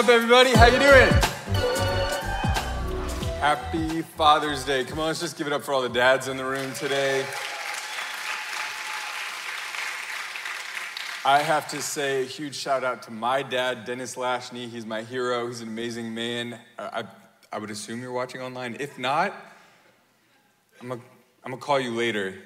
Up, 0.00 0.08
everybody? 0.08 0.52
How 0.52 0.64
you 0.64 0.78
doing? 0.78 1.10
Happy 3.38 4.00
Father's 4.00 4.64
Day. 4.64 4.82
Come 4.82 4.98
on, 4.98 5.08
let's 5.08 5.20
just 5.20 5.36
give 5.36 5.46
it 5.46 5.52
up 5.52 5.62
for 5.62 5.74
all 5.74 5.82
the 5.82 5.90
dads 5.90 6.26
in 6.26 6.38
the 6.38 6.44
room 6.44 6.72
today. 6.72 7.22
I 11.22 11.42
have 11.42 11.68
to 11.72 11.82
say 11.82 12.22
a 12.22 12.24
huge 12.24 12.54
shout 12.54 12.82
out 12.82 13.02
to 13.02 13.10
my 13.10 13.42
dad, 13.42 13.84
Dennis 13.84 14.16
Lacheney. 14.16 14.70
He's 14.70 14.86
my 14.86 15.02
hero. 15.02 15.48
He's 15.48 15.60
an 15.60 15.68
amazing 15.68 16.14
man. 16.14 16.58
Uh, 16.78 17.02
I, 17.02 17.04
I 17.54 17.58
would 17.58 17.70
assume 17.70 18.00
you're 18.00 18.10
watching 18.10 18.40
online. 18.40 18.78
If 18.80 18.98
not, 18.98 19.34
I'm 20.80 20.92
I'm 20.92 21.02
gonna 21.44 21.58
call 21.58 21.78
you 21.78 21.90
later. 21.90 22.36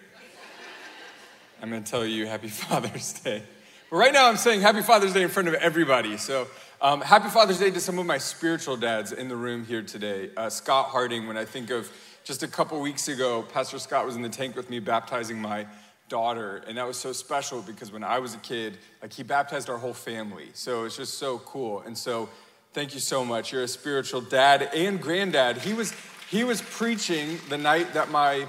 I'm 1.62 1.70
gonna 1.70 1.82
tell 1.82 2.04
you 2.04 2.26
Happy 2.26 2.48
Father's 2.48 3.12
Day. 3.12 3.44
But 3.90 3.96
right 3.98 4.12
now, 4.12 4.28
I'm 4.28 4.38
saying 4.38 4.60
Happy 4.60 4.82
Father's 4.82 5.12
Day 5.12 5.22
in 5.22 5.28
front 5.28 5.46
of 5.46 5.54
everybody. 5.54 6.16
So, 6.16 6.48
um, 6.84 7.00
Happy 7.00 7.30
Father's 7.30 7.58
Day 7.58 7.70
to 7.70 7.80
some 7.80 7.98
of 7.98 8.04
my 8.04 8.18
spiritual 8.18 8.76
dads 8.76 9.10
in 9.10 9.28
the 9.30 9.36
room 9.36 9.64
here 9.64 9.80
today. 9.80 10.28
Uh, 10.36 10.50
Scott 10.50 10.88
Harding, 10.88 11.26
when 11.26 11.38
I 11.38 11.46
think 11.46 11.70
of 11.70 11.90
just 12.24 12.42
a 12.42 12.46
couple 12.46 12.78
weeks 12.78 13.08
ago, 13.08 13.40
Pastor 13.40 13.78
Scott 13.78 14.04
was 14.04 14.16
in 14.16 14.22
the 14.22 14.28
tank 14.28 14.54
with 14.54 14.68
me 14.68 14.80
baptizing 14.80 15.40
my 15.40 15.66
daughter. 16.10 16.62
And 16.68 16.76
that 16.76 16.86
was 16.86 16.98
so 16.98 17.14
special 17.14 17.62
because 17.62 17.90
when 17.90 18.04
I 18.04 18.18
was 18.18 18.34
a 18.34 18.38
kid, 18.38 18.76
like 19.00 19.14
he 19.14 19.22
baptized 19.22 19.70
our 19.70 19.78
whole 19.78 19.94
family. 19.94 20.48
So 20.52 20.84
it's 20.84 20.98
just 20.98 21.14
so 21.14 21.38
cool. 21.38 21.80
And 21.80 21.96
so 21.96 22.28
thank 22.74 22.92
you 22.92 23.00
so 23.00 23.24
much. 23.24 23.50
You're 23.50 23.62
a 23.62 23.68
spiritual 23.68 24.20
dad 24.20 24.68
and 24.74 25.00
granddad. 25.00 25.56
He 25.56 25.72
was 25.72 25.94
he 26.30 26.44
was 26.44 26.60
preaching 26.60 27.38
the 27.48 27.56
night 27.56 27.94
that 27.94 28.10
my 28.10 28.46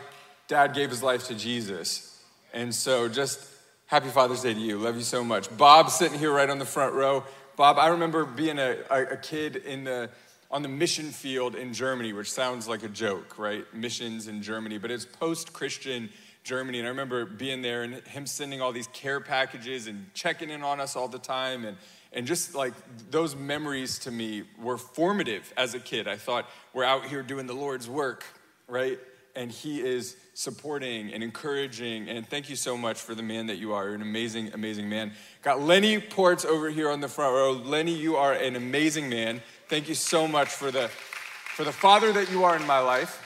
dad 0.49 0.73
gave 0.73 0.89
his 0.89 1.01
life 1.01 1.27
to 1.27 1.35
Jesus. 1.35 2.21
And 2.53 2.75
so 2.75 3.07
just 3.07 3.47
happy 3.85 4.09
Father's 4.09 4.41
Day 4.41 4.53
to 4.53 4.59
you. 4.59 4.77
Love 4.77 4.97
you 4.97 5.03
so 5.03 5.23
much. 5.23 5.55
Bob 5.55 5.89
sitting 5.89 6.19
here 6.19 6.33
right 6.33 6.49
on 6.49 6.59
the 6.59 6.65
front 6.65 6.95
row. 6.95 7.23
Bob, 7.55 7.79
I 7.79 7.87
remember 7.87 8.25
being 8.25 8.59
a, 8.59 8.77
a, 8.89 9.17
kid 9.17 9.55
in 9.55 9.85
the 9.85 10.09
on 10.51 10.61
the 10.61 10.67
mission 10.67 11.11
field 11.11 11.55
in 11.55 11.73
Germany, 11.73 12.11
which 12.11 12.31
sounds 12.31 12.67
like 12.67 12.83
a 12.83 12.89
joke, 12.89 13.39
right? 13.39 13.65
Missions 13.73 14.27
in 14.27 14.41
Germany, 14.41 14.77
but 14.77 14.91
it's 14.91 15.05
post-Christian 15.05 16.09
Germany. 16.43 16.79
And 16.79 16.87
I 16.87 16.89
remember 16.89 17.25
being 17.25 17.61
there 17.61 17.83
and 17.83 17.95
him 18.07 18.25
sending 18.25 18.61
all 18.61 18.71
these 18.71 18.87
care 18.87 19.19
packages 19.19 19.87
and 19.87 20.13
checking 20.13 20.49
in 20.49 20.63
on 20.63 20.79
us 20.79 20.95
all 20.95 21.07
the 21.07 21.19
time. 21.19 21.65
And, 21.65 21.77
and 22.13 22.27
just 22.27 22.55
like 22.55 22.73
those 23.09 23.35
memories 23.35 23.99
to 23.99 24.11
me 24.11 24.43
were 24.61 24.77
formative 24.77 25.51
as 25.57 25.73
a 25.73 25.79
kid. 25.79 26.07
I 26.07 26.17
thought, 26.17 26.47
we're 26.73 26.83
out 26.83 27.05
here 27.05 27.23
doing 27.23 27.47
the 27.47 27.53
Lord's 27.53 27.89
work, 27.89 28.23
right? 28.67 28.99
And 29.35 29.51
he 29.51 29.81
is 29.81 30.15
supporting 30.33 31.13
and 31.13 31.23
encouraging. 31.23 32.09
And 32.09 32.27
thank 32.27 32.49
you 32.49 32.55
so 32.55 32.77
much 32.77 32.99
for 32.99 33.15
the 33.15 33.23
man 33.23 33.47
that 33.47 33.57
you 33.57 33.73
are. 33.73 33.85
You're 33.85 33.95
an 33.95 34.01
amazing, 34.01 34.53
amazing 34.53 34.89
man. 34.89 35.11
Got 35.41 35.61
Lenny 35.61 35.99
Ports 35.99 36.45
over 36.45 36.69
here 36.69 36.89
on 36.89 37.01
the 37.01 37.07
front 37.07 37.33
row. 37.33 37.51
Lenny, 37.51 37.93
you 37.93 38.15
are 38.15 38.33
an 38.33 38.55
amazing 38.55 39.09
man. 39.09 39.41
Thank 39.67 39.89
you 39.89 39.95
so 39.95 40.27
much 40.27 40.49
for 40.49 40.71
the, 40.71 40.87
for 40.87 41.63
the 41.63 41.71
father 41.71 42.13
that 42.13 42.31
you 42.31 42.43
are 42.43 42.55
in 42.55 42.65
my 42.65 42.79
life 42.79 43.21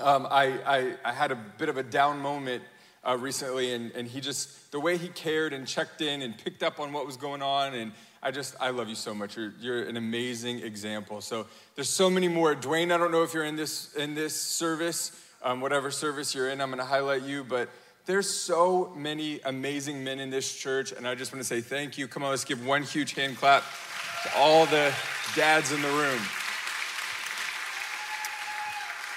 um, 0.00 0.26
I, 0.30 0.58
I, 0.64 0.94
I, 1.04 1.12
had 1.12 1.32
a 1.32 1.34
bit 1.34 1.68
of 1.68 1.76
a 1.76 1.82
down 1.82 2.18
moment 2.18 2.62
uh, 3.06 3.16
recently, 3.18 3.74
and, 3.74 3.92
and 3.92 4.08
he 4.08 4.20
just, 4.20 4.72
the 4.72 4.80
way 4.80 4.96
he 4.96 5.08
cared 5.08 5.52
and 5.52 5.66
checked 5.66 6.00
in 6.00 6.22
and 6.22 6.36
picked 6.36 6.62
up 6.62 6.80
on 6.80 6.92
what 6.92 7.04
was 7.04 7.16
going 7.16 7.42
on, 7.42 7.74
and 7.74 7.92
I 8.22 8.30
just, 8.30 8.54
I 8.60 8.70
love 8.70 8.88
you 8.88 8.94
so 8.94 9.14
much. 9.14 9.36
You're, 9.36 9.52
you're 9.60 9.82
an 9.82 9.96
amazing 9.96 10.60
example. 10.60 11.20
So 11.20 11.46
there's 11.74 11.88
so 11.88 12.08
many 12.08 12.28
more. 12.28 12.54
Dwayne, 12.54 12.92
I 12.92 12.98
don't 12.98 13.10
know 13.10 13.24
if 13.24 13.34
you're 13.34 13.44
in 13.44 13.56
this, 13.56 13.94
in 13.94 14.14
this 14.14 14.40
service, 14.40 15.10
um, 15.42 15.60
whatever 15.60 15.90
service 15.90 16.34
you're 16.34 16.48
in, 16.50 16.60
I'm 16.60 16.68
going 16.68 16.78
to 16.78 16.84
highlight 16.84 17.22
you, 17.22 17.42
but 17.42 17.68
there's 18.06 18.30
so 18.30 18.92
many 18.96 19.40
amazing 19.44 20.04
men 20.04 20.20
in 20.20 20.30
this 20.30 20.56
church, 20.56 20.92
and 20.92 21.06
I 21.06 21.14
just 21.14 21.32
want 21.32 21.42
to 21.42 21.46
say 21.46 21.60
thank 21.60 21.98
you. 21.98 22.06
Come 22.06 22.22
on, 22.22 22.30
let's 22.30 22.44
give 22.44 22.64
one 22.64 22.84
huge 22.84 23.14
hand 23.14 23.38
clap 23.38 23.64
to 24.22 24.30
all 24.36 24.66
the 24.66 24.92
dads 25.34 25.72
in 25.72 25.82
the 25.82 25.88
room. 25.88 26.20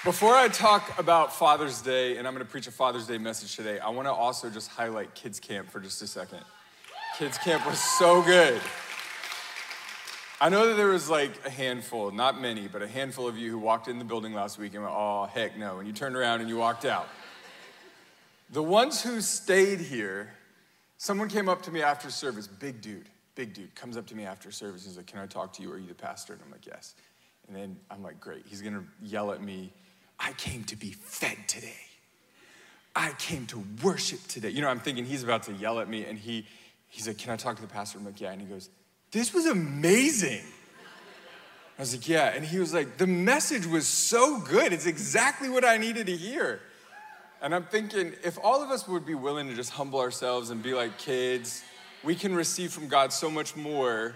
Before 0.04 0.34
I 0.34 0.46
talk 0.48 0.98
about 1.00 1.34
Father's 1.34 1.80
Day, 1.80 2.16
and 2.16 2.28
I'm 2.28 2.34
going 2.34 2.44
to 2.44 2.50
preach 2.50 2.68
a 2.68 2.72
Father's 2.72 3.08
Day 3.08 3.18
message 3.18 3.56
today, 3.56 3.80
I 3.80 3.90
want 3.90 4.06
to 4.06 4.12
also 4.12 4.50
just 4.50 4.70
highlight 4.70 5.14
Kids 5.14 5.40
Camp 5.40 5.68
for 5.70 5.80
just 5.80 6.00
a 6.02 6.06
second. 6.06 6.40
Kids 7.18 7.38
Camp 7.38 7.66
was 7.66 7.80
so 7.98 8.22
good. 8.22 8.60
I 10.38 10.50
know 10.50 10.68
that 10.68 10.74
there 10.74 10.88
was 10.88 11.08
like 11.08 11.32
a 11.46 11.50
handful, 11.50 12.10
not 12.10 12.40
many, 12.40 12.68
but 12.68 12.82
a 12.82 12.88
handful 12.88 13.26
of 13.26 13.38
you 13.38 13.50
who 13.50 13.58
walked 13.58 13.88
in 13.88 13.98
the 13.98 14.04
building 14.04 14.34
last 14.34 14.58
week 14.58 14.74
and 14.74 14.82
went, 14.82 14.94
oh, 14.94 15.24
heck 15.32 15.56
no. 15.56 15.78
And 15.78 15.86
you 15.86 15.94
turned 15.94 16.14
around 16.14 16.40
and 16.40 16.48
you 16.48 16.58
walked 16.58 16.84
out. 16.84 17.08
The 18.50 18.62
ones 18.62 19.02
who 19.02 19.22
stayed 19.22 19.80
here, 19.80 20.34
someone 20.98 21.30
came 21.30 21.48
up 21.48 21.62
to 21.62 21.70
me 21.70 21.82
after 21.82 22.10
service, 22.10 22.46
big 22.46 22.82
dude, 22.82 23.08
big 23.34 23.54
dude, 23.54 23.74
comes 23.74 23.96
up 23.96 24.06
to 24.08 24.14
me 24.14 24.24
after 24.24 24.50
service. 24.50 24.84
He's 24.84 24.98
like, 24.98 25.06
Can 25.06 25.20
I 25.20 25.26
talk 25.26 25.54
to 25.54 25.62
you? 25.62 25.72
Are 25.72 25.78
you 25.78 25.88
the 25.88 25.94
pastor? 25.94 26.34
And 26.34 26.42
I'm 26.44 26.52
like, 26.52 26.66
Yes. 26.66 26.94
And 27.48 27.56
then 27.56 27.76
I'm 27.90 28.02
like, 28.02 28.20
Great. 28.20 28.44
He's 28.46 28.60
gonna 28.60 28.84
yell 29.02 29.32
at 29.32 29.42
me 29.42 29.72
I 30.18 30.32
came 30.32 30.64
to 30.64 30.76
be 30.76 30.92
fed 30.92 31.36
today. 31.46 31.72
I 32.94 33.12
came 33.18 33.46
to 33.46 33.62
worship 33.82 34.20
today. 34.28 34.48
You 34.48 34.62
know, 34.62 34.68
I'm 34.68 34.80
thinking 34.80 35.04
he's 35.04 35.22
about 35.22 35.42
to 35.44 35.52
yell 35.52 35.78
at 35.80 35.88
me, 35.88 36.06
and 36.06 36.18
he, 36.18 36.46
he's 36.88 37.06
like, 37.06 37.18
Can 37.18 37.32
I 37.32 37.36
talk 37.36 37.56
to 37.56 37.62
the 37.62 37.68
pastor? 37.68 37.98
I'm 37.98 38.04
like, 38.04 38.20
Yeah. 38.20 38.32
And 38.32 38.40
he 38.40 38.46
goes, 38.46 38.68
This 39.16 39.32
was 39.32 39.46
amazing. 39.46 40.42
I 41.78 41.82
was 41.82 41.94
like, 41.94 42.08
Yeah. 42.08 42.32
And 42.34 42.44
he 42.44 42.58
was 42.58 42.74
like, 42.74 42.98
The 42.98 43.06
message 43.06 43.66
was 43.66 43.86
so 43.86 44.40
good. 44.40 44.72
It's 44.72 44.86
exactly 44.86 45.48
what 45.48 45.64
I 45.64 45.78
needed 45.78 46.06
to 46.06 46.16
hear. 46.16 46.60
And 47.42 47.54
I'm 47.54 47.64
thinking, 47.64 48.12
if 48.24 48.38
all 48.42 48.62
of 48.62 48.70
us 48.70 48.88
would 48.88 49.04
be 49.04 49.14
willing 49.14 49.48
to 49.48 49.54
just 49.54 49.70
humble 49.70 50.00
ourselves 50.00 50.50
and 50.50 50.62
be 50.62 50.74
like 50.74 50.98
kids, 50.98 51.62
we 52.02 52.14
can 52.14 52.34
receive 52.34 52.72
from 52.72 52.88
God 52.88 53.12
so 53.12 53.30
much 53.30 53.56
more 53.56 54.14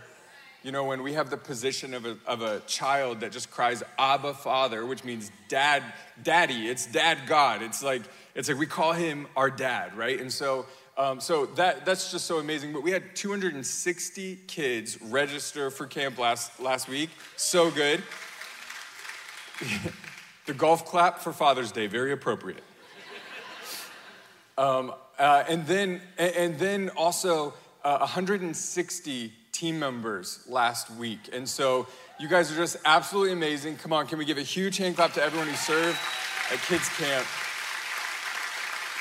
you 0.63 0.73
know, 0.73 0.85
when 0.85 1.03
we 1.03 1.15
have 1.15 1.31
the 1.31 1.39
position 1.39 1.95
of 1.95 2.05
a, 2.05 2.19
of 2.27 2.43
a 2.43 2.61
child 2.61 3.21
that 3.21 3.33
just 3.33 3.51
cries, 3.51 3.83
Abba, 3.99 4.35
Father, 4.35 4.85
which 4.85 5.05
means 5.05 5.31
dad, 5.49 5.83
daddy, 6.23 6.69
it's 6.69 6.85
dad 6.87 7.19
God. 7.27 7.63
It's 7.63 7.83
like, 7.83 8.03
it's 8.35 8.49
like 8.49 8.59
we 8.59 8.67
call 8.67 8.93
him 8.93 9.27
our 9.37 9.51
dad, 9.51 9.97
right? 9.97 10.21
And 10.21 10.31
so, 10.31 10.67
um, 11.01 11.19
so 11.19 11.47
that, 11.47 11.87
that's 11.87 12.13
just 12.13 12.27
so 12.27 12.41
amazing. 12.41 12.75
But 12.75 12.83
we 12.83 12.91
had 12.91 13.17
260 13.17 14.39
kids 14.47 15.01
register 15.01 15.71
for 15.71 15.87
camp 15.87 16.19
last, 16.19 16.61
last 16.61 16.91
week. 16.91 17.09
So 17.37 17.71
good. 17.71 18.03
the 20.47 20.53
golf 20.53 20.85
clap 20.85 21.21
for 21.21 21.33
Father's 21.33 21.73
Day, 21.73 21.87
very 21.87 22.13
appropriate. 22.13 22.63
Um, 24.59 24.93
uh, 25.19 25.45
and 25.49 25.67
then, 25.67 26.03
and 26.19 26.59
then 26.59 26.91
also 26.91 27.55
uh, 27.83 27.97
160 28.01 29.33
team 29.53 29.79
members 29.79 30.45
last 30.47 30.91
week. 30.91 31.31
And 31.33 31.49
so 31.49 31.87
you 32.19 32.29
guys 32.29 32.53
are 32.53 32.57
just 32.57 32.77
absolutely 32.85 33.33
amazing. 33.33 33.79
Come 33.79 33.95
on, 33.95 34.07
can 34.07 34.19
we 34.19 34.27
give 34.27 34.37
a 34.37 34.43
huge 34.43 34.77
hand 34.77 34.97
clap 34.97 35.15
to 35.15 35.23
everyone 35.23 35.49
who 35.49 35.57
served 35.57 35.99
at 36.53 36.59
Kids 36.59 36.91
Camp? 36.99 37.27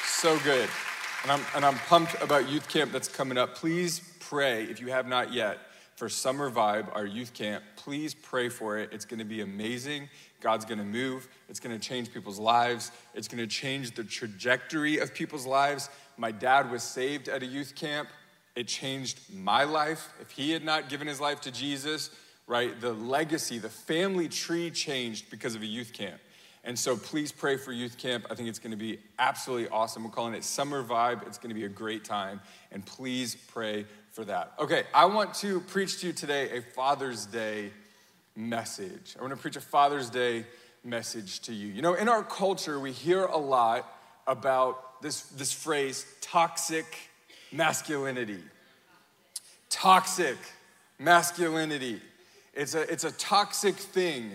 So 0.06 0.40
good. 0.40 0.70
And 1.24 1.32
I'm, 1.34 1.42
and 1.54 1.66
I'm 1.66 1.76
pumped 1.76 2.22
about 2.22 2.48
youth 2.48 2.70
camp 2.70 2.94
that's 2.94 3.10
coming 3.10 3.38
up. 3.38 3.56
Please 3.56 4.02
pray, 4.20 4.64
if 4.64 4.80
you 4.80 4.88
have 4.88 5.06
not 5.06 5.34
yet, 5.34 5.60
for 5.98 6.08
Summer 6.08 6.50
Vibe, 6.50 6.96
our 6.96 7.06
youth 7.06 7.34
camp. 7.34 7.62
Please 7.76 8.14
pray 8.14 8.48
for 8.48 8.78
it. 8.78 8.94
It's 8.94 9.04
going 9.04 9.20
to 9.20 9.26
be 9.26 9.42
amazing. 9.42 10.08
God's 10.40 10.64
going 10.64 10.78
to 10.78 10.86
move. 10.86 11.28
It's 11.50 11.60
going 11.60 11.78
to 11.78 11.88
change 11.88 12.14
people's 12.14 12.40
lives. 12.40 12.94
It's 13.14 13.28
going 13.28 13.40
to 13.40 13.48
change 13.48 13.96
the 13.96 14.06
trajectory 14.06 15.00
of 15.00 15.14
people's 15.14 15.46
lives. 15.46 15.90
My 16.16 16.32
dad 16.32 16.72
was 16.72 16.84
saved 16.84 17.28
at 17.28 17.44
a 17.44 17.46
youth 17.46 17.76
camp. 17.76 18.08
It 18.56 18.68
changed 18.68 19.20
my 19.34 19.66
life. 19.66 20.14
If 20.22 20.32
he 20.32 20.52
had 20.52 20.64
not 20.64 20.88
given 20.88 21.06
his 21.06 21.20
life 21.20 21.42
to 21.42 21.52
Jesus, 21.52 22.12
right, 22.48 22.80
the 22.80 22.94
legacy, 22.94 23.60
the 23.60 23.70
family 23.70 24.30
tree 24.30 24.72
changed 24.72 25.30
because 25.30 25.54
of 25.54 25.64
a 25.64 25.68
youth 25.68 25.92
camp. 25.92 26.22
And 26.70 26.78
so 26.78 26.96
please 26.96 27.32
pray 27.32 27.58
for 27.58 27.72
youth 27.72 27.98
camp. 27.98 28.28
I 28.30 28.36
think 28.36 28.48
it's 28.48 28.60
going 28.60 28.70
to 28.70 28.78
be 28.78 29.00
absolutely 29.18 29.70
awesome. 29.70 30.04
We're 30.04 30.12
calling 30.12 30.36
it 30.36 30.44
Summer 30.44 30.84
Vibe. 30.84 31.26
It's 31.26 31.40
going 31.40 31.50
to 31.50 31.56
be 31.56 31.66
a 31.66 31.68
great 31.68 32.06
time. 32.06 32.42
And 32.72 32.86
please 32.86 33.34
pray 33.34 33.88
for 34.12 34.24
that. 34.26 34.54
Okay, 34.60 34.84
I 34.94 35.06
want 35.06 35.34
to 35.36 35.62
preach 35.62 36.02
to 36.02 36.06
you 36.06 36.14
today 36.14 36.56
a 36.56 36.62
Father's 36.62 37.26
Day 37.26 37.72
message. 38.36 39.16
I 39.18 39.24
want 39.24 39.34
to 39.34 39.40
preach 39.40 39.56
a 39.56 39.62
Father's 39.62 40.12
Day 40.12 40.46
message 40.84 41.40
to 41.40 41.56
you. 41.56 41.70
You 41.70 41.82
know, 41.82 41.96
in 41.96 42.08
our 42.08 42.22
culture, 42.22 42.80
we 42.80 42.92
hear 42.92 43.26
a 43.26 43.40
lot 43.40 43.92
about 44.28 45.02
this, 45.02 45.24
this 45.24 45.52
phrase, 45.52 46.06
toxic 46.22 46.86
masculinity. 47.52 48.44
Toxic 49.72 50.38
masculinity. 51.00 52.00
It's 52.54 52.76
a, 52.76 52.82
it's 52.82 53.06
a 53.06 53.12
toxic 53.14 53.74
thing, 53.74 54.34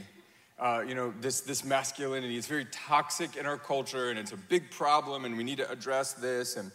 uh, 0.59 0.85
you 0.87 0.95
know, 0.95 1.12
this, 1.21 1.41
this 1.41 1.65
masculinity. 1.65 2.37
It's 2.37 2.47
very 2.47 2.67
toxic 2.67 3.37
in 3.37 3.47
our 3.47 3.59
culture 3.59 4.11
and 4.11 4.19
it's 4.19 4.33
a 4.33 4.37
big 4.37 4.71
problem 4.71 5.25
and 5.25 5.37
we 5.37 5.45
need 5.45 5.59
to 5.59 5.71
address 5.71 6.12
this. 6.12 6.56
And, 6.56 6.71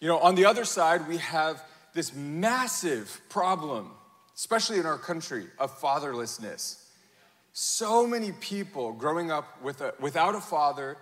you 0.00 0.08
know, 0.08 0.18
on 0.18 0.34
the 0.34 0.44
other 0.44 0.64
side, 0.64 1.06
we 1.08 1.18
have 1.18 1.62
this 1.94 2.14
massive 2.14 3.20
problem, 3.28 3.90
especially 4.34 4.78
in 4.78 4.86
our 4.86 4.98
country, 4.98 5.46
of 5.58 5.78
fatherlessness. 5.80 6.84
So 7.52 8.06
many 8.06 8.32
people 8.32 8.92
growing 8.92 9.30
up 9.30 9.60
with 9.62 9.80
a, 9.80 9.94
without 10.00 10.34
a 10.34 10.40
father 10.40 10.96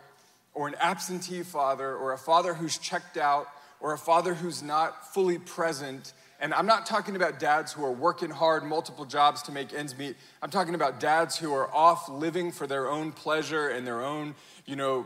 or 0.55 0.69
an 0.69 0.75
absentee 0.81 1.43
father 1.43 1.95
or 1.95 2.13
a 2.13 2.19
father 2.19 2.55
who's 2.55 2.79
checked 2.79 3.17
out 3.17 3.47
or 3.81 3.93
a 3.93 3.99
father 3.99 4.35
who's 4.35 4.63
not 4.63 5.15
fully 5.15 5.39
present 5.39 6.13
And 6.41 6.55
I'm 6.55 6.67
not 6.67 6.87
talking 6.87 7.17
about 7.17 7.41
dads 7.41 7.73
who 7.73 7.85
are 7.85 7.93
working 7.93 8.31
hard, 8.31 8.63
multiple 8.63 9.05
jobs 9.05 9.43
to 9.43 9.53
make 9.53 9.75
ends 9.75 9.99
meet. 9.99 10.17
I'm 10.41 10.51
talking 10.51 10.77
about 10.77 11.01
dads 11.01 11.37
who 11.37 11.53
are 11.53 11.73
off 11.75 12.09
living 12.09 12.53
for 12.53 12.67
their 12.67 12.89
own 12.89 13.11
pleasure 13.11 13.69
and 13.69 13.85
their 13.85 14.05
own, 14.05 14.37
you 14.65 14.77
know, 14.77 15.05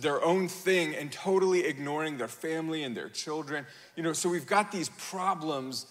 their 0.00 0.24
own 0.24 0.48
thing 0.48 0.96
and 0.96 1.12
totally 1.12 1.66
ignoring 1.66 2.18
their 2.18 2.26
family 2.26 2.82
and 2.82 2.96
their 2.96 3.08
children. 3.08 3.64
You 3.94 4.02
know, 4.02 4.12
so 4.12 4.28
we've 4.28 4.46
got 4.46 4.72
these 4.72 4.88
problems 4.88 5.86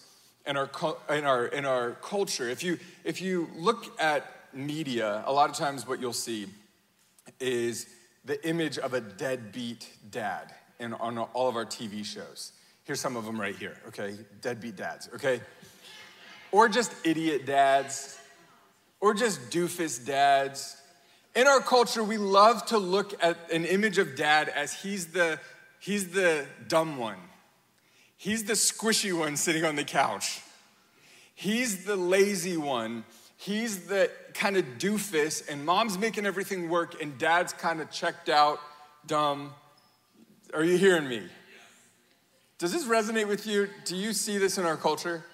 in 0.46 0.58
our, 0.58 0.68
in 1.08 1.24
our, 1.24 1.46
in 1.46 1.64
our 1.64 1.92
culture. 2.02 2.50
If 2.50 2.62
you, 2.62 2.78
if 3.02 3.22
you 3.22 3.48
look 3.56 3.98
at 3.98 4.26
media, 4.52 5.22
a 5.26 5.32
lot 5.32 5.48
of 5.48 5.56
times 5.56 5.88
what 5.88 6.00
you'll 6.00 6.12
see 6.12 6.48
is 7.40 7.86
the 8.26 8.46
image 8.46 8.76
of 8.76 8.92
a 8.92 9.00
deadbeat 9.00 9.88
dad 10.10 10.52
in, 10.78 10.92
on 10.94 11.16
all 11.18 11.48
of 11.48 11.56
our 11.56 11.64
TV 11.64 12.04
shows. 12.04 12.52
Here's 12.84 13.00
some 13.00 13.16
of 13.16 13.24
them 13.24 13.40
right 13.40 13.54
here, 13.54 13.76
okay? 13.88 14.16
Deadbeat 14.40 14.76
dads, 14.76 15.08
okay? 15.14 15.40
Or 16.50 16.68
just 16.68 16.92
idiot 17.04 17.46
dads, 17.46 18.18
or 19.00 19.14
just 19.14 19.50
doofus 19.50 20.04
dads. 20.04 20.76
In 21.34 21.46
our 21.46 21.60
culture, 21.60 22.02
we 22.02 22.18
love 22.18 22.66
to 22.66 22.78
look 22.78 23.14
at 23.22 23.50
an 23.52 23.64
image 23.64 23.98
of 23.98 24.16
dad 24.16 24.48
as 24.48 24.72
he's 24.72 25.08
the, 25.08 25.38
he's 25.78 26.08
the 26.12 26.44
dumb 26.68 26.96
one. 26.96 27.18
He's 28.16 28.44
the 28.44 28.52
squishy 28.52 29.16
one 29.16 29.36
sitting 29.36 29.64
on 29.64 29.76
the 29.76 29.84
couch. 29.84 30.40
He's 31.34 31.84
the 31.84 31.96
lazy 31.96 32.56
one. 32.56 33.04
He's 33.36 33.86
the 33.86 34.10
kind 34.34 34.56
of 34.56 34.64
doofus, 34.78 35.48
and 35.48 35.64
mom's 35.64 35.98
making 35.98 36.26
everything 36.26 36.68
work, 36.68 37.00
and 37.00 37.16
dad's 37.18 37.52
kind 37.52 37.80
of 37.80 37.90
checked 37.90 38.28
out, 38.28 38.60
dumb. 39.06 39.52
Are 40.54 40.62
you 40.62 40.76
hearing 40.76 41.08
me? 41.08 41.22
Does 42.62 42.70
this 42.70 42.84
resonate 42.84 43.26
with 43.26 43.44
you? 43.44 43.68
Do 43.84 43.96
you 43.96 44.12
see 44.12 44.38
this 44.38 44.56
in 44.56 44.64
our 44.64 44.76
culture? 44.76 45.24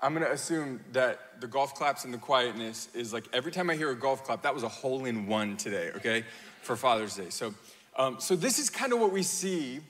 I'm 0.00 0.14
gonna 0.14 0.30
assume 0.30 0.78
that 0.92 1.40
the 1.40 1.48
golf 1.48 1.74
claps 1.74 2.04
and 2.04 2.14
the 2.14 2.18
quietness 2.18 2.88
is 2.94 3.12
like 3.12 3.24
every 3.32 3.50
time 3.50 3.68
I 3.68 3.74
hear 3.74 3.90
a 3.90 3.96
golf 3.96 4.22
clap, 4.22 4.42
that 4.42 4.54
was 4.54 4.62
a 4.62 4.68
hole 4.68 5.06
in 5.06 5.26
one 5.26 5.56
today, 5.56 5.90
okay, 5.96 6.24
for 6.60 6.76
Father's 6.76 7.16
Day. 7.16 7.30
So, 7.30 7.52
um, 7.96 8.20
so 8.20 8.36
this 8.36 8.60
is 8.60 8.70
kind 8.70 8.92
of 8.92 9.00
what 9.00 9.10
we 9.10 9.24
see 9.24 9.80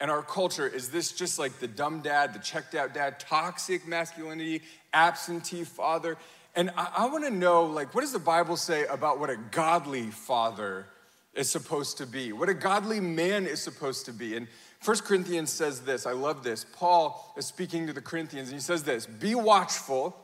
in 0.00 0.10
our 0.10 0.22
culture. 0.22 0.66
Is 0.66 0.90
this 0.90 1.12
just 1.12 1.38
like 1.38 1.60
the 1.60 1.68
dumb 1.68 2.00
dad, 2.00 2.34
the 2.34 2.40
checked 2.40 2.74
out 2.74 2.92
dad, 2.92 3.20
toxic 3.20 3.86
masculinity, 3.86 4.62
absentee 4.92 5.62
father? 5.62 6.16
And 6.56 6.70
I, 6.76 6.88
I 6.96 7.06
wanna 7.06 7.30
know, 7.30 7.62
like, 7.62 7.94
what 7.94 8.00
does 8.00 8.12
the 8.12 8.18
Bible 8.18 8.56
say 8.56 8.86
about 8.86 9.20
what 9.20 9.30
a 9.30 9.36
godly 9.52 10.10
father 10.10 10.86
is 11.32 11.48
supposed 11.48 11.98
to 11.98 12.06
be? 12.06 12.32
What 12.32 12.48
a 12.48 12.54
godly 12.54 12.98
man 12.98 13.46
is 13.46 13.62
supposed 13.62 14.04
to 14.06 14.12
be? 14.12 14.36
And 14.36 14.48
1 14.84 14.98
Corinthians 14.98 15.50
says 15.50 15.80
this, 15.80 16.06
I 16.06 16.12
love 16.12 16.42
this. 16.42 16.64
Paul 16.72 17.34
is 17.36 17.46
speaking 17.46 17.86
to 17.88 17.92
the 17.92 18.00
Corinthians, 18.00 18.48
and 18.48 18.56
he 18.56 18.60
says 18.60 18.84
this 18.84 19.06
Be 19.06 19.34
watchful, 19.34 20.16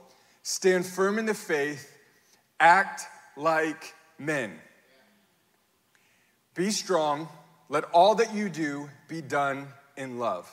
stand 0.43 0.87
firm 0.87 1.19
in 1.19 1.27
the 1.27 1.35
faith, 1.35 1.91
act 2.61 3.03
like 3.37 3.95
men. 4.19 4.59
Be 6.55 6.71
strong, 6.71 7.29
let 7.69 7.85
all 7.93 8.15
that 8.17 8.33
you 8.33 8.49
do 8.49 8.89
be 9.09 9.21
done 9.21 9.67
in 9.97 10.19
love. 10.19 10.49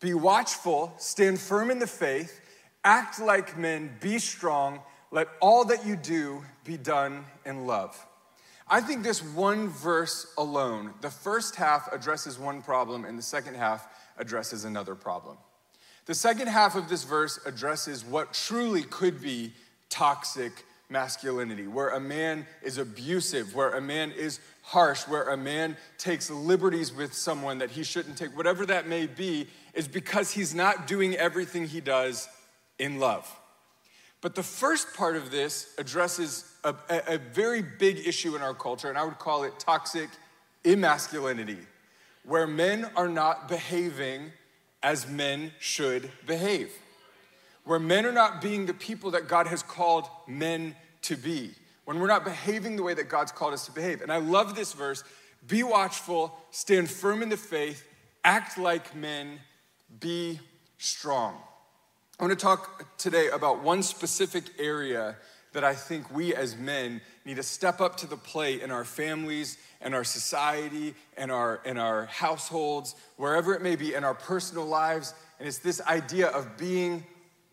Be 0.00 0.14
watchful, 0.14 0.92
stand 0.98 1.40
firm 1.40 1.70
in 1.70 1.78
the 1.78 1.86
faith, 1.86 2.40
act 2.82 3.20
like 3.20 3.56
men, 3.56 3.96
be 4.00 4.18
strong, 4.18 4.80
let 5.10 5.28
all 5.40 5.64
that 5.66 5.86
you 5.86 5.94
do 5.94 6.42
be 6.64 6.76
done 6.76 7.24
in 7.46 7.66
love. 7.66 8.04
I 8.66 8.80
think 8.80 9.02
this 9.02 9.22
one 9.22 9.68
verse 9.68 10.32
alone, 10.38 10.94
the 11.00 11.10
first 11.10 11.56
half 11.56 11.92
addresses 11.92 12.38
one 12.38 12.62
problem, 12.62 13.04
and 13.04 13.18
the 13.18 13.22
second 13.22 13.56
half 13.56 13.86
addresses 14.16 14.64
another 14.64 14.94
problem. 14.94 15.36
The 16.06 16.14
second 16.14 16.48
half 16.48 16.74
of 16.74 16.88
this 16.88 17.04
verse 17.04 17.38
addresses 17.46 18.04
what 18.04 18.32
truly 18.32 18.82
could 18.82 19.20
be 19.20 19.52
toxic 19.90 20.64
masculinity, 20.88 21.66
where 21.66 21.90
a 21.90 22.00
man 22.00 22.46
is 22.62 22.78
abusive, 22.78 23.54
where 23.54 23.72
a 23.72 23.80
man 23.80 24.12
is 24.12 24.40
harsh, 24.62 25.06
where 25.08 25.24
a 25.24 25.36
man 25.36 25.76
takes 25.98 26.30
liberties 26.30 26.92
with 26.92 27.14
someone 27.14 27.58
that 27.58 27.70
he 27.70 27.82
shouldn't 27.82 28.16
take, 28.16 28.36
whatever 28.36 28.64
that 28.66 28.86
may 28.86 29.06
be, 29.06 29.46
is 29.74 29.88
because 29.88 30.30
he's 30.30 30.54
not 30.54 30.86
doing 30.86 31.14
everything 31.16 31.66
he 31.66 31.80
does 31.80 32.28
in 32.78 32.98
love. 32.98 33.30
But 34.24 34.34
the 34.34 34.42
first 34.42 34.94
part 34.94 35.16
of 35.16 35.30
this 35.30 35.74
addresses 35.76 36.50
a, 36.64 36.74
a, 36.88 37.18
very 37.18 37.60
big 37.60 38.08
issue 38.08 38.34
in 38.34 38.40
our 38.40 38.54
culture, 38.54 38.88
and 38.88 38.96
I 38.96 39.04
would 39.04 39.18
call 39.18 39.44
it 39.44 39.52
toxic 39.58 40.08
emasculinity, 40.64 41.58
where 42.24 42.46
men 42.46 42.90
are 42.96 43.06
not 43.06 43.50
behaving 43.50 44.32
as 44.82 45.06
men 45.06 45.52
should 45.58 46.10
behave, 46.26 46.72
where 47.64 47.78
men 47.78 48.06
are 48.06 48.12
not 48.12 48.40
being 48.40 48.64
the 48.64 48.72
people 48.72 49.10
that 49.10 49.28
God 49.28 49.46
has 49.46 49.62
called 49.62 50.08
men 50.26 50.74
to 51.02 51.18
be, 51.18 51.50
when 51.84 52.00
we're 52.00 52.06
not 52.06 52.24
behaving 52.24 52.76
the 52.76 52.82
way 52.82 52.94
that 52.94 53.10
God's 53.10 53.30
called 53.30 53.52
us 53.52 53.66
to 53.66 53.72
behave. 53.72 54.00
And 54.00 54.10
I 54.10 54.16
love 54.16 54.54
this 54.54 54.72
verse 54.72 55.04
be 55.46 55.62
watchful, 55.62 56.34
stand 56.50 56.88
firm 56.88 57.22
in 57.22 57.28
the 57.28 57.36
faith, 57.36 57.86
act 58.24 58.56
like 58.56 58.96
men, 58.96 59.38
be 60.00 60.40
strong. 60.78 61.36
I 62.18 62.22
want 62.22 62.38
to 62.38 62.42
talk 62.44 62.96
today 62.96 63.28
about 63.30 63.64
one 63.64 63.82
specific 63.82 64.44
area 64.60 65.16
that 65.52 65.64
I 65.64 65.74
think 65.74 66.14
we 66.14 66.32
as 66.32 66.56
men 66.56 67.00
need 67.24 67.36
to 67.36 67.42
step 67.42 67.80
up 67.80 67.96
to 67.98 68.06
the 68.06 68.16
plate 68.16 68.62
in 68.62 68.70
our 68.70 68.84
families 68.84 69.58
and 69.80 69.96
our 69.96 70.04
society 70.04 70.94
and 71.16 71.32
our, 71.32 71.60
and 71.64 71.76
our 71.76 72.06
households, 72.06 72.94
wherever 73.16 73.52
it 73.52 73.62
may 73.62 73.74
be, 73.74 73.94
in 73.94 74.04
our 74.04 74.14
personal 74.14 74.64
lives. 74.64 75.12
And 75.40 75.48
it's 75.48 75.58
this 75.58 75.80
idea 75.80 76.28
of 76.28 76.56
being 76.56 77.04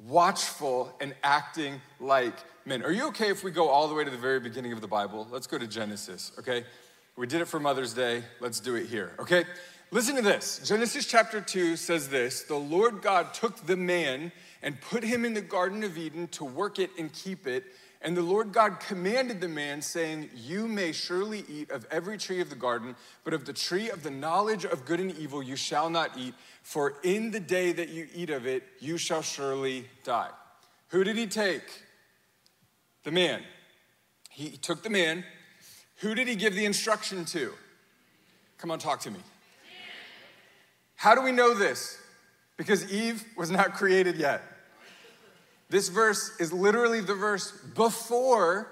watchful 0.06 0.96
and 1.02 1.16
acting 1.24 1.82
like 2.00 2.36
men. 2.64 2.84
Are 2.84 2.92
you 2.92 3.08
okay 3.08 3.30
if 3.30 3.44
we 3.44 3.50
go 3.50 3.68
all 3.68 3.88
the 3.88 3.96
way 3.96 4.04
to 4.04 4.12
the 4.12 4.18
very 4.18 4.40
beginning 4.40 4.74
of 4.74 4.82
the 4.82 4.88
Bible? 4.88 5.28
Let's 5.32 5.48
go 5.48 5.58
to 5.58 5.66
Genesis, 5.66 6.34
okay? 6.38 6.66
We 7.16 7.26
did 7.26 7.42
it 7.42 7.46
for 7.46 7.60
Mother's 7.60 7.96
Day. 7.96 8.24
Let's 8.40 8.60
do 8.60 8.76
it 8.76 8.86
here, 8.86 9.14
okay? 9.18 9.44
Listen 9.94 10.16
to 10.16 10.22
this. 10.22 10.62
Genesis 10.64 11.06
chapter 11.06 11.42
2 11.42 11.76
says 11.76 12.08
this 12.08 12.44
The 12.44 12.56
Lord 12.56 13.02
God 13.02 13.34
took 13.34 13.58
the 13.66 13.76
man 13.76 14.32
and 14.64 14.80
put 14.80 15.04
him 15.04 15.26
in 15.26 15.34
the 15.34 15.42
Garden 15.42 15.84
of 15.84 15.98
Eden 15.98 16.30
to 16.30 16.46
work 16.46 16.80
it 16.80 16.92
and 16.98 17.12
keep 17.12 17.46
it. 17.46 17.66
And 18.02 18.16
the 18.16 18.22
Lord 18.22 18.54
God 18.54 18.80
commanded 18.80 19.42
the 19.42 19.50
man, 19.50 19.82
saying, 19.82 20.30
You 20.34 20.70
may 20.70 20.94
surely 20.94 21.44
eat 21.50 21.70
of 21.72 21.86
every 21.92 22.18
tree 22.18 22.40
of 22.40 22.50
the 22.50 22.56
garden, 22.56 22.96
but 23.26 23.34
of 23.34 23.44
the 23.44 23.52
tree 23.52 23.90
of 23.90 24.02
the 24.02 24.10
knowledge 24.10 24.64
of 24.64 24.86
good 24.86 25.02
and 25.02 25.16
evil 25.18 25.44
you 25.44 25.58
shall 25.58 25.90
not 25.90 26.18
eat, 26.18 26.36
for 26.64 26.94
in 27.04 27.32
the 27.32 27.42
day 27.42 27.74
that 27.74 27.90
you 27.90 28.08
eat 28.16 28.30
of 28.30 28.48
it, 28.48 28.64
you 28.80 28.98
shall 28.98 29.22
surely 29.22 29.90
die. 30.06 30.30
Who 30.88 31.04
did 31.04 31.18
he 31.18 31.28
take? 31.28 31.84
The 33.04 33.12
man. 33.12 33.42
He 34.30 34.52
took 34.52 34.84
the 34.84 34.90
man. 34.90 35.26
Who 35.98 36.16
did 36.16 36.30
he 36.30 36.36
give 36.36 36.56
the 36.56 36.66
instruction 36.66 37.26
to? 37.26 37.52
Come 38.58 38.72
on, 38.72 38.80
talk 38.80 39.02
to 39.02 39.12
me. 39.12 39.20
How 41.02 41.16
do 41.16 41.24
we 41.24 41.32
know 41.32 41.56
this? 41.56 41.98
Because 42.58 42.94
Eve 42.94 43.26
was 43.36 43.50
not 43.50 43.74
created 43.74 44.18
yet. 44.18 44.44
This 45.68 45.90
verse 45.90 46.32
is 46.40 46.54
literally 46.54 47.02
the 47.02 47.16
verse 47.16 47.52
before 47.74 48.72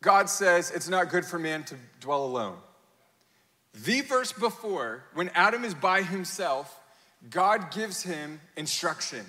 God 0.00 0.30
says 0.30 0.70
it's 0.70 0.88
not 0.88 1.10
good 1.10 1.24
for 1.24 1.36
man 1.36 1.64
to 1.64 1.74
dwell 1.98 2.24
alone. 2.24 2.58
The 3.74 4.02
verse 4.02 4.30
before, 4.30 5.02
when 5.14 5.30
Adam 5.30 5.64
is 5.64 5.74
by 5.74 6.02
himself, 6.02 6.78
God 7.28 7.72
gives 7.72 8.04
him 8.04 8.40
instruction. 8.56 9.26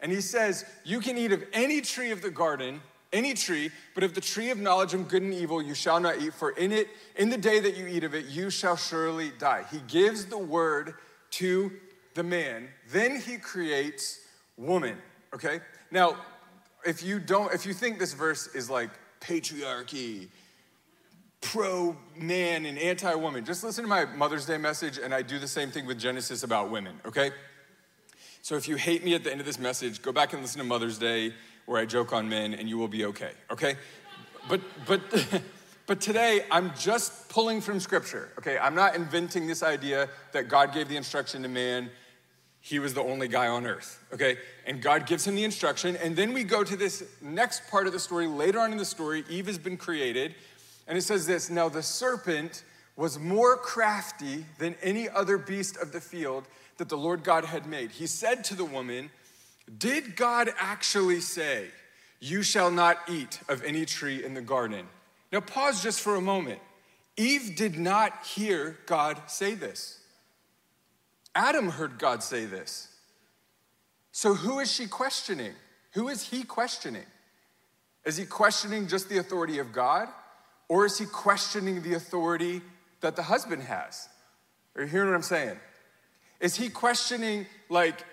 And 0.00 0.12
he 0.12 0.20
says, 0.20 0.66
You 0.84 1.00
can 1.00 1.16
eat 1.16 1.32
of 1.32 1.42
any 1.54 1.80
tree 1.80 2.10
of 2.10 2.20
the 2.20 2.30
garden, 2.30 2.82
any 3.10 3.32
tree, 3.32 3.70
but 3.94 4.04
of 4.04 4.12
the 4.12 4.20
tree 4.20 4.50
of 4.50 4.58
knowledge 4.58 4.92
of 4.92 5.08
good 5.08 5.22
and 5.22 5.32
evil 5.32 5.62
you 5.62 5.72
shall 5.72 5.98
not 5.98 6.20
eat, 6.20 6.34
for 6.34 6.50
in 6.50 6.72
it, 6.72 6.88
in 7.16 7.30
the 7.30 7.38
day 7.38 7.58
that 7.58 7.74
you 7.74 7.86
eat 7.86 8.04
of 8.04 8.14
it, 8.14 8.26
you 8.26 8.50
shall 8.50 8.76
surely 8.76 9.32
die. 9.38 9.64
He 9.70 9.78
gives 9.86 10.26
the 10.26 10.36
word 10.36 10.92
to 11.32 11.72
the 12.14 12.22
man, 12.22 12.68
then 12.90 13.20
he 13.20 13.36
creates 13.36 14.20
woman, 14.56 14.96
okay? 15.34 15.60
Now, 15.90 16.16
if 16.84 17.02
you 17.02 17.18
don't, 17.18 17.52
if 17.52 17.66
you 17.66 17.72
think 17.72 17.98
this 17.98 18.12
verse 18.12 18.48
is 18.48 18.68
like 18.68 18.90
patriarchy, 19.20 20.28
pro 21.40 21.96
man 22.16 22.66
and 22.66 22.78
anti 22.78 23.14
woman, 23.14 23.44
just 23.44 23.62
listen 23.62 23.84
to 23.84 23.88
my 23.88 24.04
Mother's 24.04 24.46
Day 24.46 24.58
message, 24.58 24.98
and 24.98 25.14
I 25.14 25.22
do 25.22 25.38
the 25.38 25.48
same 25.48 25.70
thing 25.70 25.86
with 25.86 25.98
Genesis 25.98 26.42
about 26.42 26.70
women, 26.70 27.00
okay? 27.06 27.30
So 28.42 28.56
if 28.56 28.68
you 28.68 28.76
hate 28.76 29.04
me 29.04 29.14
at 29.14 29.24
the 29.24 29.30
end 29.30 29.40
of 29.40 29.46
this 29.46 29.58
message, 29.58 30.02
go 30.02 30.12
back 30.12 30.32
and 30.32 30.42
listen 30.42 30.58
to 30.58 30.66
Mother's 30.66 30.98
Day 30.98 31.34
where 31.66 31.80
I 31.80 31.84
joke 31.84 32.12
on 32.12 32.28
men, 32.28 32.54
and 32.54 32.68
you 32.68 32.78
will 32.78 32.88
be 32.88 33.04
okay, 33.04 33.32
okay? 33.50 33.76
But, 34.48 34.60
but, 34.86 35.02
but 35.88 36.00
today 36.00 36.44
I'm 36.50 36.72
just 36.78 37.28
pulling 37.28 37.60
from 37.60 37.80
scripture, 37.80 38.28
okay? 38.38 38.58
I'm 38.58 38.76
not 38.76 38.94
inventing 38.94 39.48
this 39.48 39.64
idea 39.64 40.08
that 40.32 40.48
God 40.48 40.72
gave 40.72 40.88
the 40.88 40.96
instruction 40.96 41.42
to 41.42 41.48
man 41.48 41.90
he 42.60 42.78
was 42.78 42.92
the 42.92 43.02
only 43.02 43.28
guy 43.28 43.46
on 43.46 43.66
earth, 43.66 44.04
okay? 44.12 44.36
And 44.66 44.82
God 44.82 45.06
gives 45.06 45.26
him 45.26 45.34
the 45.34 45.44
instruction. 45.44 45.96
And 45.96 46.14
then 46.14 46.32
we 46.32 46.44
go 46.44 46.62
to 46.62 46.76
this 46.76 47.02
next 47.22 47.68
part 47.70 47.86
of 47.86 47.94
the 47.94 47.98
story. 47.98 48.26
Later 48.26 48.60
on 48.60 48.72
in 48.72 48.78
the 48.78 48.84
story, 48.84 49.24
Eve 49.30 49.46
has 49.46 49.58
been 49.58 49.78
created. 49.78 50.34
And 50.86 50.98
it 50.98 51.02
says 51.02 51.26
this 51.26 51.48
Now 51.48 51.68
the 51.68 51.82
serpent 51.82 52.64
was 52.96 53.18
more 53.18 53.56
crafty 53.56 54.44
than 54.58 54.74
any 54.82 55.08
other 55.08 55.38
beast 55.38 55.76
of 55.78 55.92
the 55.92 56.00
field 56.00 56.46
that 56.76 56.88
the 56.88 56.96
Lord 56.98 57.24
God 57.24 57.44
had 57.44 57.66
made. 57.66 57.90
He 57.92 58.06
said 58.06 58.44
to 58.44 58.54
the 58.54 58.64
woman, 58.64 59.10
Did 59.78 60.16
God 60.16 60.52
actually 60.58 61.20
say, 61.20 61.68
You 62.20 62.42
shall 62.42 62.70
not 62.70 62.98
eat 63.08 63.40
of 63.48 63.62
any 63.62 63.86
tree 63.86 64.24
in 64.24 64.34
the 64.34 64.42
garden? 64.42 64.86
Now, 65.30 65.40
pause 65.40 65.82
just 65.82 66.00
for 66.00 66.16
a 66.16 66.20
moment. 66.20 66.60
Eve 67.16 67.56
did 67.56 67.78
not 67.78 68.24
hear 68.24 68.78
God 68.86 69.20
say 69.26 69.54
this. 69.54 69.98
Adam 71.34 71.68
heard 71.68 71.98
God 71.98 72.22
say 72.22 72.46
this. 72.46 72.88
So, 74.12 74.34
who 74.34 74.58
is 74.60 74.72
she 74.72 74.86
questioning? 74.86 75.52
Who 75.92 76.08
is 76.08 76.28
he 76.28 76.42
questioning? 76.42 77.04
Is 78.04 78.16
he 78.16 78.24
questioning 78.24 78.88
just 78.88 79.08
the 79.08 79.18
authority 79.18 79.58
of 79.58 79.72
God? 79.72 80.08
Or 80.68 80.86
is 80.86 80.98
he 80.98 81.06
questioning 81.06 81.82
the 81.82 81.94
authority 81.94 82.62
that 83.00 83.16
the 83.16 83.22
husband 83.22 83.62
has? 83.62 84.08
Are 84.74 84.82
you 84.82 84.88
hearing 84.88 85.08
what 85.08 85.16
I'm 85.16 85.22
saying? 85.22 85.56
Is 86.40 86.56
he 86.56 86.68
questioning, 86.68 87.46
like, 87.68 88.04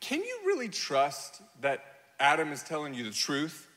can 0.00 0.20
you 0.20 0.40
really 0.46 0.68
trust 0.68 1.42
that 1.60 1.84
Adam 2.18 2.52
is 2.52 2.62
telling 2.62 2.94
you 2.94 3.04
the 3.04 3.10
truth? 3.10 3.68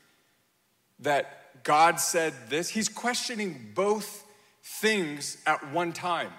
That 1.00 1.43
God 1.62 2.00
said 2.00 2.34
this? 2.48 2.68
He's 2.68 2.88
questioning 2.88 3.72
both 3.74 4.24
things 4.62 5.38
at 5.46 5.72
one 5.72 5.92
time. 5.92 6.30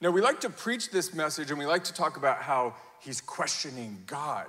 Now, 0.00 0.10
we 0.10 0.20
like 0.20 0.40
to 0.40 0.50
preach 0.50 0.90
this 0.90 1.12
message 1.12 1.50
and 1.50 1.58
we 1.58 1.66
like 1.66 1.84
to 1.84 1.92
talk 1.92 2.16
about 2.16 2.38
how 2.42 2.74
he's 3.00 3.20
questioning 3.20 4.02
God, 4.06 4.46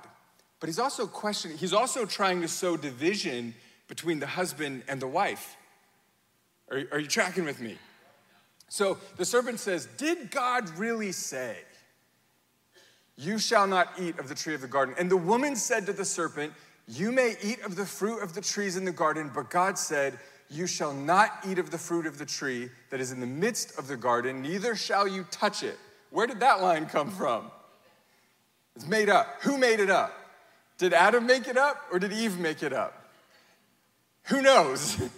but 0.60 0.68
he's 0.68 0.78
also 0.78 1.06
questioning, 1.06 1.56
he's 1.56 1.72
also 1.72 2.04
trying 2.04 2.40
to 2.42 2.48
sow 2.48 2.76
division 2.76 3.54
between 3.88 4.20
the 4.20 4.26
husband 4.26 4.84
and 4.88 5.00
the 5.00 5.08
wife. 5.08 5.56
Are, 6.70 6.82
are 6.92 6.98
you 7.00 7.08
tracking 7.08 7.44
with 7.44 7.60
me? 7.60 7.76
So 8.68 8.98
the 9.16 9.24
serpent 9.24 9.58
says, 9.58 9.86
Did 9.96 10.30
God 10.30 10.68
really 10.78 11.10
say, 11.10 11.56
You 13.16 13.38
shall 13.38 13.66
not 13.66 13.88
eat 13.98 14.18
of 14.20 14.28
the 14.28 14.34
tree 14.36 14.54
of 14.54 14.60
the 14.60 14.68
garden? 14.68 14.94
And 14.96 15.10
the 15.10 15.16
woman 15.16 15.56
said 15.56 15.86
to 15.86 15.92
the 15.92 16.04
serpent, 16.04 16.52
You 16.92 17.12
may 17.12 17.36
eat 17.40 17.62
of 17.62 17.76
the 17.76 17.86
fruit 17.86 18.20
of 18.20 18.34
the 18.34 18.40
trees 18.40 18.76
in 18.76 18.84
the 18.84 18.90
garden, 18.90 19.30
but 19.32 19.48
God 19.48 19.78
said, 19.78 20.18
You 20.48 20.66
shall 20.66 20.92
not 20.92 21.30
eat 21.48 21.60
of 21.60 21.70
the 21.70 21.78
fruit 21.78 22.04
of 22.04 22.18
the 22.18 22.26
tree 22.26 22.68
that 22.90 23.00
is 23.00 23.12
in 23.12 23.20
the 23.20 23.28
midst 23.28 23.78
of 23.78 23.86
the 23.86 23.96
garden, 23.96 24.42
neither 24.42 24.74
shall 24.74 25.06
you 25.06 25.24
touch 25.30 25.62
it. 25.62 25.78
Where 26.10 26.26
did 26.26 26.40
that 26.40 26.60
line 26.60 26.86
come 26.86 27.12
from? 27.12 27.48
It's 28.74 28.88
made 28.88 29.08
up. 29.08 29.36
Who 29.42 29.56
made 29.56 29.78
it 29.78 29.88
up? 29.88 30.12
Did 30.78 30.92
Adam 30.92 31.26
make 31.26 31.46
it 31.46 31.56
up 31.56 31.80
or 31.92 32.00
did 32.00 32.12
Eve 32.12 32.40
make 32.40 32.60
it 32.64 32.72
up? 32.72 33.08
Who 34.24 34.42
knows? 34.42 35.00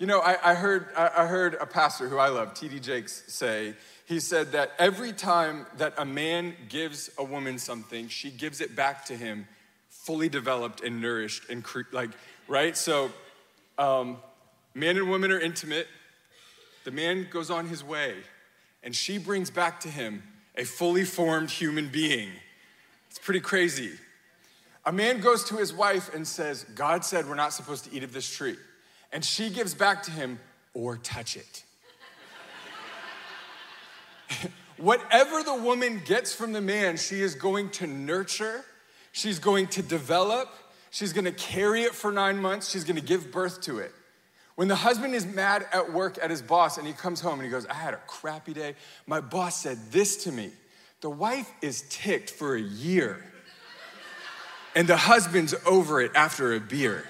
You 0.00 0.06
know, 0.06 0.20
I, 0.20 0.52
I, 0.52 0.54
heard, 0.54 0.86
I 0.96 1.26
heard 1.26 1.58
a 1.60 1.66
pastor 1.66 2.08
who 2.08 2.16
I 2.16 2.28
love, 2.28 2.54
T.D. 2.54 2.80
Jakes, 2.80 3.22
say, 3.28 3.74
he 4.06 4.18
said 4.18 4.52
that 4.52 4.72
every 4.78 5.12
time 5.12 5.66
that 5.76 5.92
a 5.98 6.06
man 6.06 6.54
gives 6.70 7.10
a 7.18 7.22
woman 7.22 7.58
something, 7.58 8.08
she 8.08 8.30
gives 8.30 8.62
it 8.62 8.74
back 8.74 9.04
to 9.04 9.14
him 9.14 9.46
fully 10.02 10.28
developed 10.28 10.82
and 10.82 11.00
nourished 11.00 11.48
and 11.50 11.62
cre- 11.62 11.82
like, 11.92 12.10
right? 12.48 12.76
So, 12.76 13.10
um, 13.78 14.18
man 14.74 14.96
and 14.96 15.08
woman 15.08 15.30
are 15.30 15.38
intimate. 15.38 15.86
The 16.84 16.90
man 16.90 17.28
goes 17.30 17.50
on 17.50 17.68
his 17.68 17.84
way, 17.84 18.14
and 18.82 18.96
she 18.96 19.18
brings 19.18 19.50
back 19.50 19.80
to 19.80 19.88
him 19.88 20.22
a 20.56 20.64
fully 20.64 21.04
formed 21.04 21.50
human 21.50 21.88
being. 21.88 22.30
It's 23.08 23.18
pretty 23.18 23.40
crazy. 23.40 23.92
A 24.86 24.92
man 24.92 25.20
goes 25.20 25.44
to 25.44 25.56
his 25.56 25.72
wife 25.72 26.14
and 26.14 26.26
says, 26.26 26.64
God 26.74 27.04
said 27.04 27.28
we're 27.28 27.34
not 27.34 27.52
supposed 27.52 27.84
to 27.84 27.94
eat 27.94 28.02
of 28.02 28.12
this 28.12 28.28
tree. 28.28 28.56
And 29.12 29.24
she 29.24 29.50
gives 29.50 29.74
back 29.74 30.02
to 30.04 30.10
him, 30.10 30.38
or 30.72 30.96
touch 30.96 31.36
it. 31.36 31.64
Whatever 34.78 35.42
the 35.42 35.56
woman 35.56 36.00
gets 36.04 36.34
from 36.34 36.52
the 36.52 36.60
man, 36.60 36.96
she 36.96 37.20
is 37.20 37.34
going 37.34 37.70
to 37.70 37.86
nurture, 37.86 38.64
she's 39.12 39.38
going 39.38 39.66
to 39.68 39.82
develop, 39.82 40.48
she's 40.90 41.12
going 41.12 41.24
to 41.24 41.32
carry 41.32 41.82
it 41.82 41.94
for 41.94 42.12
nine 42.12 42.38
months, 42.38 42.70
she's 42.70 42.84
going 42.84 42.96
to 42.96 43.02
give 43.02 43.30
birth 43.30 43.60
to 43.62 43.78
it. 43.78 43.92
When 44.56 44.68
the 44.68 44.76
husband 44.76 45.14
is 45.14 45.24
mad 45.24 45.66
at 45.72 45.92
work 45.92 46.18
at 46.22 46.28
his 46.30 46.42
boss 46.42 46.76
and 46.76 46.86
he 46.86 46.92
comes 46.92 47.20
home 47.20 47.34
and 47.34 47.44
he 47.44 47.48
goes, 47.48 47.64
I 47.66 47.74
had 47.74 47.94
a 47.94 48.00
crappy 48.06 48.52
day, 48.52 48.74
my 49.06 49.20
boss 49.20 49.56
said 49.56 49.78
this 49.90 50.24
to 50.24 50.32
me. 50.32 50.50
The 51.00 51.08
wife 51.08 51.50
is 51.62 51.84
ticked 51.88 52.28
for 52.28 52.54
a 52.54 52.60
year, 52.60 53.24
and 54.74 54.86
the 54.86 54.98
husband's 54.98 55.54
over 55.64 56.02
it 56.02 56.12
after 56.14 56.52
a 56.52 56.60
beer. 56.60 57.06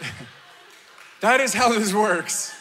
that 1.20 1.40
is 1.40 1.52
how 1.52 1.68
this 1.68 1.92
works. 1.92 2.59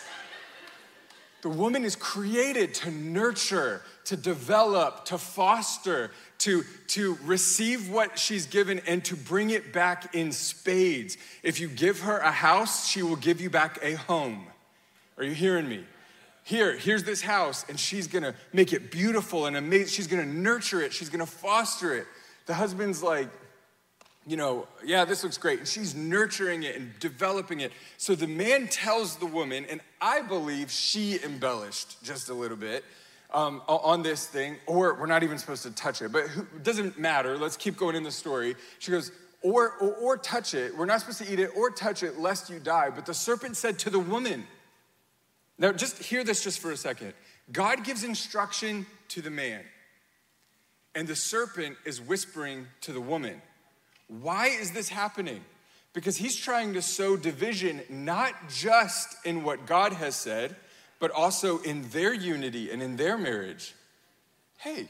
The 1.42 1.50
woman 1.50 1.86
is 1.86 1.96
created 1.96 2.74
to 2.76 2.92
nurture, 2.92 3.82
to 4.06 4.18
develop, 4.18 5.06
to 5.06 5.18
foster, 5.18 6.12
to, 6.40 6.64
to 6.88 7.18
receive 7.24 7.90
what 7.90 8.20
she's 8.20 8.46
given 8.46 8.82
and 8.88 9.04
to 9.06 9.16
bring 9.16 9.50
it 9.52 9.72
back 9.72 10.14
in 10.16 10.32
spades. 10.32 11.18
If 11.44 11.60
you 11.60 11.68
give 11.68 12.02
her 12.02 12.18
a 12.18 12.32
house, 12.32 12.88
she 12.88 13.04
will 13.04 13.16
give 13.16 13.40
you 13.40 13.50
back 13.50 13.80
a 13.82 13.94
home. 13.94 14.48
Are 15.18 15.24
you 15.24 15.34
hearing 15.34 15.68
me? 15.68 15.84
Here, 16.44 16.76
here's 16.76 17.04
this 17.04 17.22
house, 17.22 17.66
and 17.70 17.80
she's 17.80 18.08
gonna 18.08 18.34
make 18.54 18.74
it 18.74 18.90
beautiful 18.90 19.46
and 19.46 19.56
amazing. 19.56 19.88
She's 19.88 20.08
gonna 20.08 20.26
nurture 20.26 20.82
it, 20.82 20.92
she's 20.92 21.10
gonna 21.10 21.26
foster 21.26 21.96
it. 21.96 22.08
The 22.48 22.54
husband's 22.54 23.04
like, 23.04 23.30
you 24.28 24.38
know, 24.38 24.68
yeah, 24.86 25.06
this 25.06 25.24
looks 25.24 25.38
great. 25.38 25.60
And 25.60 25.68
she's 25.68 25.96
nurturing 25.96 26.64
it 26.64 26.76
and 26.76 26.92
developing 27.00 27.62
it. 27.62 27.72
So 27.98 28.16
the 28.16 28.28
man 28.28 28.68
tells 28.68 29.16
the 29.16 29.26
woman, 29.26 29.66
and 29.70 29.82
I 30.02 30.22
believe 30.22 30.70
she 30.70 31.20
embellished 31.24 32.04
just 32.04 32.30
a 32.30 32.34
little 32.34 32.58
bit 32.58 32.84
um, 33.34 33.62
on 33.68 34.04
this 34.04 34.26
thing, 34.26 34.58
or 34.66 34.96
we're 34.96 35.06
not 35.06 35.24
even 35.24 35.38
supposed 35.38 35.64
to 35.64 35.72
touch 35.72 36.02
it, 36.02 36.12
but 36.12 36.26
it 36.26 36.64
doesn't 36.64 37.00
matter. 37.00 37.38
Let's 37.38 37.58
keep 37.58 37.78
going 37.78 37.96
in 37.96 38.04
the 38.04 38.12
story. 38.12 38.56
She 38.80 38.92
goes, 38.92 39.12
or, 39.42 39.74
or, 39.80 39.94
or 39.96 40.18
touch 40.18 40.54
it. 40.54 40.78
We're 40.78 40.86
not 40.86 41.00
supposed 41.00 41.20
to 41.20 41.32
eat 41.32 41.40
it 41.40 41.52
or 41.56 41.70
touch 41.70 42.04
it 42.04 42.20
lest 42.20 42.50
you 42.50 42.60
die. 42.60 42.90
But 42.90 43.06
the 43.06 43.14
serpent 43.14 43.56
said 43.56 43.80
to 43.80 43.90
the 43.90 44.00
woman, 44.00 44.46
now 45.58 45.72
just 45.72 46.02
hear 46.02 46.24
this 46.24 46.44
just 46.44 46.60
for 46.60 46.72
a 46.72 46.78
second. 46.78 47.14
God 47.52 47.84
gives 47.84 48.04
instruction 48.04 48.86
to 49.10 49.22
the 49.22 49.32
man, 49.32 49.62
and 50.94 51.08
the 51.08 51.16
serpent 51.16 51.78
is 51.86 52.00
whispering 52.00 52.68
to 52.82 52.92
the 52.92 53.02
woman. 53.02 53.42
Why 54.10 54.48
is 54.48 54.72
this 54.72 54.90
happening? 54.90 55.42
Because 55.94 56.18
he's 56.18 56.36
trying 56.36 56.74
to 56.74 56.82
sow 56.82 57.16
division 57.16 57.82
not 57.90 58.34
just 58.50 59.16
in 59.26 59.44
what 59.44 59.66
God 59.66 59.94
has 59.94 60.16
said, 60.16 60.56
but 61.00 61.12
also 61.12 61.60
in 61.60 61.88
their 61.90 62.14
unity 62.14 62.72
and 62.72 62.84
in 62.84 62.98
their 62.98 63.18
marriage. 63.18 63.74
Hey, 64.58 64.88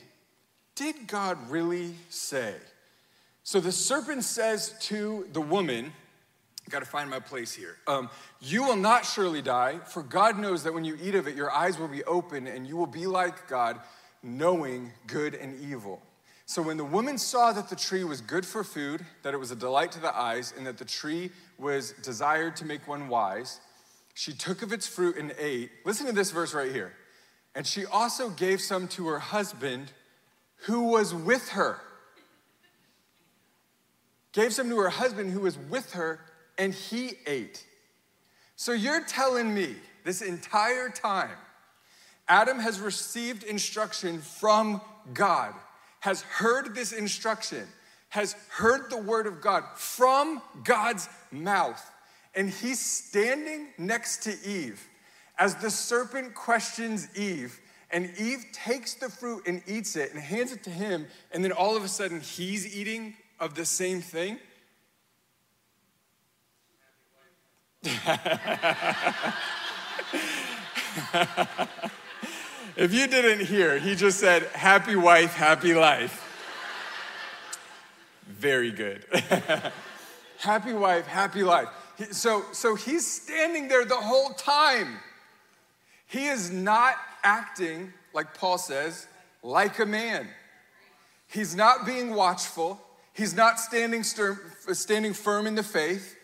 did 0.75 1.07
God 1.07 1.37
really 1.49 1.93
say? 2.09 2.55
So 3.43 3.59
the 3.59 3.71
serpent 3.71 4.23
says 4.23 4.73
to 4.81 5.27
the 5.33 5.41
woman, 5.41 5.91
I 6.65 6.69
gotta 6.69 6.85
find 6.85 7.09
my 7.09 7.19
place 7.19 7.53
here. 7.53 7.77
Um, 7.87 8.09
you 8.39 8.63
will 8.63 8.75
not 8.75 9.05
surely 9.05 9.41
die, 9.41 9.79
for 9.87 10.03
God 10.03 10.39
knows 10.39 10.63
that 10.63 10.73
when 10.73 10.85
you 10.85 10.97
eat 11.01 11.15
of 11.15 11.27
it, 11.27 11.35
your 11.35 11.51
eyes 11.51 11.77
will 11.77 11.87
be 11.87 12.03
open 12.05 12.47
and 12.47 12.67
you 12.67 12.77
will 12.77 12.87
be 12.87 13.07
like 13.07 13.47
God, 13.47 13.79
knowing 14.23 14.91
good 15.07 15.35
and 15.35 15.59
evil. 15.59 16.01
So 16.49 16.63
when 16.63 16.77
the 16.77 16.83
woman 16.83 17.19
saw 17.19 17.51
that 17.51 17.69
the 17.69 17.75
tree 17.75 18.03
was 18.03 18.21
good 18.21 18.43
for 18.43 18.63
food, 18.63 19.05
that 19.21 19.35
it 19.35 19.37
was 19.37 19.51
a 19.51 19.55
delight 19.55 19.91
to 19.91 19.99
the 19.99 20.17
eyes, 20.17 20.51
and 20.57 20.65
that 20.65 20.79
the 20.79 20.83
tree 20.83 21.29
was 21.59 21.91
desired 22.01 22.55
to 22.55 22.65
make 22.65 22.87
one 22.87 23.07
wise, 23.07 23.59
she 24.15 24.33
took 24.33 24.63
of 24.63 24.73
its 24.73 24.87
fruit 24.87 25.15
and 25.15 25.31
ate. 25.37 25.69
Listen 25.85 26.07
to 26.07 26.11
this 26.11 26.31
verse 26.31 26.55
right 26.55 26.71
here. 26.71 26.93
And 27.53 27.67
she 27.67 27.85
also 27.85 28.31
gave 28.31 28.61
some 28.61 28.87
to 28.87 29.05
her 29.09 29.19
husband 29.19 29.91
who 30.61 30.85
was 30.85 31.13
with 31.13 31.49
her. 31.49 31.79
Gave 34.31 34.51
some 34.51 34.69
to 34.69 34.77
her 34.79 34.89
husband 34.89 35.29
who 35.29 35.41
was 35.41 35.55
with 35.55 35.93
her, 35.93 36.19
and 36.57 36.73
he 36.73 37.11
ate. 37.27 37.63
So 38.55 38.71
you're 38.71 39.03
telling 39.03 39.53
me 39.53 39.75
this 40.03 40.23
entire 40.23 40.89
time, 40.89 41.37
Adam 42.27 42.57
has 42.57 42.79
received 42.79 43.43
instruction 43.43 44.17
from 44.17 44.81
God 45.13 45.53
has 45.99 46.21
heard 46.21 46.75
this 46.75 46.91
instruction, 46.91 47.67
has 48.09 48.35
heard 48.49 48.89
the 48.89 48.97
word 48.97 49.27
of 49.27 49.41
God 49.41 49.63
from 49.75 50.41
God's 50.63 51.09
mouth, 51.31 51.83
and 52.35 52.49
he's 52.49 52.79
standing 52.79 53.67
next 53.77 54.23
to 54.23 54.35
Eve 54.47 54.87
as 55.37 55.55
the 55.55 55.71
serpent 55.71 56.35
questions 56.35 57.07
Eve. 57.15 57.59
And 57.91 58.13
Eve 58.19 58.45
takes 58.53 58.93
the 58.93 59.09
fruit 59.09 59.47
and 59.47 59.63
eats 59.65 59.95
it 59.95 60.13
and 60.13 60.21
hands 60.21 60.51
it 60.51 60.63
to 60.65 60.69
him, 60.69 61.07
and 61.31 61.43
then 61.43 61.51
all 61.51 61.75
of 61.75 61.83
a 61.83 61.87
sudden 61.87 62.21
he's 62.21 62.75
eating 62.75 63.15
of 63.39 63.55
the 63.55 63.65
same 63.65 64.01
thing. 64.01 64.37
If 72.75 72.93
you 72.93 73.07
didn't 73.07 73.45
hear, 73.45 73.77
he 73.79 73.95
just 73.95 74.19
said, 74.19 74.43
Happy 74.53 74.95
wife, 74.95 75.33
happy 75.33 75.73
life. 75.73 76.25
Very 78.27 78.71
good. 78.71 79.05
happy 80.37 80.73
wife, 80.73 81.05
happy 81.05 81.43
life. 81.43 81.67
So, 82.11 82.45
so 82.53 82.75
he's 82.75 83.05
standing 83.05 83.67
there 83.67 83.83
the 83.83 83.95
whole 83.95 84.29
time. 84.29 84.97
He 86.07 86.27
is 86.27 86.49
not 86.49 86.95
acting, 87.23 87.93
like 88.13 88.33
Paul 88.33 88.57
says, 88.57 89.07
like 89.43 89.79
a 89.79 89.85
man. 89.85 90.27
He's 91.27 91.55
not 91.55 91.85
being 91.85 92.15
watchful. 92.15 92.79
He's 93.13 93.35
not 93.35 93.59
standing, 93.59 94.03
stir, 94.03 94.39
standing 94.71 95.13
firm 95.13 95.45
in 95.45 95.55
the 95.55 95.63
faith. 95.63 96.15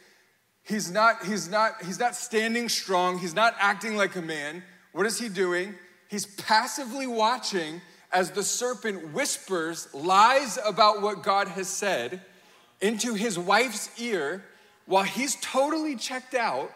He's 0.64 0.90
not, 0.90 1.26
he's, 1.26 1.50
not, 1.50 1.84
he's 1.84 2.00
not 2.00 2.16
standing 2.16 2.70
strong. 2.70 3.20
He's 3.20 3.36
not 3.36 3.56
acting 3.60 3.98
like 3.98 4.16
a 4.16 4.22
man. 4.22 4.64
What 4.94 5.06
is 5.06 5.20
he 5.20 5.30
doing? 5.30 5.76
He's 6.16 6.26
passively 6.26 7.08
watching 7.08 7.82
as 8.10 8.32
the 8.32 8.42
serpent 8.42 9.12
whispers 9.12 9.94
lies 9.94 10.58
about 10.66 11.02
what 11.02 11.24
God 11.24 11.50
has 11.50 11.68
said 11.68 12.22
into 12.80 13.16
his 13.16 13.38
wife's 13.38 13.90
ear 14.00 14.42
while 14.86 15.04
he's 15.04 15.36
totally 15.42 15.98
checked 15.98 16.34
out. 16.34 16.72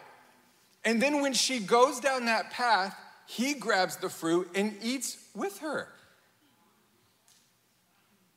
And 0.84 1.00
then 1.00 1.22
when 1.22 1.32
she 1.32 1.58
goes 1.58 2.00
down 2.00 2.26
that 2.26 2.50
path, 2.50 2.94
he 3.26 3.54
grabs 3.54 3.96
the 3.96 4.10
fruit 4.10 4.46
and 4.54 4.76
eats 4.82 5.16
with 5.34 5.60
her. 5.60 5.88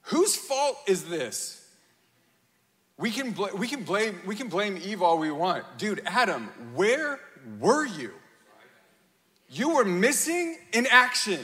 Whose 0.04 0.38
fault 0.38 0.78
is 0.88 1.04
this? 1.04 1.68
We 2.98 3.12
can, 3.12 3.32
bl- 3.32 3.58
we, 3.58 3.68
can 3.68 3.84
blame, 3.84 4.22
we 4.26 4.38
can 4.38 4.48
blame 4.48 4.80
Eve 4.82 5.02
all 5.02 5.18
we 5.18 5.32
want. 5.32 5.66
Dude, 5.78 6.02
Adam, 6.06 6.46
where 6.74 7.20
were 7.60 7.86
you? 7.86 8.14
You 9.54 9.76
were 9.76 9.86
missing 9.86 10.58
in 10.72 10.88
action. 10.88 11.40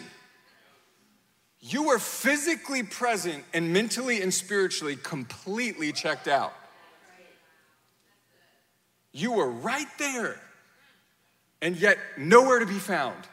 You 1.60 1.84
were 1.84 2.00
physically 2.00 2.82
present 2.82 3.44
and 3.54 3.72
mentally 3.72 4.24
and 4.24 4.34
spiritually 4.34 4.96
completely 4.96 5.92
checked 5.92 6.28
out. 6.28 6.52
You 9.12 9.34
were 9.34 9.48
right 9.48 9.88
there 10.00 10.42
and 11.62 11.76
yet 11.78 12.00
nowhere 12.18 12.58
to 12.58 12.66
be 12.66 12.80
found. 12.80 13.28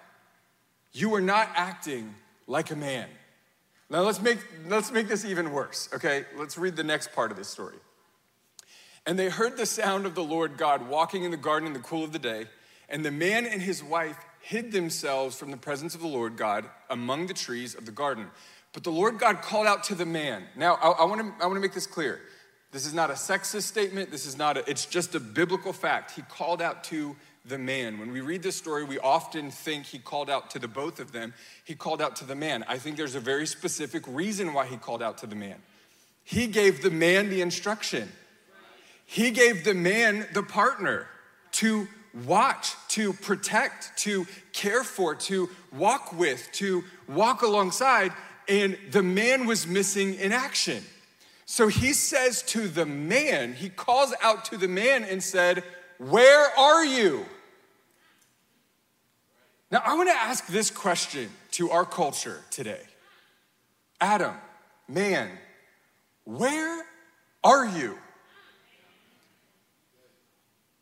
You 0.92 1.08
were 1.08 1.22
not 1.22 1.48
acting 1.54 2.14
like 2.46 2.70
a 2.70 2.76
man. 2.76 3.08
Now 3.88 4.00
let's 4.02 4.20
make, 4.20 4.40
let's 4.68 4.92
make 4.92 5.08
this 5.08 5.24
even 5.24 5.52
worse, 5.52 5.88
okay? 5.94 6.26
Let's 6.36 6.58
read 6.58 6.76
the 6.76 6.84
next 6.84 7.14
part 7.14 7.30
of 7.30 7.38
this 7.38 7.48
story. 7.48 7.76
And 9.06 9.18
they 9.18 9.30
heard 9.30 9.56
the 9.56 9.64
sound 9.64 10.04
of 10.04 10.14
the 10.14 10.24
Lord 10.24 10.58
God 10.58 10.86
walking 10.86 11.24
in 11.24 11.30
the 11.30 11.38
garden 11.38 11.66
in 11.66 11.72
the 11.72 11.78
cool 11.78 12.04
of 12.04 12.12
the 12.12 12.18
day, 12.18 12.44
and 12.90 13.04
the 13.04 13.10
man 13.10 13.46
and 13.46 13.62
his 13.62 13.82
wife 13.82 14.18
hid 14.46 14.70
themselves 14.70 15.36
from 15.36 15.50
the 15.50 15.56
presence 15.56 15.96
of 15.96 16.00
the 16.00 16.06
Lord 16.06 16.36
God 16.36 16.64
among 16.88 17.26
the 17.26 17.34
trees 17.34 17.74
of 17.74 17.84
the 17.84 17.90
garden. 17.90 18.28
But 18.72 18.84
the 18.84 18.92
Lord 18.92 19.18
God 19.18 19.42
called 19.42 19.66
out 19.66 19.82
to 19.84 19.96
the 19.96 20.06
man. 20.06 20.44
Now, 20.54 20.76
I, 20.76 20.90
I 20.90 21.04
want 21.04 21.20
to 21.20 21.44
I 21.44 21.48
wanna 21.48 21.58
make 21.58 21.74
this 21.74 21.86
clear. 21.86 22.20
This 22.70 22.86
is 22.86 22.94
not 22.94 23.10
a 23.10 23.14
sexist 23.14 23.62
statement. 23.62 24.12
This 24.12 24.24
is 24.24 24.38
not 24.38 24.56
a, 24.56 24.70
it's 24.70 24.86
just 24.86 25.16
a 25.16 25.20
biblical 25.20 25.72
fact. 25.72 26.12
He 26.12 26.22
called 26.22 26.62
out 26.62 26.84
to 26.84 27.16
the 27.44 27.58
man. 27.58 27.98
When 27.98 28.12
we 28.12 28.20
read 28.20 28.44
this 28.44 28.54
story, 28.54 28.84
we 28.84 29.00
often 29.00 29.50
think 29.50 29.84
he 29.84 29.98
called 29.98 30.30
out 30.30 30.50
to 30.50 30.60
the 30.60 30.68
both 30.68 31.00
of 31.00 31.10
them. 31.10 31.34
He 31.64 31.74
called 31.74 32.00
out 32.00 32.14
to 32.16 32.24
the 32.24 32.36
man. 32.36 32.64
I 32.68 32.78
think 32.78 32.96
there's 32.96 33.16
a 33.16 33.20
very 33.20 33.48
specific 33.48 34.04
reason 34.06 34.52
why 34.52 34.66
he 34.66 34.76
called 34.76 35.02
out 35.02 35.18
to 35.18 35.26
the 35.26 35.34
man. 35.34 35.56
He 36.22 36.46
gave 36.46 36.82
the 36.82 36.90
man 36.90 37.30
the 37.30 37.40
instruction. 37.40 38.12
He 39.06 39.32
gave 39.32 39.64
the 39.64 39.74
man 39.74 40.28
the 40.34 40.44
partner 40.44 41.08
to 41.52 41.88
watch, 42.24 42.74
to 42.88 43.12
protect, 43.12 43.96
to 43.98 44.26
care 44.52 44.84
for, 44.84 45.14
to 45.14 45.48
walk 45.72 46.12
with, 46.12 46.48
to 46.52 46.84
walk 47.08 47.42
alongside, 47.42 48.12
and 48.48 48.78
the 48.90 49.02
man 49.02 49.46
was 49.46 49.66
missing 49.66 50.14
in 50.14 50.32
action. 50.32 50.82
So 51.44 51.68
he 51.68 51.92
says 51.92 52.42
to 52.44 52.68
the 52.68 52.86
man, 52.86 53.54
he 53.54 53.68
calls 53.68 54.14
out 54.22 54.46
to 54.46 54.56
the 54.56 54.68
man 54.68 55.04
and 55.04 55.22
said, 55.22 55.62
Where 55.98 56.58
are 56.58 56.84
you? 56.84 57.26
Now, 59.70 59.82
I 59.84 59.94
want 59.96 60.08
to 60.08 60.14
ask 60.14 60.46
this 60.46 60.70
question 60.70 61.28
to 61.52 61.70
our 61.70 61.84
culture 61.84 62.42
today 62.50 62.82
Adam, 64.00 64.34
man, 64.88 65.30
where 66.24 66.84
are 67.42 67.66
you? 67.66 67.98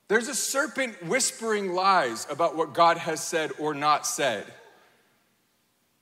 There's 0.09 0.29
a 0.29 0.35
serpent 0.35 1.03
whispering 1.05 1.73
lies 1.73 2.27
about 2.29 2.57
what 2.57 2.75
God 2.75 2.99
has 2.99 3.23
said 3.23 3.53
or 3.59 3.75
not 3.75 4.07
said. 4.07 4.45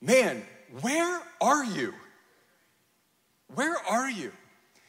Man, 0.01 0.43
where 0.81 1.21
are 1.41 1.65
you? 1.65 1.95
Where 3.55 3.77
are 3.89 4.11
you? 4.11 4.33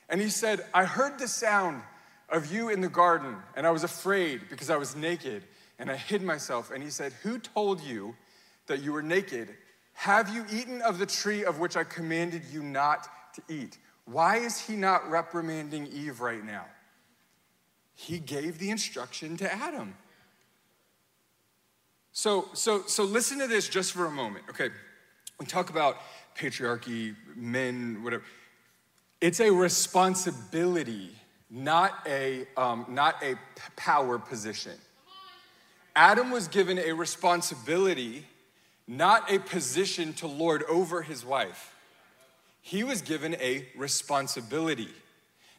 And 0.10 0.20
he 0.20 0.30
said, 0.30 0.66
I 0.74 0.86
heard 0.86 1.20
the 1.20 1.28
sound 1.28 1.82
of 2.30 2.52
you 2.52 2.70
in 2.70 2.82
the 2.82 2.90
garden, 2.90 3.36
and 3.56 3.68
I 3.68 3.72
was 3.72 3.84
afraid 3.84 4.50
because 4.50 4.70
I 4.70 4.78
was 4.78 4.96
naked 4.96 5.44
and 5.78 5.92
I 5.92 5.96
hid 5.96 6.24
myself. 6.24 6.72
And 6.72 6.84
he 6.84 6.90
said, 6.90 7.14
Who 7.24 7.38
told 7.38 7.82
you 7.82 8.16
that 8.68 8.82
you 8.82 8.94
were 8.94 9.04
naked? 9.04 9.50
Have 9.94 10.34
you 10.34 10.46
eaten 10.52 10.82
of 10.82 10.98
the 10.98 11.06
tree 11.06 11.46
of 11.46 11.60
which 11.60 11.78
I 11.78 11.84
commanded 11.84 12.44
you 12.52 12.64
not 12.64 13.08
to 13.36 13.42
eat? 13.54 13.78
Why 14.06 14.38
is 14.38 14.60
he 14.60 14.76
not 14.76 15.10
reprimanding 15.10 15.88
Eve 15.88 16.20
right 16.20 16.44
now? 16.44 16.66
He 17.96 18.20
gave 18.20 18.60
the 18.60 18.70
instruction 18.70 19.38
to 19.38 19.54
Adam. 19.54 19.96
So, 22.12 22.50
so, 22.54 22.84
so 22.86 23.04
listen 23.04 23.40
to 23.40 23.48
this 23.48 23.68
just 23.68 23.92
for 23.92 24.06
a 24.06 24.12
moment, 24.12 24.46
okay? 24.50 24.70
We 25.40 25.46
talk 25.46 25.70
about 25.70 25.98
patriarchy, 26.38 27.16
men, 27.36 28.04
whatever. 28.04 28.24
It's 29.20 29.40
a 29.40 29.50
responsibility, 29.50 31.12
not 31.50 31.94
a, 32.06 32.46
um, 32.56 32.86
not 32.90 33.16
a 33.24 33.36
power 33.76 34.20
position. 34.20 34.74
Adam 35.96 36.32
was 36.32 36.48
given 36.48 36.78
a 36.78 36.92
responsibility, 36.92 38.26
not 38.88 39.32
a 39.32 39.40
position 39.40 40.14
to 40.14 40.28
lord 40.28 40.64
over 40.64 41.02
his 41.02 41.26
wife. 41.26 41.76
He 42.62 42.84
was 42.84 43.02
given 43.02 43.36
a 43.36 43.68
responsibility. 43.76 44.90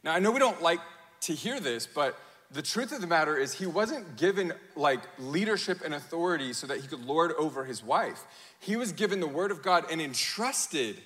Now, 0.02 0.14
I 0.14 0.18
know 0.18 0.30
we 0.30 0.38
don't 0.38 0.62
like 0.62 0.80
to 1.24 1.34
hear 1.34 1.60
this, 1.60 1.86
but 1.86 2.18
the 2.50 2.62
truth 2.62 2.92
of 2.92 3.00
the 3.00 3.06
matter 3.06 3.36
is 3.36 3.54
he 3.54 3.66
wasn't 3.66 4.16
given 4.16 4.52
like 4.76 5.00
leadership 5.18 5.80
and 5.84 5.94
authority 5.94 6.52
so 6.52 6.66
that 6.66 6.80
he 6.80 6.86
could 6.86 7.04
lord 7.04 7.32
over 7.38 7.64
his 7.64 7.82
wife. 7.82 8.24
He 8.60 8.76
was 8.76 8.92
given 8.92 9.20
the 9.20 9.26
word 9.26 9.50
of 9.50 9.62
God 9.62 9.84
and 9.90 10.00
entrusted 10.00 10.96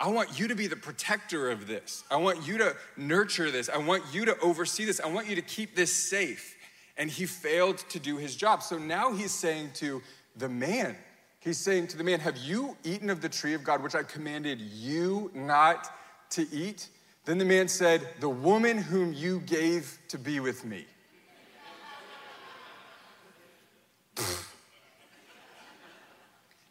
I 0.00 0.08
want 0.10 0.38
you 0.38 0.46
to 0.46 0.54
be 0.54 0.68
the 0.68 0.76
protector 0.76 1.50
of 1.50 1.66
this. 1.66 2.04
I 2.08 2.16
want 2.16 2.46
you 2.46 2.58
to 2.58 2.76
nurture 2.96 3.50
this. 3.50 3.68
I 3.68 3.78
want 3.78 4.04
you 4.12 4.26
to 4.26 4.38
oversee 4.38 4.84
this. 4.84 5.00
I 5.00 5.08
want 5.08 5.26
you 5.26 5.34
to 5.34 5.42
keep 5.42 5.74
this 5.74 5.92
safe 5.92 6.54
and 6.96 7.10
he 7.10 7.26
failed 7.26 7.78
to 7.90 7.98
do 7.98 8.16
his 8.16 8.36
job. 8.36 8.62
So 8.62 8.78
now 8.78 9.12
he's 9.12 9.32
saying 9.32 9.70
to 9.74 10.02
the 10.36 10.48
man, 10.48 10.96
he's 11.40 11.58
saying 11.58 11.88
to 11.88 11.96
the 11.96 12.04
man, 12.04 12.20
Have 12.20 12.36
you 12.36 12.76
eaten 12.84 13.10
of 13.10 13.20
the 13.20 13.28
tree 13.28 13.54
of 13.54 13.64
God, 13.64 13.82
which 13.82 13.94
I 13.94 14.02
commanded 14.04 14.60
you 14.60 15.30
not 15.34 15.90
to 16.30 16.46
eat? 16.52 16.88
Then 17.28 17.36
the 17.36 17.44
man 17.44 17.68
said, 17.68 18.08
The 18.20 18.28
woman 18.30 18.78
whom 18.78 19.12
you 19.12 19.40
gave 19.40 19.98
to 20.08 20.16
be 20.16 20.40
with 20.40 20.64
me. 20.64 20.86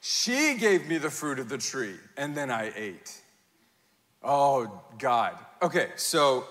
she 0.02 0.56
gave 0.56 0.88
me 0.88 0.98
the 0.98 1.12
fruit 1.12 1.38
of 1.38 1.48
the 1.48 1.60
tree, 1.60 1.94
and 2.18 2.36
then 2.36 2.50
I 2.50 2.72
ate. 2.76 3.22
Oh, 4.24 4.82
God. 4.98 5.36
Okay, 5.62 5.90
so 5.96 6.46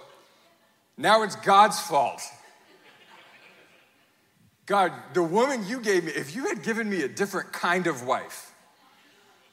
now 0.97 1.25
it's 1.25 1.35
God's 1.35 1.81
fault 1.81 2.23
God, 4.66 4.92
the 5.14 5.23
woman 5.25 5.66
you 5.66 5.81
gave 5.81 6.05
me, 6.05 6.12
if 6.12 6.37
you 6.37 6.47
had 6.47 6.62
given 6.62 6.88
me 6.88 7.03
a 7.03 7.09
different 7.09 7.53
kind 7.53 7.88
of 7.88 8.05
wife, 8.07 8.53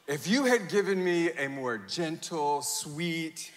if 0.06 0.28
you 0.28 0.44
had 0.44 0.68
given 0.68 1.02
me 1.02 1.32
a 1.32 1.48
more 1.48 1.78
gentle, 1.78 2.62
sweet, 2.62 3.50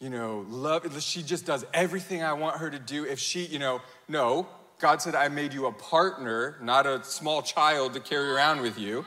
you 0.00 0.10
know, 0.10 0.46
love, 0.48 1.02
she 1.02 1.22
just 1.22 1.44
does 1.44 1.64
everything 1.74 2.22
I 2.22 2.32
want 2.34 2.58
her 2.58 2.70
to 2.70 2.78
do. 2.78 3.04
If 3.04 3.18
she, 3.18 3.44
you 3.44 3.58
know, 3.58 3.80
no, 4.08 4.46
God 4.78 5.02
said, 5.02 5.16
I 5.16 5.28
made 5.28 5.52
you 5.52 5.66
a 5.66 5.72
partner, 5.72 6.56
not 6.62 6.86
a 6.86 7.02
small 7.02 7.42
child 7.42 7.94
to 7.94 8.00
carry 8.00 8.30
around 8.30 8.60
with 8.60 8.78
you. 8.78 9.04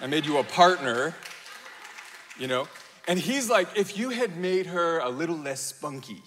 I 0.00 0.06
made 0.06 0.24
you 0.24 0.38
a 0.38 0.44
partner, 0.44 1.14
you 2.38 2.46
know. 2.46 2.66
And 3.06 3.18
he's 3.18 3.50
like, 3.50 3.68
if 3.76 3.98
you 3.98 4.10
had 4.10 4.36
made 4.36 4.66
her 4.66 4.98
a 5.00 5.10
little 5.10 5.36
less 5.36 5.60
spunky, 5.60 6.22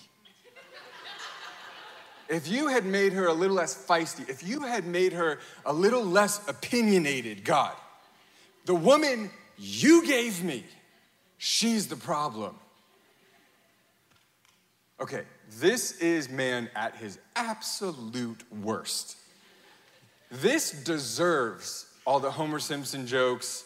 if 2.30 2.47
you 2.47 2.67
had 2.67 2.86
made 2.86 3.13
her 3.13 3.25
a 3.25 3.34
little 3.34 3.56
less 3.56 3.75
feisty, 3.88 4.30
if 4.30 4.47
you 4.47 4.62
had 4.62 4.86
made 4.86 5.13
her 5.13 5.39
a 5.65 5.73
little 5.73 6.04
less 6.04 6.47
opinionated, 6.47 7.43
God, 7.43 7.73
the 8.65 8.75
woman 8.75 9.32
you 9.58 10.06
gave 10.06 10.43
me, 10.43 10.63
she's 11.39 11.88
the 11.88 11.95
problem. 11.95 12.56
Okay, 15.01 15.23
this 15.59 15.93
is 15.99 16.29
man 16.29 16.69
at 16.75 16.95
his 16.95 17.19
absolute 17.35 18.43
worst. 18.51 19.17
This 20.29 20.71
deserves 20.71 21.85
all 22.05 22.19
the 22.19 22.31
Homer 22.31 22.59
Simpson 22.59 23.07
jokes, 23.07 23.63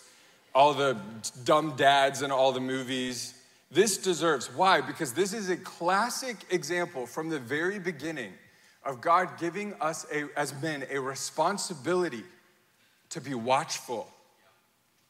all 0.54 0.74
the 0.74 0.98
dumb 1.44 1.76
dads 1.76 2.22
in 2.22 2.32
all 2.32 2.52
the 2.52 2.60
movies. 2.60 3.34
This 3.72 3.98
deserves. 3.98 4.54
Why? 4.54 4.82
Because 4.82 5.14
this 5.14 5.34
is 5.34 5.50
a 5.50 5.58
classic 5.58 6.38
example 6.52 7.08
from 7.08 7.30
the 7.30 7.40
very 7.40 7.80
beginning 7.80 8.34
of 8.86 9.02
God 9.02 9.40
giving 9.40 9.74
us 9.82 10.06
a, 10.14 10.26
as 10.38 10.54
men 10.62 10.86
a 10.92 11.00
responsibility 11.00 12.24
to 13.10 13.22
be 13.22 13.34
watchful, 13.34 14.08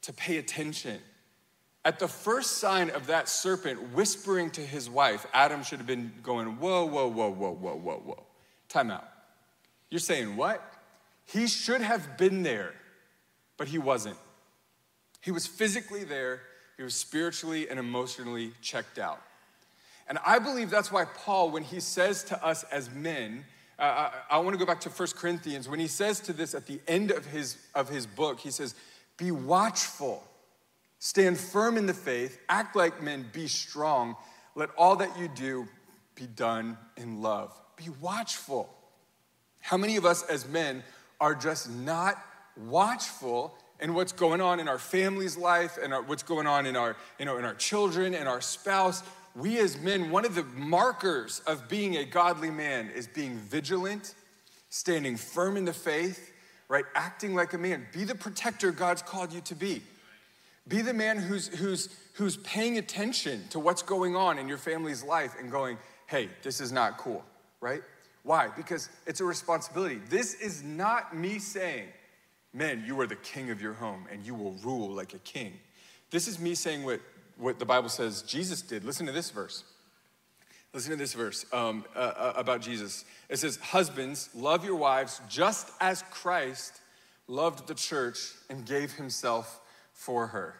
to 0.04 0.14
pay 0.14 0.38
attention, 0.38 1.00
At 1.86 2.00
the 2.00 2.08
first 2.08 2.58
sign 2.58 2.90
of 2.90 3.08
that 3.08 3.28
serpent 3.28 3.94
whispering 3.94 4.50
to 4.52 4.62
his 4.62 4.90
wife, 4.90 5.26
Adam 5.34 5.64
should 5.64 5.80
have 5.80 5.88
been 5.88 6.14
going, 6.24 6.60
Whoa, 6.60 6.86
whoa, 6.86 7.08
whoa, 7.08 7.30
whoa, 7.30 7.52
whoa, 7.52 7.76
whoa, 7.76 7.98
whoa. 7.98 8.24
Time 8.70 8.90
out. 8.90 9.08
You're 9.90 10.00
saying 10.00 10.36
what? 10.36 10.64
He 11.26 11.48
should 11.48 11.82
have 11.82 12.18
been 12.18 12.44
there, 12.44 12.74
but 13.58 13.68
he 13.68 13.78
wasn't. 13.78 14.18
He 15.22 15.32
was 15.32 15.46
physically 15.46 16.04
there, 16.04 16.42
he 16.78 16.84
was 16.84 16.96
spiritually 16.96 17.70
and 17.70 17.80
emotionally 17.80 18.52
checked 18.62 18.98
out. 18.98 19.22
And 20.08 20.18
I 20.26 20.40
believe 20.40 20.70
that's 20.70 20.92
why 20.92 21.06
Paul, 21.06 21.52
when 21.52 21.64
he 21.64 21.80
says 21.80 22.24
to 22.26 22.46
us 22.46 22.64
as 22.64 22.90
men, 22.90 23.46
uh, 23.80 24.10
I, 24.30 24.36
I 24.36 24.38
want 24.40 24.54
to 24.54 24.58
go 24.58 24.66
back 24.66 24.82
to 24.82 24.90
1 24.90 25.08
Corinthians, 25.16 25.70
when 25.70 25.80
he 25.80 25.88
says 25.88 26.20
to 26.22 26.34
this 26.34 26.54
at 26.54 26.66
the 26.66 26.80
end 26.88 27.12
of 27.12 27.26
his, 27.26 27.58
of 27.74 27.90
his 27.90 28.06
book, 28.06 28.40
he 28.40 28.52
says, 28.52 28.76
Be 29.18 29.32
watchful, 29.32 30.24
stand 31.04 31.38
firm 31.38 31.76
in 31.76 31.86
the 31.86 31.94
faith, 31.94 32.40
act 32.48 32.78
like 32.78 33.04
men, 33.04 33.26
be 33.34 33.46
strong. 33.46 34.16
Let 34.56 34.70
all 34.78 34.96
that 34.96 35.20
you 35.20 35.28
do 35.28 35.68
be 36.16 36.26
done 36.28 36.78
in 36.96 37.22
love. 37.22 37.54
Be 37.76 37.90
watchful. 38.00 38.74
How 39.60 39.76
many 39.76 39.98
of 39.98 40.06
us 40.06 40.24
as 40.24 40.48
men 40.48 40.82
are 41.20 41.36
just 41.36 41.70
not 41.70 42.24
watchful 42.56 43.54
in 43.82 43.94
what's 43.94 44.14
going 44.14 44.40
on 44.40 44.62
in 44.62 44.70
our 44.70 44.80
family's 44.80 45.36
life 45.36 45.78
and 45.84 45.94
our, 45.94 46.02
what's 46.04 46.24
going 46.24 46.48
on 46.48 46.66
in 46.66 46.78
our, 46.78 46.96
you 47.20 47.26
know, 47.26 47.38
in 47.38 47.44
our 47.44 47.56
children 47.56 48.16
and 48.16 48.30
our 48.30 48.40
spouse? 48.40 49.04
We 49.36 49.60
as 49.60 49.78
men, 49.78 50.10
one 50.10 50.24
of 50.24 50.36
the 50.36 50.44
markers 50.56 51.42
of 51.46 51.68
being 51.68 51.98
a 51.98 52.06
godly 52.06 52.50
man 52.50 52.90
is 52.96 53.08
being 53.08 53.36
vigilant, 53.40 54.16
standing 54.70 55.18
firm 55.18 55.58
in 55.58 55.66
the 55.66 55.74
faith, 55.74 56.32
right? 56.70 56.86
Acting 56.96 57.36
like 57.36 57.52
a 57.52 57.58
man. 57.58 57.88
Be 57.92 58.06
the 58.06 58.16
protector 58.16 58.72
God's 58.72 59.02
called 59.02 59.34
you 59.34 59.42
to 59.42 59.56
be. 59.56 59.82
Be 60.68 60.82
the 60.82 60.94
man 60.94 61.18
who's, 61.18 61.48
who's, 61.48 61.90
who's 62.14 62.38
paying 62.38 62.78
attention 62.78 63.44
to 63.50 63.60
what's 63.60 63.82
going 63.82 64.16
on 64.16 64.38
in 64.40 64.48
your 64.48 64.58
family's 64.58 65.04
life 65.04 65.36
and 65.40 65.52
going, 65.52 65.78
hey, 66.08 66.30
this 66.42 66.62
is 66.62 66.72
not 66.72 66.98
cool, 66.98 67.24
right? 67.60 67.82
Why? 68.24 68.50
Because 68.56 68.90
it's 69.06 69.20
a 69.20 69.26
responsibility. 69.26 70.00
This 70.10 70.36
is 70.36 70.64
not 70.64 71.16
me 71.16 71.40
saying, 71.40 71.88
men, 72.54 72.84
you 72.88 73.00
are 73.02 73.08
the 73.08 73.18
king 73.18 73.50
of 73.50 73.62
your 73.62 73.74
home 73.74 74.06
and 74.12 74.26
you 74.26 74.34
will 74.34 74.54
rule 74.64 74.90
like 74.90 75.14
a 75.14 75.20
king. 75.20 75.54
This 76.12 76.28
is 76.28 76.40
me 76.40 76.56
saying 76.56 76.84
what, 76.84 77.02
what 77.38 77.60
the 77.60 77.66
Bible 77.66 77.90
says 77.90 78.22
Jesus 78.22 78.62
did. 78.62 78.86
Listen 78.86 79.06
to 79.08 79.12
this 79.12 79.32
verse. 79.32 79.64
Listen 80.74 80.92
to 80.92 80.98
this 80.98 81.14
verse 81.14 81.46
um, 81.52 81.84
uh, 81.96 82.00
uh, 82.00 82.34
about 82.36 82.62
Jesus. 82.62 83.06
It 83.30 83.38
says, 83.38 83.58
Husbands, 83.58 84.30
love 84.34 84.66
your 84.66 84.76
wives 84.76 85.22
just 85.30 85.70
as 85.82 86.04
Christ 86.10 86.80
loved 87.28 87.68
the 87.68 87.76
church 87.76 88.32
and 88.50 88.66
gave 88.66 88.94
himself 88.94 89.60
for 89.94 90.28
her. 90.28 90.56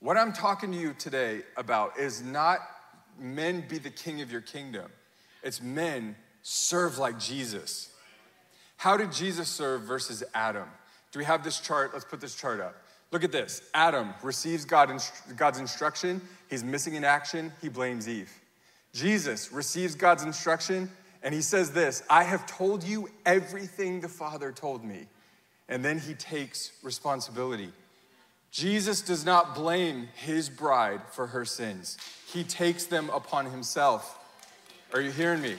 What 0.00 0.16
I'm 0.16 0.32
talking 0.32 0.72
to 0.72 0.78
you 0.78 0.94
today 0.98 1.42
about 1.56 1.98
is 1.98 2.22
not 2.22 2.58
men 3.18 3.64
be 3.68 3.78
the 3.78 3.90
king 3.90 4.20
of 4.20 4.30
your 4.30 4.40
kingdom, 4.40 4.90
it's 5.42 5.62
men 5.62 6.16
serve 6.42 6.98
like 6.98 7.18
Jesus. 7.18 7.90
How 8.76 8.96
did 8.96 9.12
Jesus 9.12 9.48
serve 9.48 9.82
versus 9.82 10.24
Adam? 10.34 10.68
Do 11.12 11.20
we 11.20 11.24
have 11.24 11.44
this 11.44 11.60
chart? 11.60 11.90
Let's 11.92 12.04
put 12.04 12.20
this 12.20 12.34
chart 12.34 12.60
up. 12.60 12.74
Look 13.12 13.22
at 13.22 13.30
this. 13.30 13.62
Adam 13.74 14.12
receives 14.24 14.64
God, 14.64 14.90
God's 15.36 15.58
instruction. 15.60 16.20
He's 16.50 16.64
missing 16.64 16.94
in 16.94 17.04
action. 17.04 17.52
He 17.60 17.68
blames 17.68 18.08
Eve. 18.08 18.32
Jesus 18.92 19.52
receives 19.52 19.94
God's 19.94 20.24
instruction 20.24 20.90
and 21.22 21.34
he 21.34 21.42
says 21.42 21.70
this 21.70 22.02
I 22.10 22.24
have 22.24 22.46
told 22.46 22.82
you 22.82 23.08
everything 23.24 24.00
the 24.00 24.08
Father 24.08 24.52
told 24.52 24.84
me. 24.84 25.06
And 25.68 25.84
then 25.84 25.98
he 25.98 26.14
takes 26.14 26.72
responsibility. 26.82 27.72
Jesus 28.52 29.00
does 29.00 29.24
not 29.24 29.54
blame 29.54 30.08
his 30.14 30.50
bride 30.50 31.00
for 31.10 31.26
her 31.28 31.44
sins, 31.44 31.96
he 32.30 32.44
takes 32.44 32.84
them 32.84 33.10
upon 33.10 33.46
himself. 33.46 34.18
Are 34.92 35.00
you 35.00 35.10
hearing 35.10 35.40
me? 35.40 35.56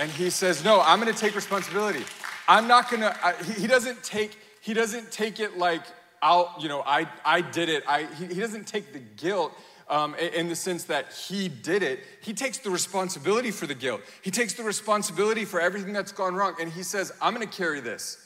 And 0.00 0.10
he 0.10 0.28
says, 0.30 0.64
No, 0.64 0.80
I'm 0.80 0.98
gonna 0.98 1.12
take 1.12 1.34
responsibility. 1.34 2.04
I'm 2.48 2.66
not 2.66 2.90
gonna, 2.90 3.16
I, 3.22 3.34
he, 3.34 3.66
doesn't 3.66 4.02
take, 4.02 4.36
he 4.60 4.74
doesn't 4.74 5.12
take 5.12 5.38
it 5.38 5.58
like, 5.58 5.82
I'll, 6.20 6.54
you 6.58 6.68
know, 6.68 6.82
I, 6.84 7.06
I 7.24 7.40
did 7.40 7.68
it. 7.68 7.84
I, 7.86 8.04
he, 8.18 8.26
he 8.26 8.40
doesn't 8.40 8.66
take 8.66 8.92
the 8.92 8.98
guilt 8.98 9.52
um, 9.88 10.14
in 10.16 10.48
the 10.48 10.56
sense 10.56 10.84
that 10.84 11.12
he 11.12 11.48
did 11.48 11.82
it. 11.82 12.00
He 12.22 12.32
takes 12.32 12.58
the 12.58 12.70
responsibility 12.70 13.50
for 13.50 13.66
the 13.66 13.74
guilt. 13.74 14.00
He 14.22 14.30
takes 14.30 14.54
the 14.54 14.64
responsibility 14.64 15.44
for 15.44 15.60
everything 15.60 15.92
that's 15.92 16.12
gone 16.12 16.34
wrong. 16.34 16.54
And 16.60 16.72
he 16.72 16.82
says, 16.82 17.12
I'm 17.22 17.32
gonna 17.32 17.46
carry 17.46 17.80
this. 17.80 18.18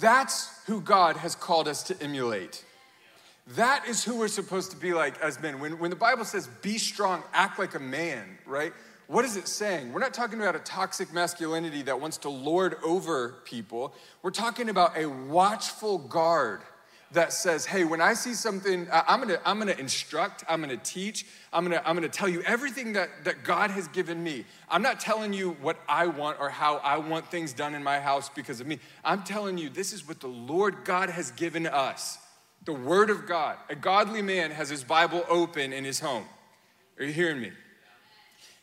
That's 0.00 0.50
who 0.66 0.80
God 0.80 1.16
has 1.18 1.36
called 1.36 1.68
us 1.68 1.82
to 1.84 2.02
emulate. 2.02 2.64
That 3.48 3.86
is 3.86 4.02
who 4.02 4.16
we're 4.16 4.28
supposed 4.28 4.70
to 4.70 4.76
be 4.76 4.94
like 4.94 5.20
as 5.20 5.40
men. 5.40 5.60
When, 5.60 5.78
when 5.78 5.90
the 5.90 5.96
Bible 5.96 6.24
says, 6.24 6.46
be 6.62 6.78
strong, 6.78 7.22
act 7.34 7.58
like 7.58 7.74
a 7.74 7.80
man, 7.80 8.38
right? 8.46 8.72
What 9.06 9.26
is 9.26 9.36
it 9.36 9.48
saying? 9.48 9.92
We're 9.92 10.00
not 10.00 10.14
talking 10.14 10.40
about 10.40 10.56
a 10.56 10.60
toxic 10.60 11.12
masculinity 11.12 11.82
that 11.82 12.00
wants 12.00 12.16
to 12.18 12.30
lord 12.30 12.76
over 12.82 13.34
people. 13.44 13.94
We're 14.22 14.30
talking 14.30 14.70
about 14.70 14.96
a 14.96 15.06
watchful 15.06 15.98
guard 15.98 16.62
that 17.12 17.34
says, 17.34 17.66
hey, 17.66 17.84
when 17.84 18.00
I 18.00 18.14
see 18.14 18.32
something, 18.32 18.88
I'm 18.90 19.20
gonna, 19.20 19.38
I'm 19.44 19.58
gonna 19.58 19.72
instruct, 19.72 20.42
I'm 20.48 20.62
gonna 20.62 20.78
teach, 20.78 21.26
I'm 21.52 21.64
gonna, 21.64 21.82
I'm 21.84 21.94
gonna 21.94 22.08
tell 22.08 22.28
you 22.28 22.42
everything 22.42 22.94
that, 22.94 23.24
that 23.24 23.44
God 23.44 23.70
has 23.70 23.86
given 23.88 24.24
me. 24.24 24.46
I'm 24.70 24.82
not 24.82 25.00
telling 25.00 25.32
you 25.34 25.50
what 25.60 25.76
I 25.86 26.06
want 26.06 26.40
or 26.40 26.48
how 26.48 26.78
I 26.78 26.96
want 26.96 27.30
things 27.30 27.52
done 27.52 27.74
in 27.74 27.84
my 27.84 28.00
house 28.00 28.30
because 28.30 28.60
of 28.60 28.66
me. 28.66 28.80
I'm 29.04 29.22
telling 29.22 29.58
you, 29.58 29.68
this 29.68 29.92
is 29.92 30.08
what 30.08 30.20
the 30.20 30.28
Lord 30.28 30.84
God 30.84 31.10
has 31.10 31.30
given 31.30 31.66
us 31.66 32.18
the 32.64 32.72
Word 32.72 33.10
of 33.10 33.26
God. 33.26 33.56
A 33.68 33.74
godly 33.74 34.22
man 34.22 34.50
has 34.50 34.68
his 34.68 34.84
Bible 34.84 35.24
open 35.28 35.72
in 35.72 35.84
his 35.84 36.00
home. 36.00 36.24
Are 36.98 37.04
you 37.04 37.12
hearing 37.12 37.40
me? 37.40 37.52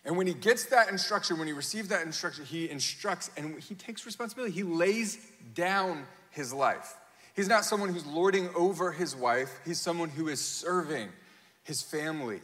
And 0.04 0.18
when 0.18 0.26
he 0.26 0.34
gets 0.34 0.66
that 0.66 0.90
instruction, 0.90 1.38
when 1.38 1.48
he 1.48 1.54
receives 1.54 1.90
that 1.90 2.06
instruction, 2.06 2.46
he 2.46 2.70
instructs 2.70 3.30
and 3.38 3.60
he 3.60 3.76
takes 3.76 4.06
responsibility. 4.06 4.54
He 4.54 4.64
lays 4.64 5.20
down 5.54 6.06
his 6.32 6.52
life. 6.52 6.96
He's 7.36 7.48
not 7.48 7.66
someone 7.66 7.94
who's 7.94 8.06
lording 8.06 8.50
over 8.56 8.92
his 8.92 9.16
wife, 9.16 9.52
he's 9.66 9.80
someone 9.80 10.10
who 10.10 10.28
is 10.28 10.44
serving 10.44 11.10
his 11.64 11.82
family. 11.82 12.42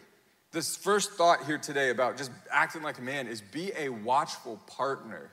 This 0.52 0.78
first 0.78 1.13
thought 1.13 1.46
here 1.46 1.58
today 1.58 1.89
about 1.89 2.17
just 2.17 2.32
acting 2.52 2.82
like 2.82 3.00
a 3.00 3.02
man 3.02 3.28
is 3.28 3.41
be 3.41 3.72
a 3.78 3.89
watchful 3.89 4.62
partner. 4.67 5.32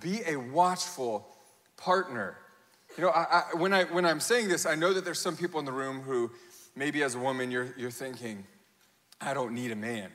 Be 0.00 0.20
a 0.26 0.36
watchful 0.36 1.26
partner. 1.76 2.38
You 2.96 3.04
know, 3.04 3.10
I, 3.10 3.42
I, 3.52 3.56
when, 3.56 3.74
I, 3.74 3.84
when 3.84 4.06
I'm 4.06 4.20
saying 4.20 4.48
this, 4.48 4.64
I 4.64 4.74
know 4.74 4.92
that 4.94 5.04
there's 5.04 5.20
some 5.20 5.36
people 5.36 5.60
in 5.60 5.66
the 5.66 5.72
room 5.72 6.00
who 6.00 6.30
maybe 6.74 7.02
as 7.02 7.14
a 7.14 7.18
woman 7.18 7.50
you're, 7.50 7.74
you're 7.76 7.90
thinking, 7.90 8.44
I 9.20 9.34
don't 9.34 9.52
need 9.52 9.70
a 9.70 9.76
man. 9.76 10.10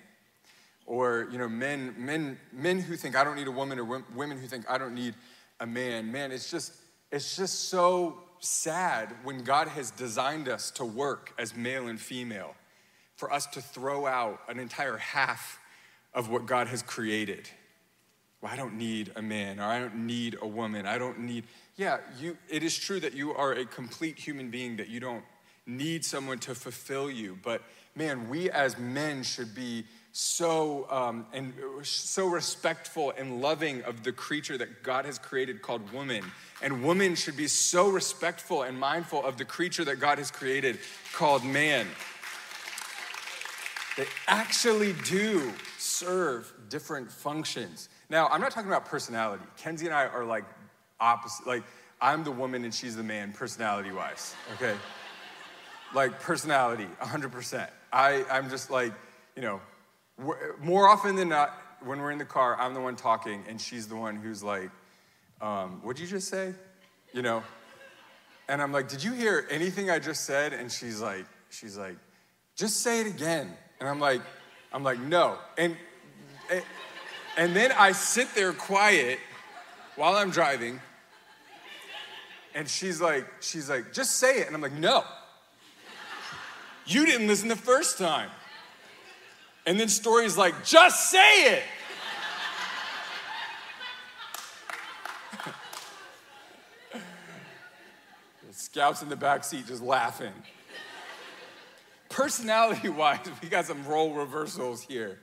Or 0.85 1.27
you 1.31 1.37
know 1.37 1.47
men 1.47 1.95
men 1.97 2.37
men 2.51 2.79
who 2.79 2.95
think 2.95 3.15
i 3.15 3.23
don't 3.23 3.35
need 3.35 3.47
a 3.47 3.51
woman 3.51 3.79
or 3.79 4.03
women 4.13 4.37
who 4.37 4.47
think 4.47 4.69
i 4.69 4.77
don't 4.77 4.95
need 4.95 5.13
a 5.59 5.65
man. 5.65 6.11
Man 6.11 6.31
it's 6.31 6.49
just 6.49 6.73
it's 7.11 7.35
just 7.37 7.69
so 7.69 8.17
sad 8.39 9.13
when 9.23 9.43
god 9.43 9.67
has 9.69 9.91
designed 9.91 10.49
us 10.49 10.71
to 10.71 10.83
work 10.83 11.33
as 11.37 11.55
male 11.55 11.87
and 11.87 11.99
female 11.99 12.55
for 13.15 13.31
us 13.31 13.45
to 13.47 13.61
throw 13.61 14.07
out 14.07 14.41
an 14.49 14.59
entire 14.59 14.97
half 14.97 15.59
of 16.13 16.29
what 16.29 16.45
god 16.45 16.67
has 16.67 16.81
created. 16.81 17.47
Well, 18.41 18.51
i 18.51 18.55
don't 18.55 18.73
need 18.73 19.11
a 19.15 19.21
man 19.21 19.59
or 19.59 19.65
i 19.65 19.79
don't 19.79 19.95
need 19.95 20.37
a 20.41 20.47
woman. 20.47 20.85
I 20.85 20.97
don't 20.97 21.19
need 21.19 21.45
yeah 21.75 21.97
you 22.19 22.37
it 22.49 22.63
is 22.63 22.77
true 22.77 22.99
that 22.99 23.13
you 23.13 23.33
are 23.33 23.53
a 23.53 23.65
complete 23.65 24.17
human 24.17 24.49
being 24.49 24.77
that 24.77 24.89
you 24.89 24.99
don't 24.99 25.23
need 25.65 26.03
someone 26.03 26.39
to 26.39 26.55
fulfill 26.55 27.09
you 27.09 27.37
but 27.43 27.61
man 27.95 28.29
we 28.29 28.49
as 28.49 28.77
men 28.77 29.23
should 29.23 29.53
be 29.55 29.85
so 30.13 30.87
um, 30.89 31.25
and 31.33 31.53
so 31.83 32.27
respectful 32.27 33.13
and 33.17 33.41
loving 33.41 33.81
of 33.83 34.03
the 34.03 34.11
creature 34.11 34.57
that 34.57 34.83
God 34.83 35.05
has 35.05 35.17
created 35.17 35.61
called 35.61 35.91
woman. 35.93 36.23
And 36.61 36.83
woman 36.83 37.15
should 37.15 37.37
be 37.37 37.47
so 37.47 37.89
respectful 37.89 38.63
and 38.63 38.77
mindful 38.79 39.25
of 39.25 39.37
the 39.37 39.45
creature 39.45 39.85
that 39.85 39.99
God 39.99 40.17
has 40.17 40.29
created 40.29 40.79
called 41.13 41.43
man. 41.43 41.87
They 43.97 44.05
actually 44.27 44.93
do 45.05 45.51
serve 45.77 46.51
different 46.69 47.11
functions. 47.11 47.89
Now, 48.09 48.27
I'm 48.27 48.41
not 48.41 48.51
talking 48.51 48.69
about 48.69 48.85
personality. 48.85 49.43
Kenzie 49.57 49.85
and 49.85 49.95
I 49.95 50.07
are 50.07 50.25
like 50.25 50.45
opposite. 51.01 51.45
Like, 51.45 51.63
I'm 51.99 52.23
the 52.23 52.31
woman 52.31 52.63
and 52.63 52.73
she's 52.73 52.95
the 52.95 53.03
man, 53.03 53.33
personality 53.33 53.91
wise, 53.91 54.35
okay? 54.53 54.75
like, 55.93 56.19
personality, 56.19 56.87
100%. 57.01 57.67
I, 57.91 58.23
I'm 58.31 58.49
just 58.49 58.71
like, 58.71 58.93
you 59.35 59.41
know, 59.41 59.59
more 60.61 60.87
often 60.87 61.15
than 61.15 61.29
not, 61.29 61.51
when 61.83 61.99
we're 61.99 62.11
in 62.11 62.17
the 62.17 62.25
car, 62.25 62.55
I'm 62.59 62.73
the 62.73 62.79
one 62.79 62.95
talking, 62.95 63.43
and 63.49 63.59
she's 63.59 63.87
the 63.87 63.95
one 63.95 64.15
who's 64.15 64.43
like, 64.43 64.69
um, 65.41 65.81
What'd 65.83 65.99
you 65.99 66.07
just 66.07 66.27
say? 66.27 66.53
You 67.13 67.23
know? 67.23 67.43
And 68.47 68.61
I'm 68.61 68.71
like, 68.71 68.87
Did 68.87 69.03
you 69.03 69.11
hear 69.13 69.47
anything 69.49 69.89
I 69.89 69.99
just 69.99 70.25
said? 70.25 70.53
And 70.53 70.71
she's 70.71 71.01
like, 71.01 71.25
She's 71.49 71.77
like, 71.77 71.97
Just 72.55 72.81
say 72.81 73.01
it 73.01 73.07
again. 73.07 73.51
And 73.79 73.89
I'm 73.89 73.99
like, 73.99 74.21
I'm 74.71 74.83
like, 74.83 74.99
No. 74.99 75.37
And, 75.57 75.75
and 77.37 77.55
then 77.55 77.71
I 77.71 77.91
sit 77.93 78.33
there 78.35 78.53
quiet 78.53 79.19
while 79.95 80.15
I'm 80.15 80.29
driving, 80.29 80.79
and 82.55 82.67
she's 82.67 83.01
like, 83.01 83.27
She's 83.41 83.69
like, 83.69 83.93
Just 83.93 84.17
say 84.17 84.39
it. 84.39 84.47
And 84.47 84.55
I'm 84.55 84.61
like, 84.61 84.73
No. 84.73 85.03
You 86.85 87.05
didn't 87.05 87.27
listen 87.27 87.47
the 87.47 87.55
first 87.55 87.97
time. 87.97 88.29
And 89.65 89.79
then 89.79 89.87
Story's 89.87 90.37
like, 90.37 90.65
just 90.65 91.11
say 91.11 91.53
it. 91.53 91.63
Scout's 98.51 99.01
in 99.01 99.09
the 99.09 99.15
back 99.15 99.43
seat 99.43 99.67
just 99.67 99.81
laughing. 99.81 100.33
Personality 102.09 102.89
wise, 102.89 103.19
we 103.41 103.49
got 103.49 103.65
some 103.65 103.85
role 103.85 104.13
reversals 104.13 104.81
here. 104.81 105.19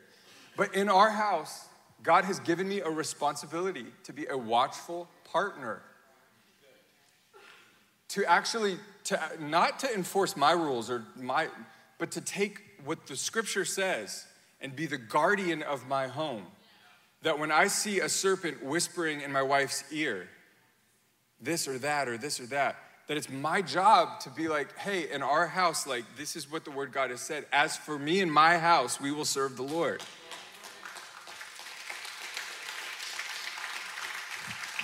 But 0.56 0.74
in 0.74 0.88
our 0.88 1.10
house, 1.10 1.66
God 2.02 2.24
has 2.24 2.40
given 2.40 2.68
me 2.68 2.80
a 2.80 2.90
responsibility 2.90 3.86
to 4.04 4.12
be 4.12 4.26
a 4.26 4.36
watchful 4.36 5.08
partner. 5.24 5.82
To 8.08 8.24
actually, 8.24 8.78
to, 9.04 9.20
not 9.38 9.80
to 9.80 9.94
enforce 9.94 10.36
my 10.36 10.52
rules 10.52 10.90
or 10.90 11.04
my, 11.16 11.48
but 11.98 12.10
to 12.12 12.20
take 12.20 12.60
what 12.84 13.06
the 13.06 13.16
scripture 13.16 13.64
says 13.64 14.26
and 14.60 14.74
be 14.74 14.86
the 14.86 14.98
guardian 14.98 15.62
of 15.62 15.86
my 15.86 16.06
home. 16.06 16.44
That 17.22 17.38
when 17.38 17.50
I 17.50 17.66
see 17.66 18.00
a 18.00 18.08
serpent 18.08 18.64
whispering 18.64 19.20
in 19.20 19.32
my 19.32 19.42
wife's 19.42 19.84
ear, 19.92 20.28
this 21.40 21.68
or 21.68 21.78
that 21.78 22.08
or 22.08 22.16
this 22.16 22.40
or 22.40 22.46
that, 22.46 22.76
that 23.08 23.16
it's 23.16 23.30
my 23.30 23.62
job 23.62 24.20
to 24.20 24.30
be 24.30 24.48
like, 24.48 24.76
hey, 24.76 25.10
in 25.10 25.22
our 25.22 25.46
house, 25.46 25.86
like, 25.86 26.04
this 26.16 26.36
is 26.36 26.50
what 26.50 26.64
the 26.64 26.70
word 26.70 26.92
God 26.92 27.10
has 27.10 27.20
said. 27.20 27.46
As 27.52 27.76
for 27.76 27.98
me 27.98 28.20
and 28.20 28.32
my 28.32 28.58
house, 28.58 29.00
we 29.00 29.12
will 29.12 29.24
serve 29.24 29.56
the 29.56 29.62
Lord. 29.62 30.02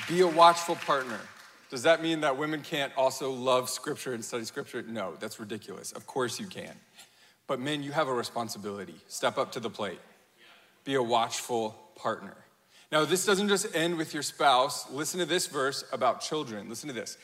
Be 0.09 0.21
a 0.21 0.27
watchful 0.27 0.77
partner. 0.77 1.21
Does 1.75 1.83
that 1.83 2.05
mean 2.05 2.21
that 2.21 2.39
women 2.39 2.63
can't 2.63 2.93
also 2.97 3.33
love 3.33 3.69
scripture 3.69 4.15
and 4.15 4.25
study 4.25 4.45
scripture? 4.45 4.81
No, 4.83 5.17
that's 5.19 5.41
ridiculous. 5.41 5.91
Of 5.91 6.07
course 6.07 6.39
you 6.39 6.47
can. 6.47 6.71
But 7.49 7.59
men, 7.59 7.83
you 7.83 7.91
have 7.91 8.07
a 8.07 8.13
responsibility. 8.13 8.95
Step 9.09 9.39
up 9.39 9.51
to 9.51 9.59
the 9.59 9.69
plate. 9.69 9.99
Be 10.85 10.95
a 10.95 11.03
watchful 11.03 11.77
partner. 11.97 12.37
Now, 12.93 13.05
this 13.05 13.27
doesn't 13.27 13.49
just 13.49 13.75
end 13.75 13.99
with 13.99 14.15
your 14.15 14.23
spouse. 14.23 14.89
Listen 14.93 15.19
to 15.19 15.27
this 15.27 15.49
verse 15.49 15.83
about 15.93 16.21
children. 16.21 16.69
Listen 16.69 16.87
to 16.91 16.95
this. 16.95 17.19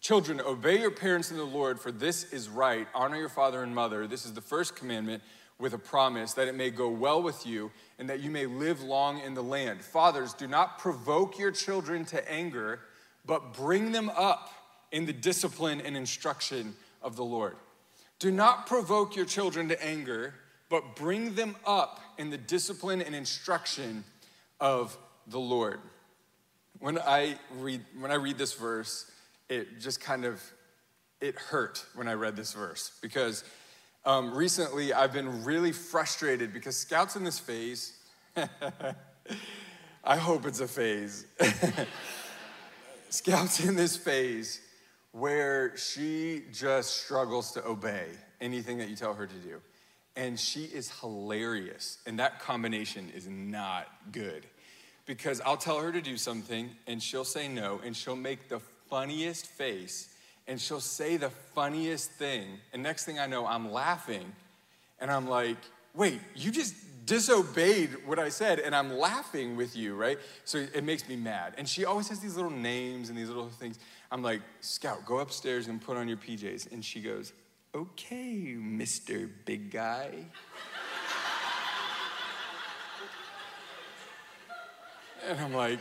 Children, 0.00 0.40
obey 0.40 0.80
your 0.80 0.90
parents 0.90 1.30
in 1.30 1.36
the 1.36 1.44
Lord, 1.44 1.78
for 1.78 1.92
this 1.92 2.32
is 2.32 2.48
right. 2.48 2.88
Honor 2.96 3.18
your 3.18 3.28
father 3.28 3.62
and 3.62 3.72
mother. 3.72 4.08
This 4.08 4.26
is 4.26 4.32
the 4.32 4.40
first 4.40 4.74
commandment 4.74 5.22
with 5.60 5.74
a 5.74 5.78
promise 5.78 6.32
that 6.32 6.48
it 6.48 6.56
may 6.56 6.70
go 6.70 6.88
well 6.88 7.22
with 7.22 7.46
you 7.46 7.70
and 8.00 8.10
that 8.10 8.18
you 8.18 8.32
may 8.32 8.46
live 8.46 8.82
long 8.82 9.20
in 9.20 9.34
the 9.34 9.44
land. 9.44 9.80
Fathers, 9.80 10.34
do 10.34 10.48
not 10.48 10.80
provoke 10.80 11.38
your 11.38 11.52
children 11.52 12.04
to 12.06 12.28
anger, 12.28 12.80
but 13.24 13.54
bring 13.54 13.92
them 13.92 14.10
up 14.10 14.50
in 14.90 15.06
the 15.06 15.12
discipline 15.12 15.80
and 15.80 15.96
instruction 15.96 16.74
of 17.02 17.16
the 17.16 17.24
Lord. 17.24 17.56
Do 18.18 18.30
not 18.30 18.66
provoke 18.66 19.16
your 19.16 19.24
children 19.24 19.68
to 19.68 19.84
anger, 19.84 20.34
but 20.68 20.96
bring 20.96 21.34
them 21.34 21.56
up 21.66 22.00
in 22.18 22.30
the 22.30 22.38
discipline 22.38 23.02
and 23.02 23.14
instruction 23.14 24.04
of 24.60 24.96
the 25.26 25.40
Lord. 25.40 25.80
When 26.78 26.98
I 26.98 27.38
read, 27.58 27.80
when 27.98 28.10
I 28.10 28.14
read 28.14 28.38
this 28.38 28.54
verse, 28.54 29.10
it 29.48 29.80
just 29.80 30.00
kind 30.00 30.24
of 30.24 30.40
it 31.20 31.36
hurt 31.36 31.84
when 31.94 32.08
I 32.08 32.14
read 32.14 32.36
this 32.36 32.52
verse 32.52 32.92
because 33.00 33.44
um, 34.04 34.34
recently 34.34 34.92
I've 34.92 35.12
been 35.12 35.44
really 35.44 35.72
frustrated 35.72 36.52
because 36.52 36.76
Scout's 36.76 37.16
in 37.16 37.24
this 37.24 37.38
phase. 37.38 37.96
I 40.04 40.16
hope 40.16 40.46
it's 40.46 40.60
a 40.60 40.66
phase. 40.66 41.26
Scout's 43.12 43.62
in 43.62 43.76
this 43.76 43.94
phase 43.94 44.58
where 45.12 45.76
she 45.76 46.44
just 46.50 47.04
struggles 47.04 47.52
to 47.52 47.66
obey 47.66 48.06
anything 48.40 48.78
that 48.78 48.88
you 48.88 48.96
tell 48.96 49.12
her 49.12 49.26
to 49.26 49.34
do. 49.34 49.60
And 50.16 50.40
she 50.40 50.64
is 50.64 50.90
hilarious. 51.00 51.98
And 52.06 52.18
that 52.18 52.40
combination 52.40 53.12
is 53.14 53.28
not 53.28 53.86
good 54.12 54.46
because 55.04 55.42
I'll 55.42 55.58
tell 55.58 55.78
her 55.80 55.92
to 55.92 56.00
do 56.00 56.16
something 56.16 56.70
and 56.86 57.02
she'll 57.02 57.26
say 57.26 57.48
no 57.48 57.82
and 57.84 57.94
she'll 57.94 58.16
make 58.16 58.48
the 58.48 58.60
funniest 58.88 59.46
face 59.46 60.08
and 60.48 60.58
she'll 60.58 60.80
say 60.80 61.18
the 61.18 61.30
funniest 61.54 62.12
thing. 62.12 62.46
And 62.72 62.82
next 62.82 63.04
thing 63.04 63.18
I 63.18 63.26
know, 63.26 63.46
I'm 63.46 63.70
laughing 63.70 64.32
and 65.00 65.10
I'm 65.10 65.28
like, 65.28 65.58
wait, 65.94 66.18
you 66.34 66.50
just 66.50 66.74
disobeyed 67.04 67.90
what 68.06 68.18
I 68.18 68.28
said 68.28 68.58
and 68.58 68.74
I'm 68.74 68.92
laughing 68.96 69.56
with 69.56 69.76
you, 69.76 69.94
right? 69.94 70.18
So 70.44 70.58
it 70.58 70.84
makes 70.84 71.08
me 71.08 71.16
mad. 71.16 71.54
And 71.58 71.68
she 71.68 71.84
always 71.84 72.08
has 72.08 72.20
these 72.20 72.36
little 72.36 72.50
names 72.50 73.08
and 73.08 73.18
these 73.18 73.28
little 73.28 73.48
things. 73.48 73.78
I'm 74.10 74.22
like, 74.22 74.42
Scout, 74.60 75.04
go 75.04 75.18
upstairs 75.18 75.68
and 75.68 75.80
put 75.80 75.96
on 75.96 76.08
your 76.08 76.18
PJs. 76.18 76.72
And 76.72 76.84
she 76.84 77.00
goes, 77.00 77.32
okay, 77.74 78.54
Mr. 78.58 79.30
Big 79.44 79.70
Guy. 79.70 80.10
and 85.28 85.40
I'm 85.40 85.54
like, 85.54 85.80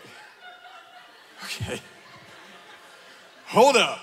okay. 1.43 1.81
Hold 3.47 3.75
up. 3.75 3.99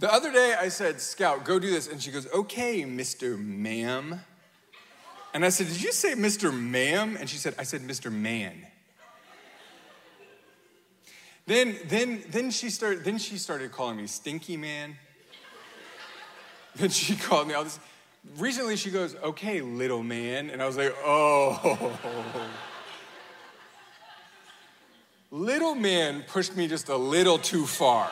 The 0.00 0.12
other 0.12 0.32
day 0.32 0.56
I 0.58 0.68
said, 0.68 1.00
Scout, 1.00 1.44
go 1.44 1.60
do 1.60 1.70
this. 1.70 1.86
And 1.86 2.02
she 2.02 2.10
goes, 2.10 2.26
okay, 2.34 2.82
Mr. 2.82 3.38
Ma'am. 3.38 4.20
And 5.34 5.44
I 5.44 5.48
said, 5.48 5.68
Did 5.68 5.82
you 5.82 5.92
say 5.92 6.14
Mr. 6.14 6.52
Ma'am? 6.52 7.16
And 7.18 7.28
she 7.28 7.36
said, 7.36 7.54
I 7.58 7.62
said, 7.62 7.82
Mr. 7.82 8.12
Man. 8.12 8.66
Then, 11.46 11.76
then, 11.86 12.22
then, 12.28 12.50
she 12.50 12.70
started, 12.70 13.04
then 13.04 13.18
she 13.18 13.36
started 13.36 13.72
calling 13.72 13.96
me 13.96 14.06
Stinky 14.06 14.56
Man. 14.56 14.96
Then 16.76 16.88
she 16.88 17.16
called 17.16 17.48
me 17.48 17.54
all 17.54 17.64
this. 17.64 17.78
Recently 18.38 18.76
she 18.76 18.90
goes, 18.90 19.14
Okay, 19.16 19.60
little 19.60 20.02
man. 20.02 20.48
And 20.48 20.62
I 20.62 20.66
was 20.66 20.76
like, 20.76 20.94
Oh. 21.04 21.98
Little 25.32 25.74
man 25.74 26.24
pushed 26.28 26.54
me 26.58 26.68
just 26.68 26.90
a 26.90 26.96
little 26.96 27.38
too 27.38 27.64
far. 27.64 28.10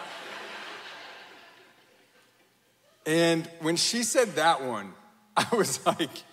And 3.04 3.46
when 3.60 3.76
she 3.76 4.04
said 4.04 4.36
that 4.36 4.62
one, 4.64 4.94
I 5.36 5.46
was 5.54 5.84
like, 5.84 6.24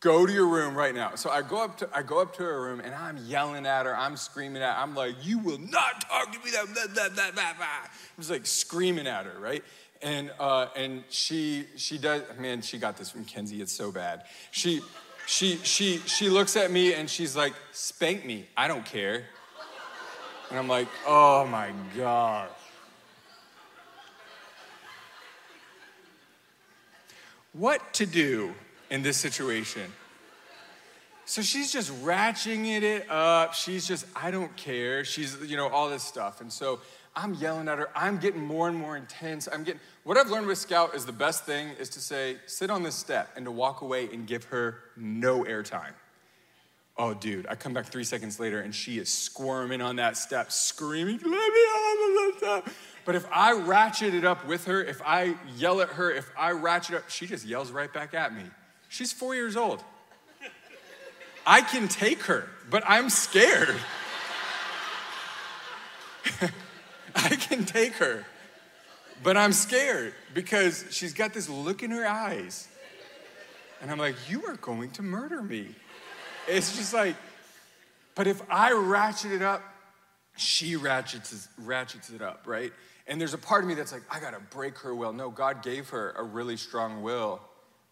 go 0.00 0.26
to 0.26 0.32
your 0.32 0.46
room 0.46 0.74
right 0.74 0.94
now. 0.94 1.14
So 1.14 1.30
I 1.30 1.42
go 1.42 1.62
up 1.62 1.78
to 1.78 1.88
I 1.92 2.02
go 2.02 2.20
up 2.20 2.36
to 2.36 2.42
her 2.42 2.62
room 2.62 2.80
and 2.80 2.94
I'm 2.94 3.16
yelling 3.26 3.66
at 3.66 3.86
her, 3.86 3.96
I'm 3.96 4.16
screaming 4.16 4.62
at 4.62 4.74
her. 4.74 4.80
I'm 4.80 4.94
like, 4.94 5.14
you 5.22 5.38
will 5.38 5.58
not 5.58 6.08
talk 6.08 6.32
to 6.32 6.38
me 6.44 6.50
that 6.52 6.66
blah, 6.72 6.86
blah, 6.86 7.08
blah, 7.08 7.30
blah, 7.32 7.54
blah. 7.54 7.66
I 7.66 7.88
was 8.16 8.30
like 8.30 8.46
screaming 8.46 9.06
at 9.06 9.26
her, 9.26 9.38
right? 9.38 9.64
And 10.02 10.30
uh, 10.38 10.68
and 10.76 11.02
she 11.08 11.66
she 11.76 11.98
does 11.98 12.22
man, 12.38 12.62
she 12.62 12.78
got 12.78 12.96
this 12.96 13.10
from 13.10 13.24
Kenzie, 13.24 13.60
it's 13.60 13.72
so 13.72 13.90
bad. 13.90 14.24
She 14.50 14.80
she 15.26 15.56
she 15.56 15.98
she 15.98 16.28
looks 16.28 16.56
at 16.56 16.70
me 16.70 16.94
and 16.94 17.10
she's 17.10 17.36
like, 17.36 17.54
spank 17.72 18.24
me, 18.24 18.46
I 18.56 18.68
don't 18.68 18.84
care. 18.84 19.24
And 20.50 20.58
I'm 20.58 20.68
like, 20.68 20.88
oh 21.06 21.46
my 21.46 21.72
God. 21.96 22.48
What 27.52 27.92
to 27.94 28.06
do 28.06 28.54
in 28.90 29.02
this 29.02 29.16
situation? 29.16 29.92
So 31.28 31.42
she's 31.42 31.70
just 31.70 31.92
ratcheting 32.02 32.80
it 32.80 33.10
up. 33.10 33.52
She's 33.52 33.86
just, 33.86 34.06
I 34.16 34.30
don't 34.30 34.56
care. 34.56 35.04
She's, 35.04 35.36
you 35.44 35.58
know, 35.58 35.68
all 35.68 35.90
this 35.90 36.02
stuff. 36.02 36.40
And 36.40 36.50
so 36.50 36.80
I'm 37.14 37.34
yelling 37.34 37.68
at 37.68 37.78
her. 37.78 37.90
I'm 37.94 38.16
getting 38.16 38.40
more 38.40 38.66
and 38.66 38.76
more 38.76 38.96
intense. 38.96 39.46
I'm 39.52 39.62
getting, 39.62 39.80
what 40.04 40.16
I've 40.16 40.30
learned 40.30 40.46
with 40.46 40.56
Scout 40.56 40.94
is 40.94 41.04
the 41.04 41.12
best 41.12 41.44
thing 41.44 41.68
is 41.78 41.90
to 41.90 42.00
say, 42.00 42.38
sit 42.46 42.70
on 42.70 42.82
this 42.82 42.94
step 42.94 43.28
and 43.36 43.44
to 43.44 43.50
walk 43.50 43.82
away 43.82 44.08
and 44.10 44.26
give 44.26 44.44
her 44.44 44.78
no 44.96 45.44
airtime. 45.44 45.92
Oh, 46.96 47.12
dude, 47.12 47.46
I 47.46 47.56
come 47.56 47.74
back 47.74 47.86
three 47.86 48.04
seconds 48.04 48.40
later 48.40 48.60
and 48.60 48.74
she 48.74 48.98
is 48.98 49.10
squirming 49.10 49.82
on 49.82 49.96
that 49.96 50.16
step, 50.16 50.50
screaming, 50.50 51.18
let 51.18 51.24
me 51.24 51.30
off 51.36 52.34
of 52.34 52.40
that 52.40 52.72
But 53.04 53.16
if 53.16 53.26
I 53.30 53.52
ratchet 53.52 54.14
it 54.14 54.24
up 54.24 54.46
with 54.46 54.64
her, 54.64 54.82
if 54.82 55.02
I 55.04 55.34
yell 55.56 55.82
at 55.82 55.90
her, 55.90 56.10
if 56.10 56.30
I 56.38 56.52
ratchet 56.52 56.96
up, 56.96 57.10
she 57.10 57.26
just 57.26 57.44
yells 57.44 57.70
right 57.70 57.92
back 57.92 58.14
at 58.14 58.34
me. 58.34 58.44
She's 58.88 59.12
four 59.12 59.34
years 59.34 59.56
old. 59.56 59.82
I 61.46 61.60
can 61.62 61.88
take 61.88 62.22
her, 62.22 62.48
but 62.68 62.82
I'm 62.86 63.08
scared. 63.08 63.76
I 67.14 67.28
can 67.36 67.64
take 67.64 67.94
her, 67.94 68.26
but 69.22 69.36
I'm 69.36 69.52
scared 69.52 70.12
because 70.34 70.84
she's 70.90 71.14
got 71.14 71.32
this 71.32 71.48
look 71.48 71.82
in 71.82 71.90
her 71.90 72.06
eyes. 72.06 72.68
And 73.80 73.90
I'm 73.90 73.98
like, 73.98 74.16
You 74.28 74.44
are 74.46 74.56
going 74.56 74.90
to 74.92 75.02
murder 75.02 75.42
me. 75.42 75.68
It's 76.46 76.76
just 76.76 76.92
like, 76.94 77.16
but 78.14 78.26
if 78.26 78.42
I 78.50 78.72
ratchet 78.72 79.32
it 79.32 79.42
up, 79.42 79.62
she 80.36 80.76
ratchets, 80.76 81.48
ratchets 81.58 82.10
it 82.10 82.22
up, 82.22 82.42
right? 82.46 82.72
And 83.06 83.20
there's 83.20 83.34
a 83.34 83.38
part 83.38 83.62
of 83.62 83.68
me 83.68 83.74
that's 83.74 83.92
like, 83.92 84.02
I 84.10 84.20
gotta 84.20 84.40
break 84.50 84.76
her 84.78 84.94
will. 84.94 85.12
No, 85.12 85.30
God 85.30 85.62
gave 85.62 85.88
her 85.90 86.12
a 86.16 86.22
really 86.22 86.56
strong 86.56 87.02
will. 87.02 87.40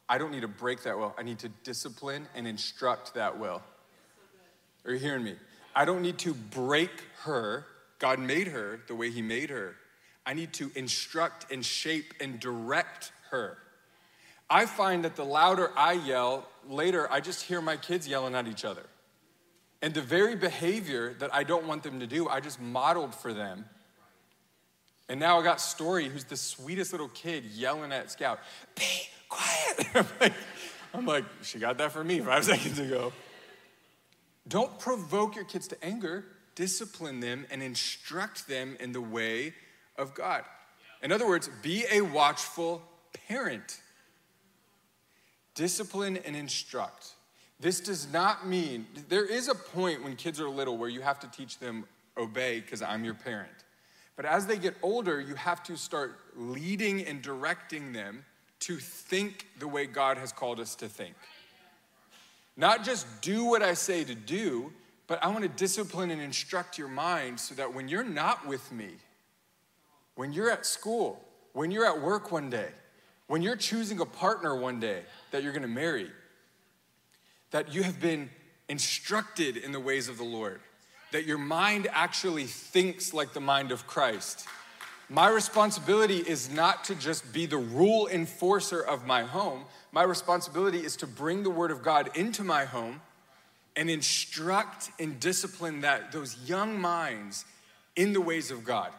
I 0.08 0.18
don't 0.18 0.30
need 0.30 0.42
to 0.42 0.48
break 0.48 0.82
that 0.84 0.96
will. 0.96 1.14
I 1.18 1.22
need 1.22 1.38
to 1.40 1.48
discipline 1.64 2.28
and 2.34 2.46
instruct 2.46 3.14
that 3.14 3.38
will. 3.38 3.62
Are 4.84 4.92
you 4.92 4.98
hearing 4.98 5.24
me? 5.24 5.34
I 5.74 5.84
don't 5.84 6.02
need 6.02 6.18
to 6.18 6.32
break 6.32 6.90
her. 7.22 7.66
God 7.98 8.18
made 8.18 8.48
her 8.48 8.80
the 8.86 8.94
way 8.94 9.10
He 9.10 9.20
made 9.20 9.50
her. 9.50 9.74
I 10.24 10.34
need 10.34 10.52
to 10.54 10.70
instruct 10.74 11.50
and 11.52 11.64
shape 11.64 12.14
and 12.20 12.38
direct 12.38 13.12
her. 13.30 13.58
I 14.48 14.66
find 14.66 15.04
that 15.04 15.16
the 15.16 15.24
louder 15.24 15.72
I 15.76 15.92
yell, 15.92 16.46
later 16.68 17.10
I 17.10 17.20
just 17.20 17.42
hear 17.42 17.60
my 17.60 17.76
kids 17.76 18.06
yelling 18.06 18.34
at 18.34 18.46
each 18.46 18.64
other. 18.64 18.84
And 19.82 19.92
the 19.92 20.02
very 20.02 20.36
behavior 20.36 21.14
that 21.18 21.34
I 21.34 21.42
don't 21.44 21.66
want 21.66 21.82
them 21.82 22.00
to 22.00 22.06
do, 22.06 22.28
I 22.28 22.40
just 22.40 22.60
modeled 22.60 23.14
for 23.14 23.32
them. 23.32 23.66
And 25.08 25.20
now 25.20 25.38
I 25.38 25.44
got 25.44 25.60
Story, 25.60 26.08
who's 26.08 26.24
the 26.24 26.36
sweetest 26.36 26.92
little 26.92 27.08
kid, 27.08 27.44
yelling 27.44 27.92
at 27.92 28.10
Scout, 28.10 28.40
quiet. 29.36 29.88
I'm 29.94 30.06
like, 30.20 30.32
I'm 30.94 31.06
like, 31.06 31.24
she 31.42 31.58
got 31.58 31.78
that 31.78 31.92
from 31.92 32.06
me 32.06 32.20
five 32.20 32.44
seconds 32.52 32.78
ago. 32.78 33.12
Don't 34.48 34.78
provoke 34.78 35.34
your 35.34 35.44
kids 35.44 35.68
to 35.68 35.84
anger, 35.84 36.24
discipline 36.54 37.20
them 37.20 37.46
and 37.50 37.62
instruct 37.62 38.48
them 38.48 38.76
in 38.80 38.92
the 38.92 39.00
way 39.00 39.54
of 39.96 40.14
God. 40.14 40.44
In 41.02 41.12
other 41.12 41.26
words, 41.26 41.50
be 41.62 41.84
a 41.90 42.00
watchful 42.00 42.82
parent. 43.28 43.80
Discipline 45.54 46.18
and 46.18 46.36
instruct. 46.36 47.08
This 47.58 47.80
does 47.80 48.12
not 48.12 48.46
mean, 48.46 48.86
there 49.08 49.24
is 49.24 49.48
a 49.48 49.54
point 49.54 50.04
when 50.04 50.14
kids 50.16 50.40
are 50.40 50.48
little 50.48 50.76
where 50.76 50.90
you 50.90 51.00
have 51.00 51.18
to 51.20 51.28
teach 51.28 51.58
them 51.58 51.84
obey 52.18 52.60
because 52.60 52.82
I'm 52.82 53.04
your 53.04 53.14
parent. 53.14 53.50
But 54.14 54.26
as 54.26 54.46
they 54.46 54.58
get 54.58 54.74
older, 54.82 55.20
you 55.20 55.34
have 55.34 55.62
to 55.64 55.76
start 55.76 56.18
leading 56.36 57.04
and 57.04 57.20
directing 57.22 57.92
them 57.92 58.24
to 58.60 58.76
think 58.76 59.46
the 59.58 59.68
way 59.68 59.86
God 59.86 60.18
has 60.18 60.32
called 60.32 60.60
us 60.60 60.74
to 60.76 60.88
think. 60.88 61.14
Not 62.56 62.84
just 62.84 63.20
do 63.20 63.44
what 63.44 63.62
I 63.62 63.74
say 63.74 64.04
to 64.04 64.14
do, 64.14 64.72
but 65.06 65.22
I 65.22 65.28
want 65.28 65.42
to 65.42 65.48
discipline 65.48 66.10
and 66.10 66.20
instruct 66.20 66.78
your 66.78 66.88
mind 66.88 67.38
so 67.38 67.54
that 67.54 67.74
when 67.74 67.88
you're 67.88 68.04
not 68.04 68.46
with 68.46 68.72
me, 68.72 68.88
when 70.14 70.32
you're 70.32 70.50
at 70.50 70.66
school, 70.66 71.22
when 71.52 71.70
you're 71.70 71.86
at 71.86 72.00
work 72.00 72.32
one 72.32 72.50
day, 72.50 72.70
when 73.28 73.42
you're 73.42 73.56
choosing 73.56 74.00
a 74.00 74.06
partner 74.06 74.56
one 74.56 74.80
day 74.80 75.02
that 75.30 75.42
you're 75.42 75.52
going 75.52 75.62
to 75.62 75.68
marry, 75.68 76.10
that 77.50 77.72
you 77.72 77.82
have 77.82 78.00
been 78.00 78.30
instructed 78.68 79.56
in 79.56 79.72
the 79.72 79.80
ways 79.80 80.08
of 80.08 80.16
the 80.16 80.24
Lord, 80.24 80.60
that 81.12 81.24
your 81.24 81.38
mind 81.38 81.88
actually 81.92 82.44
thinks 82.44 83.14
like 83.14 83.32
the 83.32 83.40
mind 83.40 83.70
of 83.70 83.86
Christ. 83.86 84.46
My 85.08 85.28
responsibility 85.28 86.18
is 86.18 86.50
not 86.50 86.84
to 86.84 86.96
just 86.96 87.32
be 87.32 87.46
the 87.46 87.58
rule 87.58 88.08
enforcer 88.08 88.80
of 88.80 89.06
my 89.06 89.22
home. 89.22 89.64
My 89.92 90.02
responsibility 90.02 90.78
is 90.78 90.96
to 90.96 91.06
bring 91.06 91.44
the 91.44 91.50
word 91.50 91.70
of 91.70 91.82
God 91.82 92.16
into 92.16 92.42
my 92.42 92.64
home 92.64 93.00
and 93.76 93.88
instruct 93.88 94.90
and 94.98 95.20
discipline 95.20 95.82
that 95.82 96.10
those 96.10 96.36
young 96.46 96.80
minds 96.80 97.44
in 97.94 98.12
the 98.12 98.20
ways 98.20 98.50
of 98.50 98.64
God. 98.64 98.90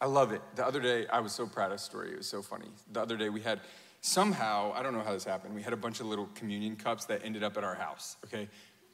I 0.00 0.06
love 0.06 0.32
it. 0.32 0.40
The 0.54 0.64
other 0.64 0.80
day, 0.80 1.06
I 1.08 1.20
was 1.20 1.32
so 1.32 1.46
proud 1.46 1.72
of 1.72 1.78
the 1.78 1.84
story. 1.84 2.12
It 2.12 2.18
was 2.18 2.26
so 2.26 2.42
funny. 2.42 2.68
The 2.92 3.00
other 3.00 3.16
day, 3.16 3.28
we 3.28 3.40
had 3.40 3.60
somehow, 4.02 4.72
I 4.74 4.82
don't 4.82 4.94
know 4.94 5.02
how 5.02 5.12
this 5.12 5.24
happened, 5.24 5.54
we 5.54 5.62
had 5.62 5.72
a 5.72 5.76
bunch 5.76 6.00
of 6.00 6.06
little 6.06 6.28
communion 6.34 6.76
cups 6.76 7.06
that 7.06 7.22
ended 7.24 7.42
up 7.42 7.56
at 7.56 7.64
our 7.64 7.74
house, 7.74 8.16
okay? 8.24 8.48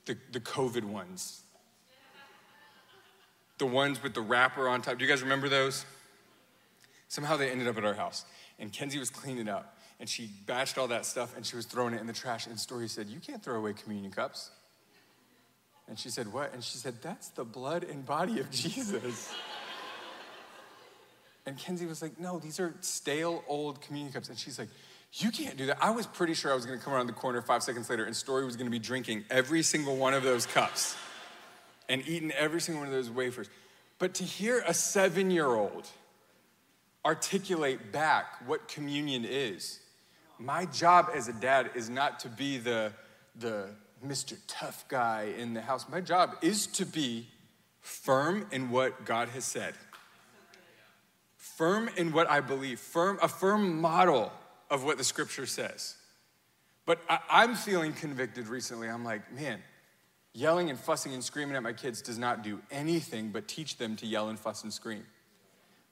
The, 0.07 0.17
the 0.33 0.41
COVID 0.41 0.85
ones. 0.85 1.43
The 3.59 3.67
ones 3.67 4.03
with 4.03 4.15
the 4.15 4.21
wrapper 4.21 4.69
on 4.69 4.83
top. 4.83 4.99
Do 4.99 5.05
you 5.05 5.11
guys 5.11 5.23
remember 5.23 5.49
those? 5.49 5.85
Somehow 7.09 7.37
they 7.37 7.51
ended 7.51 7.67
up 7.67 7.77
at 7.77 7.85
our 7.85 7.95
house. 7.95 8.25
And 8.59 8.73
Kenzie 8.73 8.99
was 8.99 9.11
cleaning 9.11 9.49
up 9.49 9.77
and 10.01 10.09
she 10.09 10.31
batched 10.47 10.79
all 10.79 10.89
that 10.89 11.05
stuff 11.05 11.35
and 11.37 11.45
she 11.45 11.57
was 11.57 11.67
throwing 11.67 11.95
it 11.95 12.01
in 12.01 12.07
the 12.07 12.13
trash. 12.13 12.47
And 12.47 12.59
Story 12.59 12.89
said, 12.89 13.09
You 13.09 13.21
can't 13.21 13.43
throw 13.43 13.57
away 13.57 13.73
communion 13.73 14.13
cups. 14.13 14.51
And 15.89 15.99
she 15.99 16.11
said, 16.11 16.33
What? 16.33 16.53
And 16.53 16.63
she 16.63 16.77
said, 16.79 16.95
That's 17.03 17.29
the 17.29 17.45
blood 17.45 17.85
and 17.85 18.05
body 18.05 18.41
of 18.41 18.51
Jesus. 18.53 19.33
and 21.47 21.59
Kenzie 21.59 21.87
was 21.87 22.03
like, 22.03 22.19
No, 22.21 22.39
these 22.39 22.61
are 22.61 22.75
stale 22.81 23.43
old 23.49 23.81
communion 23.81 24.13
cups. 24.13 24.29
And 24.29 24.39
she's 24.39 24.59
like, 24.59 24.69
You 25.15 25.31
can't 25.31 25.57
do 25.57 25.67
that. 25.67 25.79
I 25.81 25.91
was 25.91 26.07
pretty 26.07 26.35
sure 26.35 26.53
I 26.53 26.55
was 26.55 26.67
gonna 26.67 26.79
come 26.79 26.93
around 26.93 27.07
the 27.07 27.13
corner 27.13 27.41
five 27.43 27.63
seconds 27.63 27.91
later 27.91 28.05
and 28.05 28.15
Story 28.15 28.45
was 28.45 28.57
gonna 28.57 28.71
be 28.71 28.79
drinking 28.79 29.25
every 29.31 29.63
single 29.63 29.97
one 29.97 30.15
of 30.15 30.23
those 30.23 30.47
cups 30.47 30.97
and 31.89 32.07
eating 32.07 32.31
every 32.33 32.61
single 32.61 32.83
one 32.83 32.89
of 32.89 32.95
those 32.95 33.11
wafers. 33.11 33.49
But 33.99 34.15
to 34.15 34.25
hear 34.25 34.63
a 34.67 34.75
seven 34.75 35.31
year 35.31 35.47
old 35.47 35.89
articulate 37.09 37.91
back 37.91 38.47
what 38.47 38.69
communion 38.69 39.25
is, 39.25 39.81
my 40.39 40.67
job 40.67 41.09
as 41.15 41.27
a 41.27 41.33
dad 41.33 41.71
is 41.75 41.89
not 41.89 42.21
to 42.21 42.29
be 42.29 42.59
the, 42.59 42.93
the 43.39 43.71
Mr. 44.07 44.37
Tough 44.47 44.87
Guy 44.89 45.33
in 45.39 45.55
the 45.55 45.63
house. 45.63 45.87
My 45.89 46.03
job 46.03 46.37
is 46.43 46.67
to 46.67 46.85
be 46.85 47.27
firm 47.81 48.47
in 48.53 48.69
what 48.69 49.07
God 49.07 49.31
has 49.31 49.47
said, 49.47 49.73
firm 51.39 51.89
in 51.97 52.13
what 52.13 52.29
I 52.31 52.41
believe, 52.41 52.79
firm, 52.79 53.19
a 53.23 53.29
firm 53.29 53.81
model 53.81 54.31
of 54.71 54.85
what 54.85 54.99
the 54.99 55.05
scripture 55.05 55.47
says. 55.47 55.97
But 56.85 56.99
I, 57.09 57.45
am 57.45 57.55
feeling 57.55 57.95
convicted 57.95 58.49
recently. 58.49 58.87
I'm 58.87 59.05
like, 59.05 59.33
man, 59.33 59.61
yelling 60.35 60.69
and 60.69 60.79
fussing 60.79 61.15
and 61.15 61.25
screaming 61.25 61.57
at 61.57 61.63
my 61.63 61.73
kids 61.73 62.03
does 62.03 62.19
not 62.19 62.43
do 62.43 62.61
anything 62.71 63.31
but 63.31 63.49
teach 63.49 63.79
them 63.79 63.97
to 63.97 64.07
yell 64.07 64.29
and 64.29 64.39
fuss 64.39 64.63
and 64.63 64.73
scream. 64.73 65.07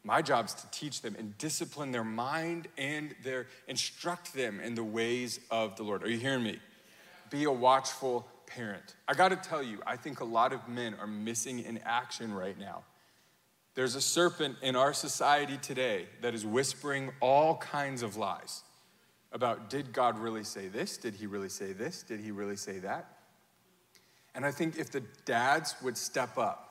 My 0.07 0.23
job 0.23 0.45
is 0.47 0.55
to 0.55 0.71
teach 0.71 1.03
them 1.03 1.17
and 1.19 1.37
discipline 1.37 1.91
their 1.91 2.05
mind 2.05 2.69
and 2.79 3.13
their 3.25 3.49
instruct 3.67 4.33
them 4.35 4.61
in 4.61 4.77
the 4.77 4.85
ways 4.85 5.41
of 5.51 5.75
the 5.75 5.83
Lord. 5.83 6.05
Are 6.05 6.09
you 6.09 6.17
hearing 6.17 6.45
me? 6.45 6.61
Be 7.29 7.43
a 7.43 7.51
watchful 7.51 8.25
parent. 8.47 8.95
I 9.09 9.15
got 9.15 9.31
to 9.31 9.37
tell 9.37 9.65
you, 9.65 9.81
I 9.85 9.97
think 9.97 10.21
a 10.21 10.25
lot 10.25 10.53
of 10.53 10.69
men 10.69 10.95
are 11.01 11.09
missing 11.09 11.59
in 11.59 11.79
action 11.79 12.33
right 12.33 12.57
now. 12.57 12.85
There's 13.75 13.97
a 13.97 14.01
serpent 14.01 14.55
in 14.63 14.77
our 14.77 14.93
society 14.93 15.59
today 15.59 16.07
that 16.23 16.35
is 16.35 16.47
whispering 16.47 17.11
all 17.21 17.57
kinds 17.57 18.03
of 18.03 18.17
lies 18.17 18.63
about 19.33 19.69
did 19.69 19.93
God 19.93 20.21
really 20.21 20.45
say 20.45 20.69
this? 20.69 20.99
Did 20.99 21.17
he 21.17 21.27
really 21.27 21.49
say 21.49 21.73
this? 21.73 22.05
Did 22.05 22.21
he 22.21 22.31
really 22.31 22.55
say 22.55 22.79
that? 22.79 23.09
And 24.37 24.47
I 24.47 24.53
think 24.53 24.79
if 24.79 24.93
the 24.93 25.03
dads 25.25 25.75
would 25.83 25.97
step 25.99 26.39
up, 26.39 26.66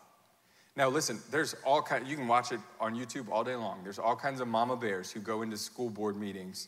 now 0.75 0.89
listen, 0.89 1.19
there's 1.31 1.55
all 1.65 1.81
kind 1.81 2.05
you 2.07 2.17
can 2.17 2.27
watch 2.27 2.51
it 2.51 2.59
on 2.79 2.95
YouTube 2.95 3.29
all 3.31 3.43
day 3.43 3.55
long. 3.55 3.79
There's 3.83 3.99
all 3.99 4.15
kinds 4.15 4.41
of 4.41 4.47
mama 4.47 4.75
bears 4.75 5.11
who 5.11 5.19
go 5.21 5.41
into 5.41 5.57
school 5.57 5.89
board 5.89 6.17
meetings 6.17 6.67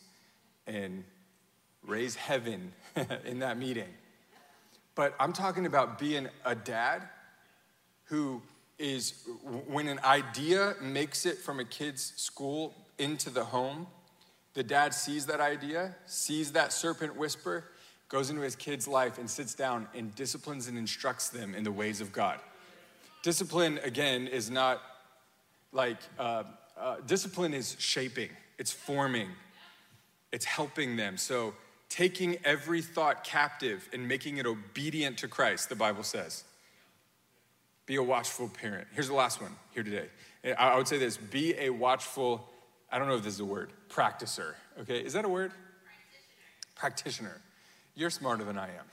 and 0.66 1.04
raise 1.86 2.14
heaven 2.14 2.72
in 3.24 3.40
that 3.40 3.58
meeting. 3.58 3.88
But 4.94 5.14
I'm 5.20 5.32
talking 5.32 5.66
about 5.66 5.98
being 5.98 6.28
a 6.44 6.54
dad 6.54 7.02
who 8.04 8.42
is, 8.78 9.28
when 9.66 9.88
an 9.88 10.00
idea 10.04 10.74
makes 10.80 11.26
it 11.26 11.38
from 11.38 11.60
a 11.60 11.64
kid's 11.64 12.14
school 12.16 12.74
into 12.98 13.30
the 13.30 13.44
home, 13.44 13.86
the 14.54 14.62
dad 14.62 14.94
sees 14.94 15.26
that 15.26 15.40
idea, 15.40 15.94
sees 16.06 16.52
that 16.52 16.72
serpent 16.72 17.16
whisper, 17.16 17.64
goes 18.08 18.30
into 18.30 18.42
his 18.42 18.56
kid's 18.56 18.88
life 18.88 19.18
and 19.18 19.28
sits 19.28 19.54
down 19.54 19.86
and 19.94 20.14
disciplines 20.14 20.66
and 20.66 20.78
instructs 20.78 21.28
them 21.28 21.54
in 21.54 21.62
the 21.62 21.72
ways 21.72 22.00
of 22.00 22.10
God. 22.10 22.40
Discipline, 23.28 23.78
again, 23.84 24.26
is 24.26 24.50
not 24.50 24.80
like, 25.70 25.98
uh, 26.18 26.44
uh, 26.80 26.96
discipline 27.06 27.52
is 27.52 27.76
shaping, 27.78 28.30
it's 28.56 28.72
forming, 28.72 29.28
it's 30.32 30.46
helping 30.46 30.96
them. 30.96 31.18
So, 31.18 31.52
taking 31.90 32.38
every 32.42 32.80
thought 32.80 33.24
captive 33.24 33.86
and 33.92 34.08
making 34.08 34.38
it 34.38 34.46
obedient 34.46 35.18
to 35.18 35.28
Christ, 35.28 35.68
the 35.68 35.76
Bible 35.76 36.04
says. 36.04 36.44
Be 37.84 37.96
a 37.96 38.02
watchful 38.02 38.48
parent. 38.48 38.88
Here's 38.94 39.08
the 39.08 39.14
last 39.14 39.42
one 39.42 39.54
here 39.74 39.82
today. 39.82 40.06
I 40.58 40.78
would 40.78 40.88
say 40.88 40.96
this 40.96 41.18
be 41.18 41.54
a 41.58 41.68
watchful, 41.68 42.48
I 42.90 42.98
don't 42.98 43.08
know 43.08 43.16
if 43.16 43.24
this 43.24 43.34
is 43.34 43.40
a 43.40 43.44
word, 43.44 43.74
practicer. 43.90 44.54
Okay, 44.80 45.00
is 45.00 45.12
that 45.12 45.26
a 45.26 45.28
word? 45.28 45.52
Practitioner. 46.74 47.28
Practitioner. 47.28 47.40
You're 47.94 48.08
smarter 48.08 48.44
than 48.44 48.56
I 48.56 48.68
am. 48.68 48.86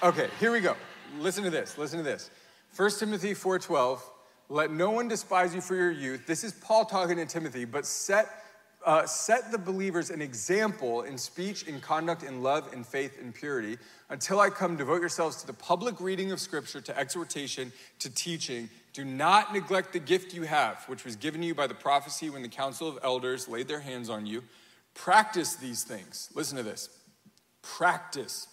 Okay, 0.00 0.28
here 0.38 0.52
we 0.52 0.60
go. 0.60 0.76
Listen 1.18 1.42
to 1.42 1.50
this. 1.50 1.76
Listen 1.76 1.98
to 1.98 2.04
this. 2.04 2.30
1 2.76 2.98
Timothy 2.98 3.34
4:12. 3.34 4.00
Let 4.48 4.72
no 4.72 4.90
one 4.90 5.06
despise 5.06 5.54
you 5.54 5.60
for 5.60 5.76
your 5.76 5.92
youth. 5.92 6.26
This 6.26 6.42
is 6.42 6.52
Paul 6.52 6.84
talking 6.84 7.16
to 7.16 7.26
Timothy, 7.26 7.64
but 7.64 7.86
set 7.86 8.28
uh, 8.84 9.06
set 9.06 9.50
the 9.50 9.56
believers 9.56 10.10
an 10.10 10.20
example 10.20 11.02
in 11.02 11.16
speech, 11.16 11.62
in 11.62 11.80
conduct, 11.80 12.22
in 12.22 12.42
love, 12.42 12.74
in 12.74 12.84
faith, 12.84 13.18
in 13.18 13.32
purity. 13.32 13.78
Until 14.10 14.40
I 14.40 14.50
come, 14.50 14.76
devote 14.76 15.00
yourselves 15.00 15.36
to 15.36 15.46
the 15.46 15.54
public 15.54 16.00
reading 16.00 16.32
of 16.32 16.40
Scripture, 16.40 16.82
to 16.82 16.98
exhortation, 16.98 17.72
to 18.00 18.10
teaching. 18.10 18.68
Do 18.92 19.02
not 19.04 19.54
neglect 19.54 19.94
the 19.94 20.00
gift 20.00 20.34
you 20.34 20.42
have, 20.42 20.84
which 20.86 21.04
was 21.04 21.16
given 21.16 21.42
you 21.42 21.54
by 21.54 21.66
the 21.66 21.74
prophecy 21.74 22.28
when 22.28 22.42
the 22.42 22.48
council 22.48 22.86
of 22.86 22.98
elders 23.02 23.48
laid 23.48 23.68
their 23.68 23.80
hands 23.80 24.10
on 24.10 24.26
you. 24.26 24.42
Practice 24.92 25.56
these 25.56 25.82
things. 25.82 26.28
Listen 26.34 26.58
to 26.58 26.62
this. 26.62 26.90
Practice 27.62 28.48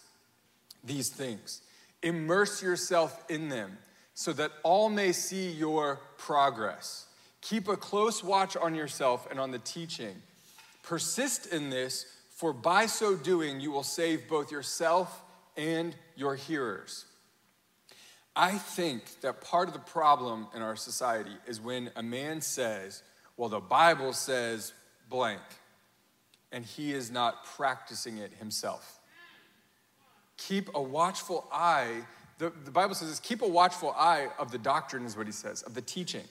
these 0.81 1.09
things. 1.09 1.61
Immerse 2.03 2.63
yourself 2.63 3.25
in 3.29 3.49
them 3.49 3.77
so 4.13 4.33
that 4.33 4.51
all 4.63 4.89
may 4.89 5.11
see 5.11 5.51
your 5.51 5.99
progress. 6.17 7.07
Keep 7.41 7.67
a 7.67 7.77
close 7.77 8.23
watch 8.23 8.55
on 8.55 8.75
yourself 8.75 9.27
and 9.31 9.39
on 9.39 9.51
the 9.51 9.59
teaching. 9.59 10.15
Persist 10.83 11.47
in 11.47 11.69
this, 11.69 12.05
for 12.29 12.53
by 12.53 12.85
so 12.85 13.15
doing, 13.15 13.59
you 13.59 13.71
will 13.71 13.83
save 13.83 14.27
both 14.27 14.51
yourself 14.51 15.23
and 15.57 15.95
your 16.15 16.35
hearers. 16.35 17.05
I 18.35 18.51
think 18.57 19.21
that 19.21 19.41
part 19.41 19.67
of 19.67 19.73
the 19.73 19.79
problem 19.79 20.47
in 20.55 20.61
our 20.61 20.75
society 20.75 21.35
is 21.47 21.59
when 21.59 21.91
a 21.95 22.03
man 22.03 22.41
says, 22.41 23.03
Well, 23.37 23.49
the 23.49 23.59
Bible 23.59 24.13
says 24.13 24.73
blank. 25.09 25.41
and 26.53 26.65
he 26.65 26.93
is 26.93 27.09
not 27.11 27.45
practicing 27.45 28.17
it 28.17 28.33
himself. 28.33 28.99
Keep 30.37 30.69
a 30.75 30.81
watchful 30.81 31.47
eye. 31.51 32.03
The, 32.41 32.51
the 32.65 32.71
Bible 32.71 32.95
says 32.95 33.07
this 33.07 33.19
keep 33.19 33.43
a 33.43 33.47
watchful 33.47 33.91
eye 33.91 34.29
of 34.39 34.51
the 34.51 34.57
doctrine, 34.57 35.05
is 35.05 35.15
what 35.15 35.27
he 35.27 35.31
says, 35.31 35.61
of 35.61 35.75
the 35.75 35.81
teaching. 35.81 36.23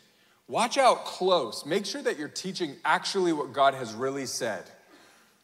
Watch 0.48 0.76
out 0.76 1.04
close. 1.04 1.64
Make 1.64 1.86
sure 1.86 2.02
that 2.02 2.18
you're 2.18 2.26
teaching 2.26 2.74
actually 2.84 3.32
what 3.32 3.52
God 3.52 3.74
has 3.74 3.94
really 3.94 4.26
said. 4.26 4.64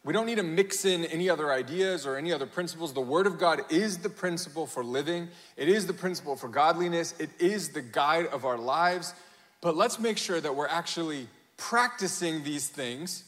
We 0.03 0.13
don't 0.13 0.27
need 0.27 0.39
to 0.39 0.43
mix 0.43 0.85
in 0.85 1.05
any 1.05 1.31
other 1.31 1.53
ideas 1.53 2.05
or 2.05 2.17
any 2.17 2.33
other 2.33 2.47
principles. 2.47 2.93
The 2.93 3.01
Word 3.01 3.29
of 3.29 3.39
God 3.39 3.61
is 3.71 3.99
the 3.99 4.09
principle 4.09 4.67
for 4.67 4.83
living, 4.83 5.29
it 5.57 5.69
is 5.69 5.87
the 5.87 5.93
principle 5.93 6.35
for 6.35 6.49
godliness, 6.49 7.15
it 7.21 7.31
is 7.39 7.69
the 7.69 7.83
guide 7.83 8.27
of 8.27 8.45
our 8.45 8.59
lives. 8.59 9.15
But 9.61 9.77
let's 9.77 10.01
make 10.01 10.19
sure 10.19 10.41
that 10.41 10.57
we're 10.57 10.67
actually 10.67 11.29
practicing 11.57 12.43
these 12.43 12.69
things 12.69 13.23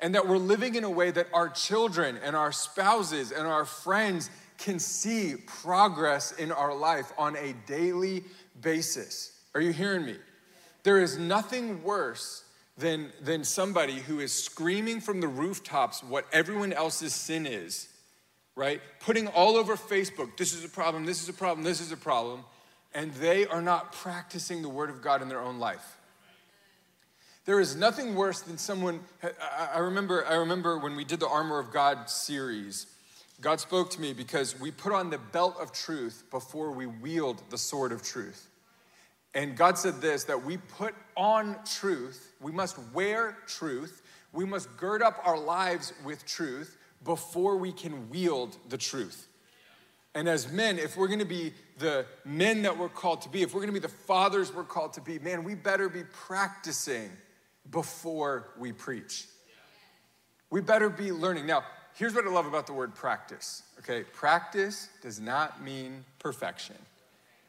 and 0.00 0.16
that 0.16 0.26
we're 0.26 0.36
living 0.36 0.74
in 0.74 0.82
a 0.82 0.90
way 0.90 1.12
that 1.12 1.28
our 1.32 1.48
children 1.48 2.18
and 2.24 2.34
our 2.34 2.50
spouses 2.50 3.30
and 3.30 3.46
our 3.46 3.64
friends 3.64 4.30
can 4.62 4.78
see 4.78 5.34
progress 5.46 6.32
in 6.32 6.52
our 6.52 6.72
life 6.74 7.12
on 7.18 7.36
a 7.36 7.52
daily 7.66 8.22
basis. 8.60 9.32
Are 9.56 9.60
you 9.60 9.72
hearing 9.72 10.06
me? 10.06 10.16
There 10.84 11.00
is 11.00 11.18
nothing 11.18 11.82
worse 11.82 12.44
than, 12.78 13.12
than 13.20 13.42
somebody 13.42 13.98
who 13.98 14.20
is 14.20 14.32
screaming 14.32 15.00
from 15.00 15.20
the 15.20 15.26
rooftops 15.26 16.02
what 16.02 16.26
everyone 16.32 16.72
else's 16.72 17.12
sin 17.12 17.44
is, 17.44 17.88
right? 18.54 18.80
Putting 19.00 19.26
all 19.28 19.56
over 19.56 19.76
Facebook, 19.76 20.36
this 20.36 20.54
is 20.54 20.64
a 20.64 20.68
problem, 20.68 21.06
this 21.06 21.20
is 21.20 21.28
a 21.28 21.32
problem, 21.32 21.64
this 21.64 21.80
is 21.80 21.90
a 21.90 21.96
problem, 21.96 22.44
and 22.94 23.12
they 23.14 23.46
are 23.46 23.62
not 23.62 23.92
practicing 23.92 24.62
the 24.62 24.68
Word 24.68 24.90
of 24.90 25.02
God 25.02 25.22
in 25.22 25.28
their 25.28 25.40
own 25.40 25.58
life. 25.58 25.98
There 27.46 27.58
is 27.58 27.74
nothing 27.74 28.14
worse 28.14 28.40
than 28.40 28.58
someone. 28.58 29.00
I 29.74 29.80
remember, 29.80 30.24
I 30.24 30.36
remember 30.36 30.78
when 30.78 30.94
we 30.94 31.04
did 31.04 31.18
the 31.18 31.28
Armor 31.28 31.58
of 31.58 31.72
God 31.72 32.08
series, 32.08 32.86
God 33.42 33.58
spoke 33.58 33.90
to 33.90 34.00
me 34.00 34.12
because 34.12 34.58
we 34.60 34.70
put 34.70 34.92
on 34.92 35.10
the 35.10 35.18
belt 35.18 35.56
of 35.60 35.72
truth 35.72 36.22
before 36.30 36.70
we 36.70 36.86
wield 36.86 37.42
the 37.50 37.58
sword 37.58 37.90
of 37.90 38.00
truth. 38.00 38.48
And 39.34 39.56
God 39.56 39.76
said 39.76 40.00
this 40.00 40.24
that 40.24 40.44
we 40.44 40.58
put 40.58 40.94
on 41.16 41.56
truth, 41.64 42.34
we 42.40 42.52
must 42.52 42.78
wear 42.94 43.36
truth, 43.48 44.02
we 44.32 44.44
must 44.44 44.74
gird 44.76 45.02
up 45.02 45.20
our 45.24 45.36
lives 45.36 45.92
with 46.04 46.24
truth 46.24 46.78
before 47.04 47.56
we 47.56 47.72
can 47.72 48.08
wield 48.10 48.56
the 48.68 48.78
truth. 48.78 49.26
And 50.14 50.28
as 50.28 50.52
men, 50.52 50.78
if 50.78 50.96
we're 50.96 51.08
gonna 51.08 51.24
be 51.24 51.52
the 51.78 52.06
men 52.24 52.62
that 52.62 52.78
we're 52.78 52.88
called 52.88 53.22
to 53.22 53.28
be, 53.28 53.42
if 53.42 53.54
we're 53.54 53.60
gonna 53.60 53.72
be 53.72 53.80
the 53.80 53.88
fathers 53.88 54.54
we're 54.54 54.62
called 54.62 54.92
to 54.92 55.00
be, 55.00 55.18
man, 55.18 55.42
we 55.42 55.56
better 55.56 55.88
be 55.88 56.04
practicing 56.04 57.10
before 57.72 58.50
we 58.56 58.70
preach. 58.70 59.26
We 60.48 60.60
better 60.60 60.90
be 60.90 61.10
learning. 61.10 61.46
Now, 61.46 61.64
here's 61.94 62.14
what 62.14 62.26
I 62.26 62.30
love 62.30 62.46
about 62.46 62.66
the 62.66 62.72
word 62.72 62.94
practice. 62.94 63.62
Okay, 63.80 64.02
practice 64.02 64.88
does 65.02 65.20
not 65.20 65.62
mean 65.62 66.04
perfection. 66.18 66.76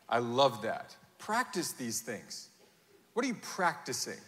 I 0.09 0.19
love 0.19 0.61
that. 0.63 0.95
Practice 1.19 1.71
these 1.71 2.01
things. 2.01 2.49
What 3.13 3.25
are 3.25 3.27
you 3.27 3.37
practicing? 3.41 4.19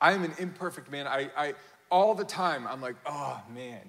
I 0.00 0.12
am 0.12 0.24
an 0.24 0.32
imperfect 0.38 0.90
man. 0.90 1.06
I, 1.06 1.30
I 1.36 1.54
all 1.90 2.14
the 2.14 2.24
time 2.24 2.66
I'm 2.66 2.80
like, 2.80 2.96
oh 3.06 3.40
man, 3.54 3.80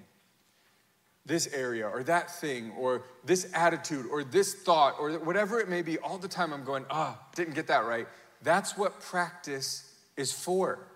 this 1.26 1.46
area 1.52 1.88
or 1.88 2.02
that 2.04 2.30
thing 2.30 2.72
or 2.78 3.02
this 3.24 3.50
attitude 3.54 4.06
or 4.10 4.22
this 4.22 4.54
thought 4.54 4.96
or 4.98 5.12
whatever 5.12 5.58
it 5.60 5.68
may 5.68 5.82
be. 5.82 5.98
All 5.98 6.18
the 6.18 6.28
time 6.28 6.52
I'm 6.52 6.64
going, 6.64 6.84
ah, 6.90 7.18
oh, 7.18 7.26
didn't 7.34 7.54
get 7.54 7.68
that 7.68 7.86
right. 7.86 8.06
That's 8.42 8.76
what 8.76 9.00
practice 9.00 9.90
is 10.16 10.32
for 10.32 10.86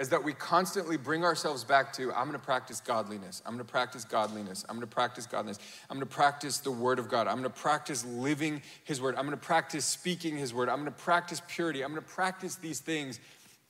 is 0.00 0.08
that 0.08 0.24
we 0.24 0.32
constantly 0.32 0.96
bring 0.96 1.24
ourselves 1.24 1.62
back 1.62 1.92
to 1.92 2.10
I'm 2.14 2.26
going 2.26 2.32
to 2.32 2.38
practice 2.38 2.80
godliness. 2.80 3.42
I'm 3.44 3.52
going 3.52 3.64
to 3.64 3.70
practice 3.70 4.02
godliness. 4.02 4.64
I'm 4.66 4.76
going 4.76 4.88
to 4.88 4.92
practice 4.92 5.26
godliness. 5.26 5.58
I'm 5.90 5.98
going 5.98 6.08
to 6.08 6.14
practice 6.14 6.58
the 6.58 6.70
word 6.70 6.98
of 6.98 7.10
God. 7.10 7.26
I'm 7.26 7.34
going 7.34 7.44
to 7.44 7.50
practice 7.50 8.02
living 8.06 8.62
his 8.84 8.98
word. 8.98 9.14
I'm 9.16 9.26
going 9.26 9.36
to 9.38 9.44
practice 9.44 9.84
speaking 9.84 10.38
his 10.38 10.54
word. 10.54 10.70
I'm 10.70 10.76
going 10.76 10.86
to 10.86 10.98
practice 10.98 11.42
purity. 11.48 11.84
I'm 11.84 11.90
going 11.90 12.02
to 12.02 12.08
practice 12.08 12.54
these 12.54 12.80
things 12.80 13.20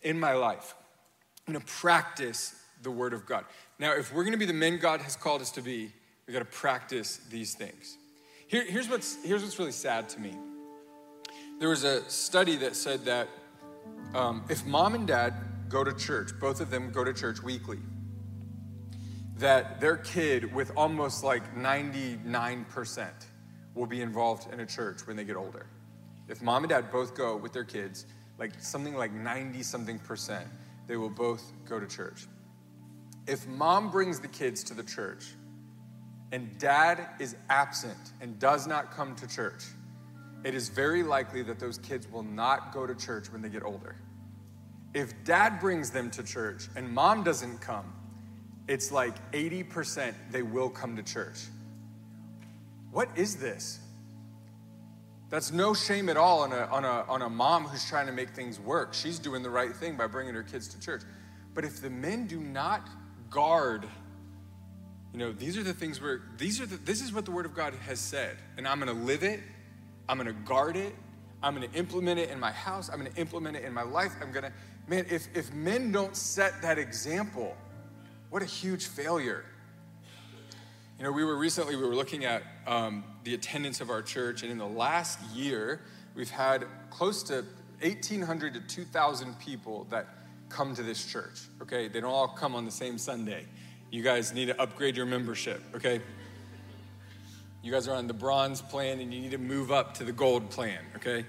in 0.03 0.20
my 0.20 0.35
life. 0.35 0.76
I'm 1.49 1.55
going 1.55 1.66
to 1.66 1.72
practice 1.72 2.55
the 2.83 2.93
word 2.93 3.12
of 3.12 3.26
God. 3.26 3.45
Now, 3.81 3.95
if 3.95 4.14
we're 4.14 4.22
going 4.22 4.33
to 4.33 4.39
be 4.39 4.47
the 4.47 4.53
men 4.53 4.78
God 4.78 5.01
has 5.01 5.16
called 5.16 5.43
us 5.43 5.51
to 5.53 5.62
be, 5.62 5.91
we 6.28 6.33
got 6.33 6.39
to 6.39 6.45
practice 6.45 7.16
these 7.28 7.55
things. 7.55 7.99
Here, 8.47 8.64
here's, 8.64 8.89
what's, 8.89 9.18
here's 9.24 9.43
what's 9.43 9.59
really 9.59 9.72
sad 9.72 10.09
to 10.11 10.20
me. 10.20 10.37
There 11.59 11.68
was 11.68 11.83
a 11.83 12.09
study 12.09 12.55
that 12.59 12.76
said 12.76 13.05
that 13.07 13.28
um, 14.14 14.45
if 14.49 14.64
mom 14.64 14.95
and 14.95 15.09
dad 15.09 15.35
go 15.71 15.85
to 15.85 15.95
church, 15.95 16.33
both 16.39 16.61
of 16.61 16.68
them 16.68 16.91
go 16.91 17.05
to 17.05 17.14
church 17.14 17.43
weekly, 17.43 17.79
that 19.39 19.81
their 19.81 19.97
kid, 19.97 20.53
with 20.53 20.71
almost 20.77 21.25
like 21.25 21.55
99%, 21.55 23.09
will 23.75 23.87
be 23.87 24.03
involved 24.03 24.53
in 24.53 24.61
a 24.61 24.66
church 24.66 25.07
when 25.07 25.16
they 25.16 25.25
get 25.25 25.37
older. 25.37 25.66
If 26.29 26.43
mom 26.43 26.64
and 26.64 26.71
dad 26.71 26.91
both 26.91 27.14
go 27.14 27.37
with 27.37 27.53
their 27.53 27.64
kids, 27.64 28.05
like 28.39 28.53
something 28.61 28.95
like 28.95 29.12
90 29.12 29.62
something 29.62 29.99
percent, 30.01 30.47
they 30.87 30.97
will 30.97 31.09
both 31.09 31.53
go 31.64 31.79
to 31.79 31.87
church. 31.87 32.27
If 33.27 33.47
mom 33.47 33.91
brings 33.91 34.18
the 34.18 34.29
kids 34.29 34.64
to 34.64 34.75
the 34.75 34.83
church 34.83 35.25
and 36.33 36.59
dad 36.59 37.07
is 37.21 37.37
absent 37.49 38.12
and 38.21 38.39
does 38.39 38.66
not 38.66 38.91
come 38.91 39.14
to 39.16 39.27
church, 39.29 39.64
it 40.43 40.55
is 40.55 40.68
very 40.68 41.03
likely 41.03 41.43
that 41.43 41.61
those 41.61 41.79
kids 41.79 42.11
will 42.11 42.23
not 42.23 42.73
go 42.73 42.87
to 42.87 42.95
church 42.95 43.31
when 43.31 43.41
they 43.41 43.49
get 43.49 43.62
older. 43.62 43.97
If 44.93 45.24
dad 45.24 45.61
brings 45.61 45.91
them 45.91 46.11
to 46.12 46.22
church 46.22 46.68
and 46.74 46.91
mom 46.91 47.22
doesn't 47.22 47.61
come, 47.61 47.93
it's 48.66 48.91
like 48.91 49.14
80% 49.32 50.14
they 50.30 50.43
will 50.43 50.68
come 50.68 50.97
to 50.97 51.03
church. 51.03 51.38
What 52.91 53.09
is 53.16 53.36
this? 53.36 53.80
That's 55.28 55.53
no 55.53 55.74
shame 55.74 56.09
at 56.09 56.16
all 56.16 56.41
on 56.41 56.53
a, 56.53 56.66
on, 56.66 56.84
a, 56.84 57.05
on 57.09 57.22
a 57.22 57.30
mom 57.30 57.64
who's 57.64 57.88
trying 57.88 58.07
to 58.07 58.12
make 58.12 58.30
things 58.30 58.59
work. 58.59 58.95
She's 58.95 59.20
doing 59.20 59.45
the 59.45 59.51
right 59.51 59.74
thing 59.74 59.97
by 59.97 60.09
bringing 60.09 60.34
her 60.34 60.43
kids 60.43 60.66
to 60.68 60.80
church. 60.80 61.03
But 61.55 61.64
if 61.64 61.80
the 61.80 61.91
men 61.91 62.26
do 62.26 62.41
not 62.41 62.88
guard, 63.30 63.86
you 65.12 65.18
know, 65.20 65.32
these 65.32 65.57
are 65.57 65.62
the 65.62 65.72
things 65.72 66.01
where, 66.01 66.22
these 66.36 66.61
are 66.61 66.66
the, 66.66 66.76
this 66.76 67.01
is 67.01 67.12
what 67.12 67.24
the 67.24 67.30
Word 67.30 67.47
of 67.47 67.55
God 67.55 67.74
has 67.86 68.01
said. 68.01 68.36
And 68.57 68.66
I'm 68.66 68.80
to 68.80 68.93
live 68.93 69.22
it, 69.22 69.41
I'm 70.09 70.18
to 70.18 70.32
guard 70.32 70.76
it, 70.76 70.95
I'm 71.43 71.61
to 71.61 71.72
implement 71.72 72.20
it 72.20 72.30
in 72.30 72.38
my 72.38 72.53
house, 72.53 72.91
I'm 72.93 73.05
to 73.05 73.14
implement 73.16 73.57
it 73.57 73.64
in 73.64 73.72
my 73.72 73.82
life, 73.82 74.12
I'm 74.20 74.32
to, 74.32 74.53
man, 74.86 75.07
if, 75.11 75.28
if 75.34 75.53
men 75.55 75.91
don't 75.91 76.14
set 76.14 76.61
that 76.62 76.78
example, 76.78 77.57
what 78.28 78.43
a 78.43 78.47
huge 78.47 78.86
failure. 78.86 79.45
You 80.99 81.05
know, 81.05 81.12
we 81.12 81.24
were 81.24 81.38
recently, 81.38 81.76
we 81.76 81.86
were 81.86 81.95
looking 81.95 82.26
at 82.26 82.43
um, 82.66 83.05
the 83.24 83.34
attendance 83.34 83.80
of 83.80 83.88
our 83.88 84.03
church, 84.03 84.43
and 84.43 84.53
in 84.53 84.59
the 84.59 84.66
last 84.66 85.18
year, 85.34 85.80
we've 86.14 86.30
had 86.30 86.66
close 86.91 87.22
to 87.24 87.45
1,800 87.80 88.55
to 88.55 88.61
2,000 88.61 89.38
people 89.38 89.86
that 89.91 90.07
come 90.51 90.74
to 90.74 90.82
this 90.82 91.11
church, 91.11 91.41
okay? 91.62 91.88
They 91.88 92.01
don't 92.01 92.12
all 92.12 92.28
come 92.28 92.55
on 92.55 92.66
the 92.66 92.70
same 92.70 92.99
Sunday. 92.99 93.47
You 93.91 94.03
guys 94.03 94.34
need 94.34 94.47
to 94.47 94.61
upgrade 94.61 94.97
your 94.97 95.07
membership, 95.07 95.62
okay? 95.74 96.03
You 97.63 97.73
guys 97.73 97.89
are 97.89 97.95
on 97.95 98.07
the 98.07 98.15
bronze 98.15 98.63
plan 98.63 99.01
and 99.01 99.13
you 99.13 99.21
need 99.21 99.33
to 99.33 99.39
move 99.39 99.71
up 99.71 99.95
to 99.95 100.05
the 100.05 100.13
gold 100.13 100.51
plan, 100.51 100.81
okay? 100.97 101.27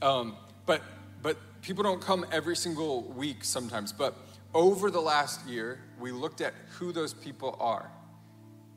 Um, 0.00 0.36
but 0.64 0.82
but 1.22 1.38
people 1.62 1.82
don't 1.82 2.00
come 2.00 2.24
every 2.30 2.54
single 2.54 3.02
week 3.02 3.42
sometimes. 3.42 3.92
But 3.92 4.16
over 4.54 4.90
the 4.90 5.00
last 5.00 5.46
year, 5.46 5.80
we 5.98 6.12
looked 6.12 6.40
at 6.40 6.54
who 6.78 6.92
those 6.92 7.12
people 7.12 7.56
are. 7.60 7.90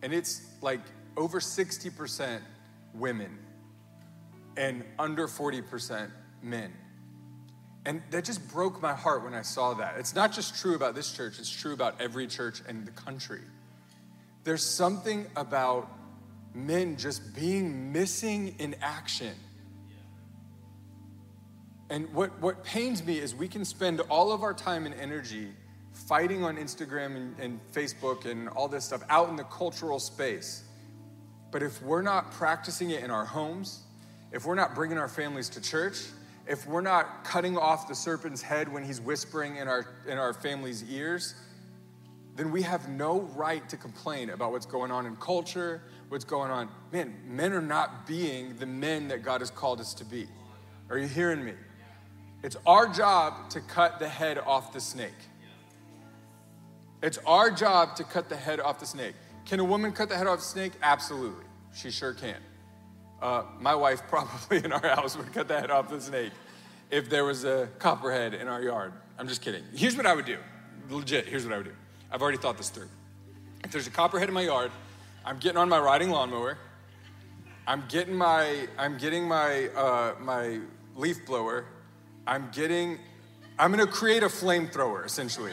And 0.02 0.14
it's 0.14 0.42
like 0.62 0.82
over 1.16 1.40
60% 1.40 2.40
women 2.94 3.38
and 4.58 4.84
under 4.98 5.28
40% 5.28 6.10
men. 6.42 6.74
And 7.86 8.02
that 8.12 8.26
just 8.26 8.48
broke 8.52 8.82
my 8.82 8.94
heart 8.94 9.24
when 9.24 9.34
I 9.34 9.42
saw 9.42 9.74
that. 9.76 9.96
It's 9.98 10.16
not 10.16 10.34
just 10.34 10.60
true 10.60 10.76
about 10.76 10.96
this 10.96 11.12
church, 11.12 11.40
it's 11.40 11.50
true 11.50 11.74
about 11.74 12.02
every 12.02 12.28
church 12.28 12.62
in 12.68 12.86
the 12.86 12.92
country. 12.92 13.42
There's 14.44 14.64
something 14.64 15.28
about 15.36 15.90
men 16.54 16.98
just 16.98 17.36
being 17.36 17.92
missing 17.92 18.56
in 18.60 18.76
action 18.82 19.34
and 21.90 22.12
what, 22.14 22.40
what 22.40 22.64
pains 22.64 23.04
me 23.04 23.18
is 23.18 23.34
we 23.34 23.48
can 23.48 23.66
spend 23.66 24.00
all 24.02 24.32
of 24.32 24.44
our 24.44 24.54
time 24.54 24.86
and 24.86 24.94
energy 24.96 25.50
fighting 25.92 26.44
on 26.44 26.58
Instagram 26.58 27.16
and, 27.16 27.40
and 27.40 27.60
Facebook 27.74 28.26
and 28.26 28.48
all 28.50 28.68
this 28.68 28.86
stuff 28.86 29.04
out 29.10 29.30
in 29.30 29.36
the 29.36 29.44
cultural 29.46 30.00
space. 30.00 30.64
But 31.52 31.64
if 31.64 31.82
we're 31.82 32.04
not 32.04 32.32
practicing 32.32 32.92
it 32.92 33.04
in 33.04 33.10
our 33.10 33.26
homes, 33.26 33.82
if 34.32 34.46
we're 34.46 34.56
not 34.56 34.76
bringing 34.76 35.00
our 35.00 35.08
families 35.08 35.50
to 35.50 35.62
church, 35.62 35.98
if 36.48 36.68
we're 36.68 36.82
not 36.82 37.24
cutting 37.24 37.58
off 37.58 37.88
the 37.88 37.96
serpent's 37.96 38.42
head 38.42 38.72
when 38.72 38.84
he's 38.84 39.02
whispering 39.02 39.56
in 39.56 39.68
our, 39.68 39.88
in 40.08 40.20
our 40.20 40.34
family's 40.34 40.84
ears, 40.92 41.34
then 42.40 42.52
we 42.52 42.62
have 42.62 42.88
no 42.88 43.20
right 43.36 43.68
to 43.68 43.76
complain 43.76 44.30
about 44.30 44.54
what's 44.54 44.66
going 44.66 44.92
on 44.92 45.06
in 45.06 45.18
culture, 45.18 45.82
what's 46.08 46.24
going 46.24 46.50
on. 46.50 46.70
Man, 46.94 47.14
men 47.28 47.52
are 47.52 47.62
not 47.62 48.08
being 48.08 48.56
the 48.56 48.66
men 48.66 49.10
that 49.10 49.24
God 49.24 49.42
has 49.42 49.52
called 49.52 49.82
us 49.82 49.94
to 49.96 50.06
be. 50.06 50.26
Are 50.90 50.98
you 50.98 51.08
hearing 51.08 51.44
me? 51.44 51.52
It's 52.42 52.56
our 52.66 52.88
job 52.88 53.50
to 53.50 53.60
cut 53.60 54.00
the 54.00 54.08
head 54.08 54.38
off 54.38 54.72
the 54.72 54.80
snake. 54.80 55.12
It's 57.04 57.18
our 57.28 57.52
job 57.52 57.98
to 57.98 58.06
cut 58.06 58.30
the 58.30 58.38
head 58.38 58.62
off 58.62 58.80
the 58.80 58.86
snake. 58.86 59.16
Can 59.46 59.60
a 59.60 59.66
woman 59.66 59.92
cut 59.92 60.08
the 60.08 60.16
head 60.16 60.28
off 60.28 60.40
the 60.40 60.46
snake? 60.46 60.72
Absolutely. 60.82 61.44
She 61.76 61.92
sure 61.92 62.14
can. 62.14 62.38
Uh, 63.22 63.44
my 63.60 63.76
wife 63.76 64.02
probably 64.08 64.64
in 64.64 64.72
our 64.72 64.96
house 64.96 65.18
would 65.18 65.34
cut 65.34 65.50
the 65.50 65.60
head 65.60 65.72
off 65.72 65.90
the 65.90 66.00
snake 66.00 66.32
if 66.90 67.10
there 67.10 67.26
was 67.26 67.44
a 67.44 67.68
copperhead 67.80 68.34
in 68.34 68.48
our 68.48 68.62
yard. 68.62 68.94
I'm 69.18 69.28
just 69.28 69.42
kidding. 69.42 69.66
Here's 69.76 69.98
what 69.98 70.06
I 70.06 70.14
would 70.14 70.26
do. 70.26 70.38
Legit, 70.90 71.26
here's 71.26 71.44
what 71.44 71.54
I 71.54 71.58
would 71.58 71.66
do. 71.66 71.76
I've 72.12 72.22
already 72.22 72.38
thought 72.38 72.58
this 72.58 72.70
through. 72.70 72.90
If 73.64 73.72
there's 73.72 73.88
a 73.88 73.92
copperhead 73.92 74.30
in 74.30 74.34
my 74.34 74.42
yard, 74.42 74.72
I'm 75.26 75.38
getting 75.38 75.58
on 75.58 75.70
my 75.70 75.80
riding 75.80 76.10
lawnmower. 76.10 76.58
I'm 77.68 77.84
getting 77.88 78.16
my 78.16 78.68
I'm 78.78 78.98
getting 78.98 79.28
my 79.28 79.68
uh, 79.70 80.16
my 80.20 80.60
leaf 80.96 81.26
blower. 81.26 81.66
I'm 82.26 82.50
getting 82.52 82.98
I'm 83.60 83.72
gonna 83.72 83.86
create 83.86 84.24
a 84.24 84.28
flamethrower 84.28 85.06
essentially, 85.06 85.52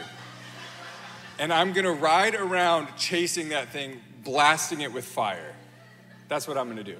and 1.37 1.53
I'm 1.53 1.73
gonna 1.73 1.93
ride 1.93 2.33
around 2.33 2.87
chasing 2.97 3.49
that 3.49 3.69
thing, 3.69 4.01
blasting 4.23 4.81
it 4.81 4.91
with 4.91 5.05
fire. 5.05 5.53
That's 6.27 6.47
what 6.47 6.57
I'm 6.57 6.67
gonna 6.69 6.83
do. 6.83 6.97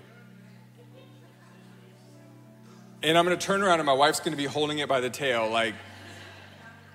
And 3.01 3.17
I'm 3.17 3.25
gonna 3.25 3.37
turn 3.37 3.63
around 3.63 3.79
and 3.79 3.85
my 3.85 3.93
wife's 3.93 4.19
gonna 4.19 4.35
be 4.37 4.45
holding 4.45 4.79
it 4.79 4.89
by 4.89 4.99
the 4.99 5.09
tail, 5.09 5.49
like, 5.49 5.73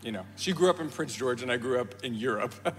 you 0.02 0.12
know, 0.12 0.24
she 0.36 0.52
grew 0.52 0.70
up 0.70 0.80
in 0.80 0.88
Prince 0.88 1.14
George 1.14 1.42
and 1.42 1.50
I 1.50 1.56
grew 1.56 1.80
up 1.80 2.04
in 2.04 2.14
Europe. 2.14 2.54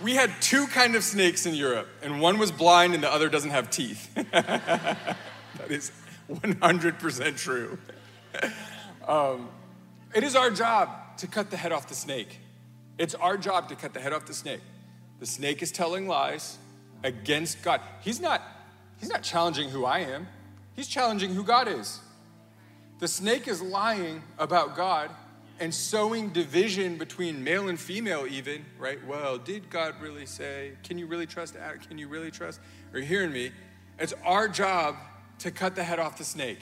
we 0.00 0.14
had 0.14 0.30
two 0.40 0.66
kind 0.68 0.94
of 0.96 1.04
snakes 1.04 1.46
in 1.46 1.54
Europe, 1.54 1.88
and 2.02 2.20
one 2.20 2.38
was 2.38 2.50
blind 2.50 2.94
and 2.94 3.02
the 3.02 3.12
other 3.12 3.28
doesn't 3.28 3.50
have 3.50 3.70
teeth. 3.70 4.12
that 4.32 5.16
is 5.68 5.92
100% 6.30 7.38
true. 7.38 7.78
Um, 9.06 9.48
it 10.14 10.24
is 10.24 10.34
our 10.34 10.50
job 10.50 11.16
to 11.18 11.26
cut 11.26 11.50
the 11.50 11.56
head 11.56 11.72
off 11.72 11.88
the 11.88 11.94
snake. 11.94 12.40
It's 12.98 13.14
our 13.14 13.36
job 13.36 13.68
to 13.68 13.76
cut 13.76 13.94
the 13.94 14.00
head 14.00 14.12
off 14.12 14.26
the 14.26 14.34
snake. 14.34 14.60
The 15.20 15.26
snake 15.26 15.62
is 15.62 15.70
telling 15.70 16.08
lies 16.08 16.58
against 17.02 17.62
God. 17.62 17.80
He's 18.02 18.20
not 18.20 18.42
He's 18.98 19.08
not 19.08 19.22
challenging 19.22 19.70
who 19.70 19.84
I 19.84 20.00
am, 20.00 20.26
he's 20.74 20.88
challenging 20.88 21.34
who 21.34 21.44
God 21.44 21.68
is. 21.68 22.00
The 22.98 23.08
snake 23.08 23.46
is 23.46 23.60
lying 23.60 24.22
about 24.38 24.74
God 24.74 25.10
and 25.60 25.74
sowing 25.74 26.30
division 26.30 26.96
between 26.96 27.44
male 27.44 27.68
and 27.68 27.78
female, 27.78 28.26
even, 28.26 28.64
right? 28.78 29.04
Well, 29.06 29.38
did 29.38 29.70
God 29.70 29.94
really 30.00 30.26
say? 30.26 30.72
Can 30.82 30.98
you 30.98 31.06
really 31.06 31.26
trust? 31.26 31.56
Can 31.88 31.98
you 31.98 32.08
really 32.08 32.30
trust? 32.30 32.60
Are 32.92 32.98
you 32.98 33.04
hearing 33.04 33.32
me? 33.32 33.52
It's 33.98 34.14
our 34.24 34.48
job 34.48 34.96
to 35.40 35.50
cut 35.50 35.74
the 35.74 35.84
head 35.84 35.98
off 35.98 36.18
the 36.18 36.24
snake, 36.24 36.58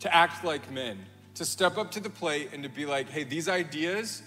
to 0.00 0.14
act 0.14 0.44
like 0.44 0.70
men, 0.70 0.98
to 1.34 1.44
step 1.44 1.78
up 1.78 1.92
to 1.92 2.00
the 2.00 2.10
plate 2.10 2.50
and 2.52 2.62
to 2.62 2.68
be 2.68 2.86
like, 2.86 3.08
hey, 3.08 3.24
these 3.24 3.48
ideas 3.48 4.22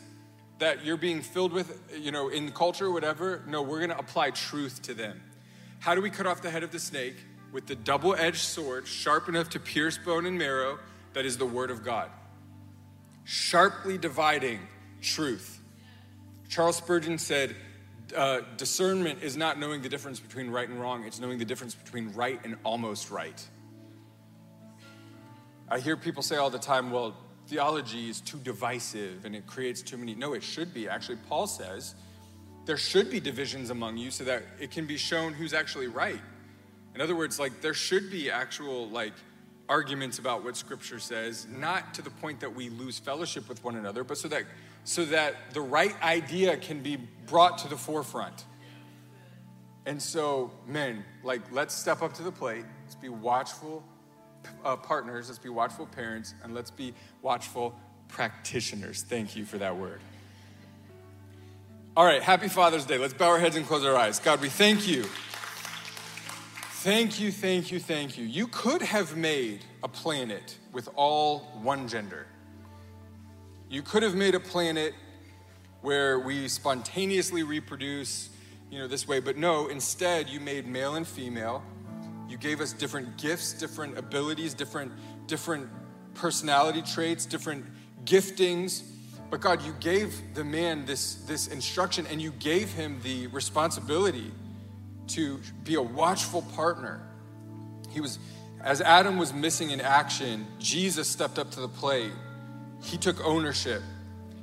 that 0.59 0.85
you're 0.85 0.97
being 0.97 1.21
filled 1.21 1.51
with, 1.51 1.81
you 1.97 2.11
know, 2.11 2.29
in 2.29 2.51
culture, 2.51 2.85
or 2.85 2.91
whatever, 2.91 3.43
no, 3.45 3.61
we're 3.61 3.81
gonna 3.81 3.97
apply 3.97 4.31
truth 4.31 4.81
to 4.83 4.93
them. 4.93 5.21
How 5.79 5.95
do 5.95 6.01
we 6.01 6.09
cut 6.09 6.25
off 6.25 6.41
the 6.41 6.49
head 6.49 6.63
of 6.63 6.71
the 6.71 6.79
snake? 6.79 7.15
With 7.51 7.67
the 7.67 7.75
double 7.75 8.15
edged 8.15 8.39
sword, 8.39 8.87
sharp 8.87 9.29
enough 9.29 9.49
to 9.51 9.59
pierce 9.59 9.97
bone 9.97 10.25
and 10.25 10.37
marrow, 10.37 10.79
that 11.15 11.25
is 11.25 11.37
the 11.37 11.45
word 11.45 11.71
of 11.71 11.83
God. 11.83 12.11
Sharply 13.23 13.97
dividing 13.97 14.59
truth. 15.01 15.59
Charles 16.49 16.75
Spurgeon 16.75 17.17
said, 17.17 17.55
uh, 18.15 18.41
discernment 18.57 19.23
is 19.23 19.35
not 19.35 19.57
knowing 19.57 19.81
the 19.81 19.89
difference 19.89 20.19
between 20.19 20.49
right 20.49 20.69
and 20.69 20.79
wrong, 20.79 21.05
it's 21.05 21.19
knowing 21.19 21.39
the 21.39 21.45
difference 21.45 21.73
between 21.73 22.11
right 22.13 22.39
and 22.43 22.57
almost 22.63 23.09
right. 23.09 23.47
I 25.69 25.79
hear 25.79 25.97
people 25.97 26.21
say 26.21 26.35
all 26.35 26.49
the 26.49 26.59
time, 26.59 26.91
well, 26.91 27.15
theology 27.47 28.09
is 28.09 28.21
too 28.21 28.37
divisive 28.37 29.25
and 29.25 29.35
it 29.35 29.47
creates 29.47 29.81
too 29.81 29.97
many. 29.97 30.15
No, 30.15 30.33
it 30.33 30.43
should 30.43 30.73
be. 30.73 30.87
Actually, 30.87 31.17
Paul 31.29 31.47
says 31.47 31.95
there 32.65 32.77
should 32.77 33.09
be 33.09 33.19
divisions 33.19 33.69
among 33.69 33.97
you 33.97 34.11
so 34.11 34.25
that 34.25 34.43
it 34.59 34.69
can 34.69 34.85
be 34.85 34.97
shown 34.97 35.33
who's 35.33 35.53
actually 35.53 35.87
right. 35.87 36.19
In 36.93 37.01
other 37.01 37.15
words, 37.15 37.39
like 37.39 37.61
there 37.61 37.73
should 37.73 38.11
be 38.11 38.29
actual 38.29 38.89
like 38.89 39.13
arguments 39.67 40.19
about 40.19 40.43
what 40.43 40.55
scripture 40.55 40.99
says, 40.99 41.47
not 41.49 41.93
to 41.95 42.01
the 42.01 42.09
point 42.09 42.39
that 42.41 42.53
we 42.53 42.69
lose 42.69 42.99
fellowship 42.99 43.49
with 43.49 43.63
one 43.63 43.75
another, 43.75 44.03
but 44.03 44.17
so 44.17 44.27
that 44.27 44.43
so 44.83 45.03
that 45.05 45.35
the 45.53 45.61
right 45.61 45.99
idea 46.03 46.57
can 46.57 46.81
be 46.81 46.97
brought 47.25 47.57
to 47.59 47.67
the 47.67 47.77
forefront. 47.77 48.45
And 49.87 50.01
so, 50.01 50.51
men, 50.67 51.03
like 51.23 51.41
let's 51.51 51.73
step 51.73 52.01
up 52.01 52.13
to 52.13 52.23
the 52.23 52.31
plate. 52.31 52.65
Let's 52.83 52.95
be 52.95 53.09
watchful 53.09 53.83
uh, 54.63 54.75
partners, 54.75 55.27
let's 55.27 55.39
be 55.39 55.49
watchful 55.49 55.87
parents, 55.87 56.35
and 56.43 56.53
let's 56.53 56.71
be 56.71 56.93
watchful 57.21 57.75
practitioners. 58.07 59.01
Thank 59.01 59.35
you 59.35 59.45
for 59.45 59.57
that 59.57 59.75
word. 59.75 59.99
All 61.97 62.05
right, 62.05 62.21
happy 62.21 62.49
Father's 62.49 62.85
Day. 62.85 62.97
Let's 62.97 63.13
bow 63.13 63.29
our 63.29 63.39
heads 63.39 63.55
and 63.55 63.65
close 63.65 63.85
our 63.85 63.95
eyes. 63.95 64.19
God, 64.19 64.41
we 64.41 64.49
thank 64.49 64.87
you. 64.87 65.05
Thank 66.85 67.19
you, 67.19 67.31
thank 67.31 67.71
you, 67.71 67.79
thank 67.79 68.15
you. 68.15 68.25
You 68.25 68.45
could 68.45 68.83
have 68.83 69.17
made 69.17 69.65
a 69.81 69.87
planet 69.87 70.55
with 70.71 70.87
all 70.95 71.39
one 71.63 71.87
gender. 71.87 72.27
You 73.71 73.81
could 73.81 74.03
have 74.03 74.13
made 74.13 74.35
a 74.35 74.39
planet 74.39 74.93
where 75.81 76.19
we 76.19 76.47
spontaneously 76.47 77.41
reproduce, 77.41 78.29
you 78.69 78.77
know, 78.77 78.87
this 78.87 79.07
way, 79.07 79.19
but 79.19 79.35
no, 79.35 79.67
instead 79.67 80.29
you 80.29 80.39
made 80.39 80.67
male 80.67 80.93
and 80.93 81.07
female. 81.07 81.63
You 82.29 82.37
gave 82.37 82.61
us 82.61 82.71
different 82.71 83.17
gifts, 83.17 83.53
different 83.53 83.97
abilities, 83.97 84.53
different 84.53 84.91
different 85.25 85.67
personality 86.13 86.83
traits, 86.83 87.25
different 87.25 87.65
giftings 88.05 88.83
but 89.31 89.41
God, 89.41 89.63
you 89.63 89.73
gave 89.79 90.35
the 90.35 90.43
man 90.43 90.85
this, 90.85 91.15
this 91.25 91.47
instruction 91.47 92.05
and 92.07 92.21
you 92.21 92.31
gave 92.33 92.71
him 92.71 92.99
the 93.01 93.25
responsibility 93.27 94.31
to 95.09 95.39
be 95.63 95.75
a 95.75 95.81
watchful 95.81 96.41
partner. 96.41 97.01
He 97.89 98.01
was, 98.01 98.19
as 98.61 98.81
Adam 98.81 99.17
was 99.17 99.33
missing 99.33 99.71
in 99.71 99.81
action, 99.81 100.47
Jesus 100.59 101.07
stepped 101.07 101.39
up 101.39 101.51
to 101.51 101.59
the 101.59 101.67
plate. 101.69 102.11
He 102.81 102.97
took 102.97 103.23
ownership. 103.25 103.81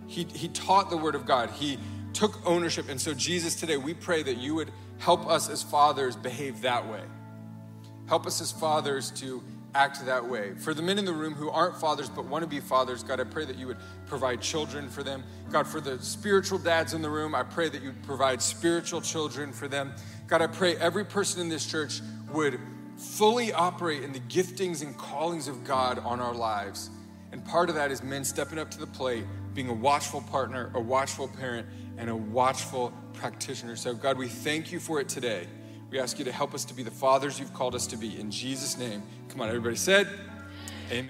He, 0.07 0.25
he 0.25 0.49
taught 0.49 0.91
the 0.91 0.97
word 0.97 1.15
of 1.15 1.27
God. 1.27 1.51
He 1.51 1.79
took 2.13 2.39
ownership. 2.47 2.89
And 2.89 3.01
so, 3.01 3.15
Jesus, 3.15 3.55
today 3.55 3.77
we 3.77 3.95
pray 3.95 4.23
that 4.23 4.37
you 4.37 4.55
would 4.55 4.71
help 4.99 5.27
us 5.27 5.49
as 5.49 5.63
fathers 5.63 6.17
behave 6.17 6.61
that 6.63 6.89
way. 6.89 7.03
Help 8.07 8.27
us 8.27 8.41
as 8.41 8.53
fathers 8.53 9.11
to 9.13 9.43
act 9.75 10.05
that 10.05 10.29
way. 10.29 10.53
For 10.55 10.75
the 10.75 10.83
men 10.83 10.99
in 10.99 11.05
the 11.05 11.13
room 11.13 11.35
who 11.35 11.49
aren't 11.51 11.81
fathers 11.81 12.09
but 12.09 12.27
want 12.27 12.43
to 12.43 12.49
be 12.49 12.61
fathers, 12.61 13.03
God, 13.03 13.21
I 13.21 13.25
pray 13.25 13.45
that 13.45 13.57
you 13.57 13.67
would 13.69 13.79
provide 14.07 14.41
children 14.41 14.89
for 14.89 15.03
them. 15.03 15.25
God, 15.51 15.67
for 15.67 15.81
the 15.81 15.99
spiritual 16.03 16.59
dads 16.59 16.95
in 16.95 17.03
the 17.03 17.09
room, 17.09 17.35
I 17.35 17.43
pray 17.43 17.69
that 17.69 17.83
you'd 17.83 18.03
provide 18.03 18.43
spiritual 18.43 19.01
children 19.01 19.53
for 19.53 19.69
them. 19.69 19.95
God, 20.33 20.41
I 20.41 20.47
pray 20.47 20.77
every 20.77 21.05
person 21.05 21.43
in 21.43 21.51
this 21.51 21.67
church 21.67 22.01
would 22.33 22.59
fully 22.97 23.53
operate 23.53 24.03
in 24.03 24.15
the 24.15 24.21
giftings 24.21 24.81
and 24.81 24.97
callings 24.97 25.47
of 25.47 25.63
God 25.63 25.99
on 25.99 26.21
our 26.21 26.33
lives. 26.33 26.89
And 27.33 27.45
part 27.45 27.69
of 27.69 27.75
that 27.75 27.91
is 27.91 28.03
men 28.03 28.25
stepping 28.25 28.59
up 28.59 28.71
to 28.71 28.79
the 28.79 28.87
plate, 28.87 29.27
being 29.53 29.69
a 29.69 29.75
watchful 29.75 30.23
partner, 30.23 30.71
a 30.73 30.81
watchful 30.81 31.29
parent, 31.29 31.67
and 31.99 32.09
a 32.09 32.17
watchful 32.17 32.95
practitioner. 33.13 33.77
So, 33.77 33.93
God, 33.93 34.17
we 34.17 34.27
thank 34.27 34.73
you 34.73 34.81
for 34.81 35.03
it 35.03 35.11
today. 35.11 35.49
We 35.91 36.01
ask 36.01 36.19
you 36.19 36.25
to 36.25 36.33
help 36.33 36.55
us 36.55 36.65
to 36.65 36.73
be 36.73 36.83
the 36.83 36.91
fathers 36.91 37.39
you've 37.39 37.53
called 37.53 37.75
us 37.75 37.87
to 37.89 37.99
be. 37.99 38.19
In 38.19 38.31
Jesus' 38.31 38.79
name, 38.79 39.03
come 39.29 39.43
on, 39.43 39.49
everybody 39.49 39.77
said, 39.77 40.09